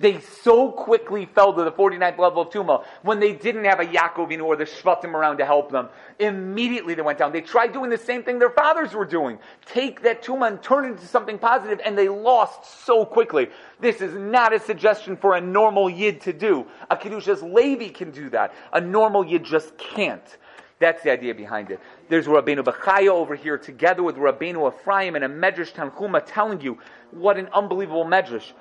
They 0.00 0.20
so 0.20 0.72
quickly 0.72 1.26
fell 1.26 1.52
to 1.52 1.62
the 1.62 1.70
49th 1.70 2.18
level 2.18 2.40
of 2.40 2.48
Tuma 2.48 2.84
when 3.02 3.20
they 3.20 3.34
didn't 3.34 3.66
have 3.66 3.80
a 3.80 3.84
Yaakovin 3.84 4.42
or 4.42 4.56
the 4.56 4.64
Shvatim 4.64 5.12
around 5.12 5.36
to 5.36 5.44
help 5.44 5.70
them. 5.70 5.90
Immediately 6.18 6.94
they 6.94 7.02
went 7.02 7.18
down. 7.18 7.32
They 7.32 7.42
tried 7.42 7.74
doing 7.74 7.90
the 7.90 7.98
same 7.98 8.22
thing 8.22 8.38
their 8.38 8.48
fathers 8.48 8.94
were 8.94 9.04
doing. 9.04 9.38
Take 9.66 10.00
that 10.02 10.22
Tuma 10.24 10.48
and 10.48 10.62
turn 10.62 10.86
it 10.86 10.92
into 10.92 11.06
something 11.06 11.38
positive, 11.38 11.80
and 11.84 11.98
they 11.98 12.08
lost 12.08 12.84
so 12.86 13.04
quickly. 13.04 13.50
This 13.78 14.00
is 14.00 14.14
not 14.14 14.54
a 14.54 14.58
suggestion 14.58 15.18
for 15.18 15.36
a 15.36 15.40
normal 15.40 15.90
Yid 15.90 16.22
to 16.22 16.32
do. 16.32 16.66
A 16.90 16.96
Kedushas 16.96 17.42
Levi 17.42 17.88
can 17.88 18.10
do 18.10 18.30
that. 18.30 18.54
A 18.72 18.80
normal 18.80 19.22
Yid 19.22 19.44
just 19.44 19.76
can't. 19.76 20.38
That's 20.78 21.02
the 21.02 21.10
idea 21.10 21.34
behind 21.34 21.70
it. 21.70 21.78
There's 22.08 22.26
Rabbeinu 22.26 22.64
Bechaya 22.64 23.08
over 23.08 23.34
here 23.34 23.58
together 23.58 24.02
with 24.02 24.16
Rabbeinu 24.16 24.72
Ephraim 24.72 25.14
and 25.14 25.24
a 25.24 25.28
Medrash 25.28 25.74
Tanchuma 25.74 26.22
telling 26.24 26.62
you 26.62 26.78
what 27.10 27.36
an 27.36 27.48
unbelievable 27.52 28.06
Medrash. 28.06 28.52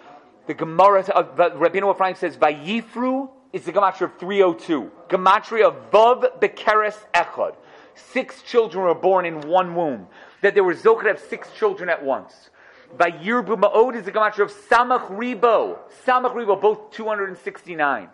The 0.50 0.56
Gemara, 0.56 1.02
uh, 1.14 1.24
Rabbeinu 1.52 1.94
Ephraim 1.94 2.16
says, 2.16 2.36
Vayifru 2.36 3.30
is 3.54 3.66
the 3.66 3.72
Gematria 3.72 4.06
of 4.06 4.18
302. 4.18 4.92
Gematria 5.08 5.68
of 5.68 5.92
Vav 5.92 6.40
Bekeres 6.40 6.98
Echad. 7.14 7.54
Six 7.94 8.42
children 8.42 8.86
were 8.86 8.96
born 8.96 9.28
in 9.28 9.42
one 9.42 9.76
womb. 9.76 10.08
That 10.42 10.56
there 10.56 10.64
were 10.64 10.74
Zochar 10.74 11.06
have 11.06 11.20
six 11.20 11.54
children 11.54 11.88
at 11.88 12.04
once. 12.04 12.50
Vayirbu 12.98 13.62
Ma'od 13.62 13.96
is 13.96 14.06
the 14.06 14.12
Gematria 14.12 14.46
of 14.46 14.52
Samach 14.52 15.16
Ribo. 15.16 15.78
Samach 16.04 16.34
Ribo, 16.34 16.60
both 16.60 16.90
269. 16.94 18.10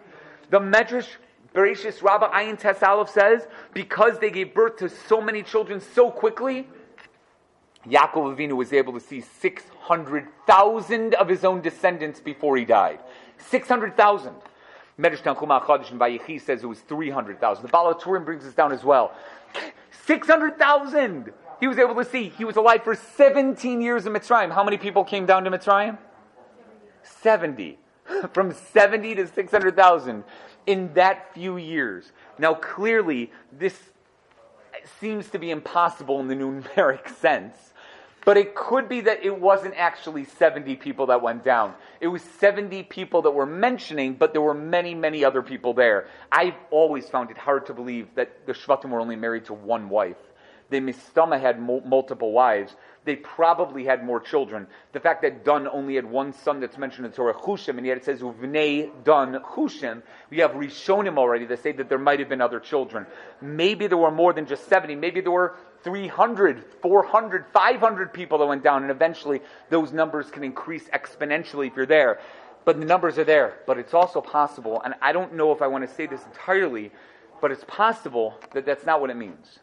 The 0.50 0.60
Medrash 0.60 1.08
Bereshis 1.54 2.04
Rabbah 2.04 2.32
Ayin 2.32 2.60
Tes 2.60 3.14
says, 3.14 3.48
because 3.74 4.20
they 4.20 4.30
gave 4.30 4.54
birth 4.54 4.76
to 4.80 4.90
so 4.90 5.22
many 5.22 5.42
children 5.42 5.80
so 5.80 6.12
quickly, 6.12 6.68
Yaakov 7.88 8.36
Avinu 8.36 8.54
was 8.54 8.74
able 8.74 8.94
to 8.94 9.00
see 9.00 9.22
600,000 9.22 11.14
of 11.16 11.28
his 11.28 11.46
own 11.46 11.62
descendants 11.62 12.20
before 12.20 12.58
he 12.58 12.66
died. 12.66 13.00
600,000. 13.38 14.34
Medrash 15.00 15.22
Tanchum 15.22 15.62
HaChadosh 15.62 15.92
and 15.92 16.00
Vayechi 16.00 16.42
says 16.42 16.64
it 16.64 16.68
was 16.68 16.80
300,000. 16.80 17.64
The 17.64 17.68
Baal 17.70 17.94
HaTurim 17.94 18.26
brings 18.26 18.44
this 18.44 18.54
down 18.54 18.72
as 18.72 18.84
well. 18.84 19.14
600,000! 20.06 21.32
He 21.60 21.68
was 21.68 21.78
able 21.78 21.96
to 21.96 22.06
see. 22.06 22.30
He 22.30 22.46
was 22.46 22.56
alive 22.56 22.84
for 22.84 22.96
17 22.96 23.82
years 23.82 24.06
in 24.06 24.14
Mitzrayim. 24.14 24.52
How 24.52 24.64
many 24.64 24.78
people 24.78 25.04
came 25.04 25.26
down 25.26 25.44
to 25.44 25.52
Mitzrayim? 25.52 25.98
70. 27.04 27.78
From 28.34 28.54
70 28.54 29.16
to 29.16 29.28
600,000 29.28 30.24
in 30.68 30.94
that 30.94 31.34
few 31.34 31.58
years. 31.58 32.12
Now, 32.38 32.54
clearly, 32.54 33.32
this 33.52 33.78
seems 35.00 35.30
to 35.30 35.40
be 35.40 35.52
impossible 35.52 36.20
in 36.20 36.28
the 36.28 36.36
numeric 36.36 37.08
sense. 37.20 37.74
But 38.26 38.38
it 38.38 38.56
could 38.56 38.90
be 38.90 39.02
that 39.02 39.24
it 39.24 39.40
wasn't 39.40 39.76
actually 39.78 40.26
70 40.26 40.76
people 40.78 41.06
that 41.06 41.22
went 41.22 41.46
down. 41.46 41.76
It 42.02 42.08
was 42.08 42.24
70 42.24 42.84
people 42.84 43.22
that 43.22 43.32
were 43.32 43.46
mentioning, 43.46 44.16
but 44.16 44.34
there 44.34 44.42
were 44.42 44.56
many, 44.56 44.96
many 44.96 45.24
other 45.24 45.44
people 45.44 45.76
there. 45.76 46.08
I've 46.32 46.56
always 46.72 47.08
found 47.08 47.30
it 47.30 47.38
hard 47.38 47.68
to 47.68 47.74
believe 47.74 48.08
that 48.16 48.48
the 48.48 48.54
Shvatim 48.54 48.90
were 48.90 49.00
only 49.00 49.16
married 49.16 49.46
to 49.46 49.54
one 49.54 49.90
wife. 49.90 50.18
The 50.72 50.82
Mistama 50.82 51.40
had 51.40 51.62
multiple 51.62 52.32
wives 52.32 52.76
they 53.06 53.16
probably 53.16 53.86
had 53.86 54.04
more 54.04 54.20
children. 54.20 54.68
The 54.92 55.00
fact 55.00 55.22
that 55.22 55.46
Dun 55.46 55.68
only 55.68 55.96
had 55.96 56.06
one 56.06 56.34
son 56.34 56.60
that's 56.60 56.78
mentioned 56.78 57.06
in 57.06 57.12
Torah, 57.12 57.34
Chushim, 57.34 57.78
and 57.78 57.86
yet 57.86 57.98
it 57.98 58.06
says 58.06 58.22
Uvnei 58.22 58.90
Dun 59.04 59.40
Chushim, 59.42 60.02
we 60.30 60.40
have 60.40 60.52
Rishonim 60.52 61.18
already 61.18 61.46
that 61.46 61.62
say 61.62 61.72
that 61.74 61.88
there 61.88 62.00
might 62.00 62.20
have 62.20 62.30
been 62.30 62.42
other 62.42 62.60
children. 62.60 63.06
Maybe 63.42 63.88
there 63.88 63.98
were 63.98 64.12
more 64.12 64.34
than 64.34 64.46
just 64.46 64.68
70. 64.68 64.96
Maybe 64.96 65.22
there 65.22 65.32
were 65.32 65.56
300, 65.84 66.66
400, 66.82 67.46
500 67.54 68.14
people 68.14 68.40
that 68.40 68.48
went 68.48 68.64
down, 68.64 68.82
and 68.82 68.92
eventually 68.92 69.42
those 69.70 69.94
numbers 69.94 70.32
can 70.32 70.44
increase 70.44 70.88
exponentially 70.90 71.68
if 71.68 71.76
you're 71.76 71.86
there. 71.86 72.20
But 72.66 72.80
the 72.80 72.86
numbers 72.86 73.20
are 73.20 73.24
there. 73.24 73.60
But 73.68 73.78
it's 73.78 73.94
also 73.94 74.20
possible, 74.20 74.82
and 74.84 74.96
I 75.02 75.12
don't 75.12 75.36
know 75.36 75.52
if 75.52 75.62
I 75.62 75.68
want 75.68 75.88
to 75.88 75.96
say 75.96 76.08
this 76.08 76.26
entirely, 76.26 76.92
but 77.40 77.52
it's 77.52 77.64
possible 77.68 78.40
that 78.54 78.66
that's 78.66 78.86
not 78.86 79.00
what 79.00 79.12
it 79.12 79.16
means. 79.16 79.60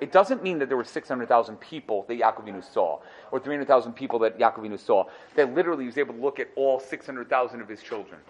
It 0.00 0.12
doesn't 0.12 0.42
mean 0.42 0.58
that 0.58 0.68
there 0.68 0.76
were 0.76 0.84
600,000 0.84 1.56
people 1.60 2.04
that 2.08 2.18
Yaakovinu 2.18 2.62
saw, 2.72 3.00
or 3.32 3.40
300,000 3.40 3.92
people 3.92 4.18
that 4.20 4.38
Yaakovinu 4.38 4.78
saw, 4.78 5.04
that 5.34 5.54
literally 5.54 5.84
he 5.84 5.88
was 5.88 5.98
able 5.98 6.14
to 6.14 6.20
look 6.20 6.38
at 6.40 6.48
all 6.56 6.80
600,000 6.80 7.60
of 7.60 7.68
his 7.68 7.82
children. 7.82 8.20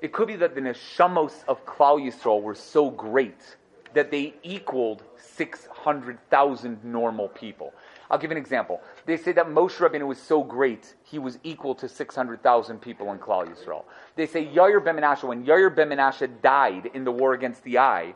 It 0.00 0.12
could 0.12 0.28
be 0.28 0.36
that 0.36 0.54
the 0.54 0.60
neshamos 0.60 1.44
of 1.46 1.64
Klal 1.64 2.00
Yisrael 2.00 2.42
were 2.42 2.54
so 2.54 2.90
great 2.90 3.56
that 3.94 4.10
they 4.10 4.34
equaled 4.42 5.02
600,000 5.16 6.84
normal 6.84 7.28
people. 7.28 7.72
I'll 8.10 8.18
give 8.18 8.30
an 8.30 8.36
example. 8.36 8.80
They 9.06 9.16
say 9.16 9.32
that 9.32 9.46
Moshe 9.46 9.76
Rabbeinu 9.76 10.06
was 10.06 10.18
so 10.18 10.42
great, 10.42 10.94
he 11.02 11.18
was 11.18 11.38
equal 11.42 11.74
to 11.76 11.88
600,000 11.88 12.78
people 12.80 13.12
in 13.12 13.18
Klal 13.18 13.46
Yisrael. 13.46 13.84
They 14.16 14.26
say 14.26 14.46
Yair 14.46 14.84
ben 14.84 14.96
Menashe, 14.96 15.24
when 15.24 15.44
Yair 15.44 15.74
ben 15.74 15.90
Menashe 15.90 16.28
died 16.42 16.90
in 16.94 17.04
the 17.04 17.12
war 17.12 17.34
against 17.34 17.62
the 17.64 17.78
Ai, 17.78 18.14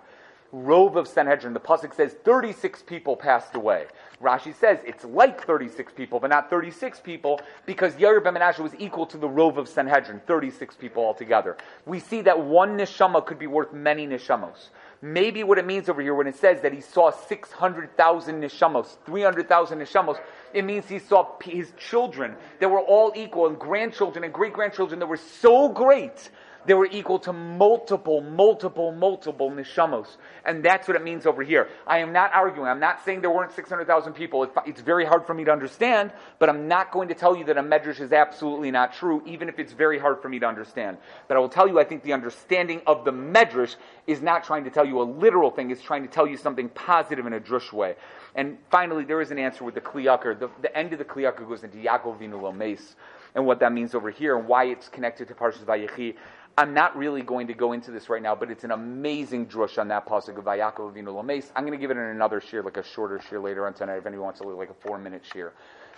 Rove 0.65 0.97
of 0.97 1.07
Sanhedrin. 1.07 1.53
The 1.53 1.61
Pasuk 1.61 1.95
says 1.95 2.15
36 2.25 2.83
people 2.83 3.15
passed 3.15 3.55
away. 3.55 3.87
Rashi 4.23 4.55
says 4.55 4.79
it's 4.87 5.05
like 5.05 5.45
36 5.45 5.93
people, 5.93 6.19
but 6.19 6.31
not 6.31 6.49
36 6.49 7.01
people, 7.01 7.41
because 7.67 7.93
Yair 7.95 8.25
ben 8.25 8.35
Menashe 8.35 8.59
was 8.59 8.73
equal 8.79 9.05
to 9.07 9.19
the 9.19 9.29
Rove 9.29 9.59
of 9.59 9.69
Sanhedrin, 9.69 10.23
36 10.27 10.75
people 10.77 11.05
altogether. 11.05 11.59
We 11.85 12.01
see 12.01 12.23
that 12.23 12.41
one 12.41 12.79
neshama 12.79 13.25
could 13.27 13.39
be 13.39 13.47
worth 13.47 13.75
many 13.75 14.07
neshamos. 14.07 14.71
Maybe 15.03 15.45
what 15.45 15.59
it 15.59 15.67
means 15.67 15.91
over 15.91 16.01
here 16.01 16.15
when 16.15 16.27
it 16.27 16.37
says 16.37 16.63
that 16.63 16.73
he 16.73 16.81
saw 16.81 17.11
600,000 17.11 18.43
neshamos, 18.43 18.97
300,000 19.05 19.79
neshamos, 19.79 20.19
it 20.55 20.65
means 20.65 20.89
he 20.89 20.99
saw 20.99 21.39
his 21.45 21.71
children 21.77 22.35
that 22.61 22.71
were 22.71 22.81
all 22.81 23.13
equal, 23.15 23.47
and 23.47 23.59
grandchildren 23.59 24.25
and 24.25 24.33
great 24.33 24.55
grandchildren 24.55 25.01
that 25.01 25.07
were 25.07 25.19
so 25.19 25.69
great 25.69 26.31
They 26.67 26.75
were 26.75 26.87
equal 26.87 27.19
to 27.21 27.33
multiple, 27.33 28.21
multiple, 28.21 28.93
multiple 28.93 29.51
neshamos. 29.51 30.17
And 30.45 30.65
that's 30.65 30.89
what 30.89 30.97
it 30.97 31.05
means 31.05 31.27
over 31.27 31.43
here. 31.43 31.69
I 31.87 31.99
am 31.99 32.13
not 32.13 32.33
arguing. 32.35 32.69
I'm 32.69 32.81
not 32.81 33.05
saying 33.05 33.21
there 33.21 33.31
weren't 33.31 33.53
600,000 33.53 34.13
people. 34.13 34.49
It's 34.67 34.81
very 34.81 35.05
hard 35.05 35.27
for 35.27 35.35
me 35.35 35.45
to 35.45 35.53
understand, 35.53 36.13
but 36.39 36.49
I'm 36.49 36.67
not 36.67 36.91
going 36.91 37.09
to 37.09 37.15
tell 37.15 37.37
you 37.37 37.45
that 37.45 37.57
a 37.57 37.63
medrash 37.63 38.01
is 38.01 38.13
absolutely 38.13 38.71
not 38.71 38.95
true, 38.95 39.23
even 39.27 39.49
if 39.49 39.59
it's 39.59 39.73
very 39.73 39.99
hard 39.99 40.21
for 40.21 40.29
me 40.29 40.39
to 40.41 40.47
understand. 40.47 40.99
But 41.29 41.37
I 41.37 41.41
will 41.41 41.49
tell 41.49 41.69
you, 41.69 41.79
I 41.79 41.85
think 41.85 42.03
the 42.03 42.13
understanding 42.13 42.83
of 42.87 43.05
the 43.05 43.13
medrash 43.13 43.77
is 44.07 44.21
not 44.21 44.45
trying 44.45 44.65
to 44.65 44.71
tell 44.71 44.85
you 44.85 45.01
a 45.01 45.05
literal 45.05 45.51
thing, 45.51 45.71
it's 45.71 45.83
trying 45.83 46.03
to 46.03 46.09
tell 46.09 46.27
you 46.27 46.37
something 46.37 46.69
positive 46.71 47.27
in 47.27 47.33
a 47.33 47.41
drush 47.41 47.73
way. 47.73 47.95
And 48.35 48.59
finally, 48.71 49.05
there 49.05 49.21
is 49.21 49.31
an 49.31 49.39
answer 49.39 49.65
with 49.65 49.75
the 49.75 49.81
Kli 49.81 50.05
Yakar. 50.05 50.39
The, 50.39 50.51
the 50.61 50.77
end 50.77 50.93
of 50.93 50.99
the 50.99 51.05
Kli 51.05 51.23
Yakar 51.23 51.49
goes 51.49 51.65
into 51.65 51.79
Yaakov 51.79 52.21
Vinu 52.21 52.87
and 53.35 53.47
what 53.47 53.61
that 53.61 53.73
means 53.73 53.95
over 53.95 54.11
here, 54.11 54.37
and 54.39 54.49
why 54.49 54.65
it's 54.65 54.89
connected 54.89 55.29
to 55.29 55.35
Parshas 55.35 55.65
Vayechi. 55.65 56.17
I'm 56.59 56.73
not 56.73 56.97
really 56.97 57.21
going 57.21 57.49
to 57.49 57.53
go 57.53 57.73
into 57.73 57.91
this 57.91 58.09
right 58.09 58.23
now, 58.23 58.35
but 58.35 58.51
it's 58.51 58.65
an 58.65 58.71
amazing 58.71 59.47
drush 59.47 59.77
on 59.79 59.89
that 59.89 60.07
pasuk 60.07 60.39
of 60.39 60.45
Vayakov 60.45 60.95
Avinu 60.95 61.15
Lames. 61.15 61.53
I'm 61.55 61.65
going 61.67 61.77
to 61.77 61.79
give 61.79 61.91
it 61.91 61.99
in 61.99 62.05
another 62.05 62.41
shir, 62.41 62.63
like 62.63 62.79
a 62.79 62.83
shorter 62.83 63.21
shir 63.21 63.39
later 63.39 63.67
on 63.67 63.75
tonight, 63.75 63.97
if 63.97 64.07
anyone 64.07 64.25
wants 64.25 64.41
to 64.41 64.49
look 64.49 64.57
like 64.57 64.71
a 64.71 64.75
four 64.75 64.97
minute 64.97 65.23
shir. 65.23 65.53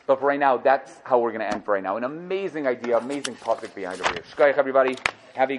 But 0.08 0.18
for 0.18 0.26
right 0.26 0.40
now, 0.40 0.56
that's 0.56 1.00
how 1.04 1.20
we're 1.20 1.30
going 1.30 1.48
to 1.48 1.54
end 1.54 1.64
for 1.64 1.74
right 1.74 1.82
now. 1.82 1.96
An 1.96 2.02
amazing 2.02 2.66
idea, 2.66 2.98
amazing 2.98 3.36
pasuk 3.36 3.72
behind 3.72 4.00
over 4.00 4.10
here. 4.10 4.54
Everybody. 4.56 4.96
Have 5.36 5.52
a 5.52 5.58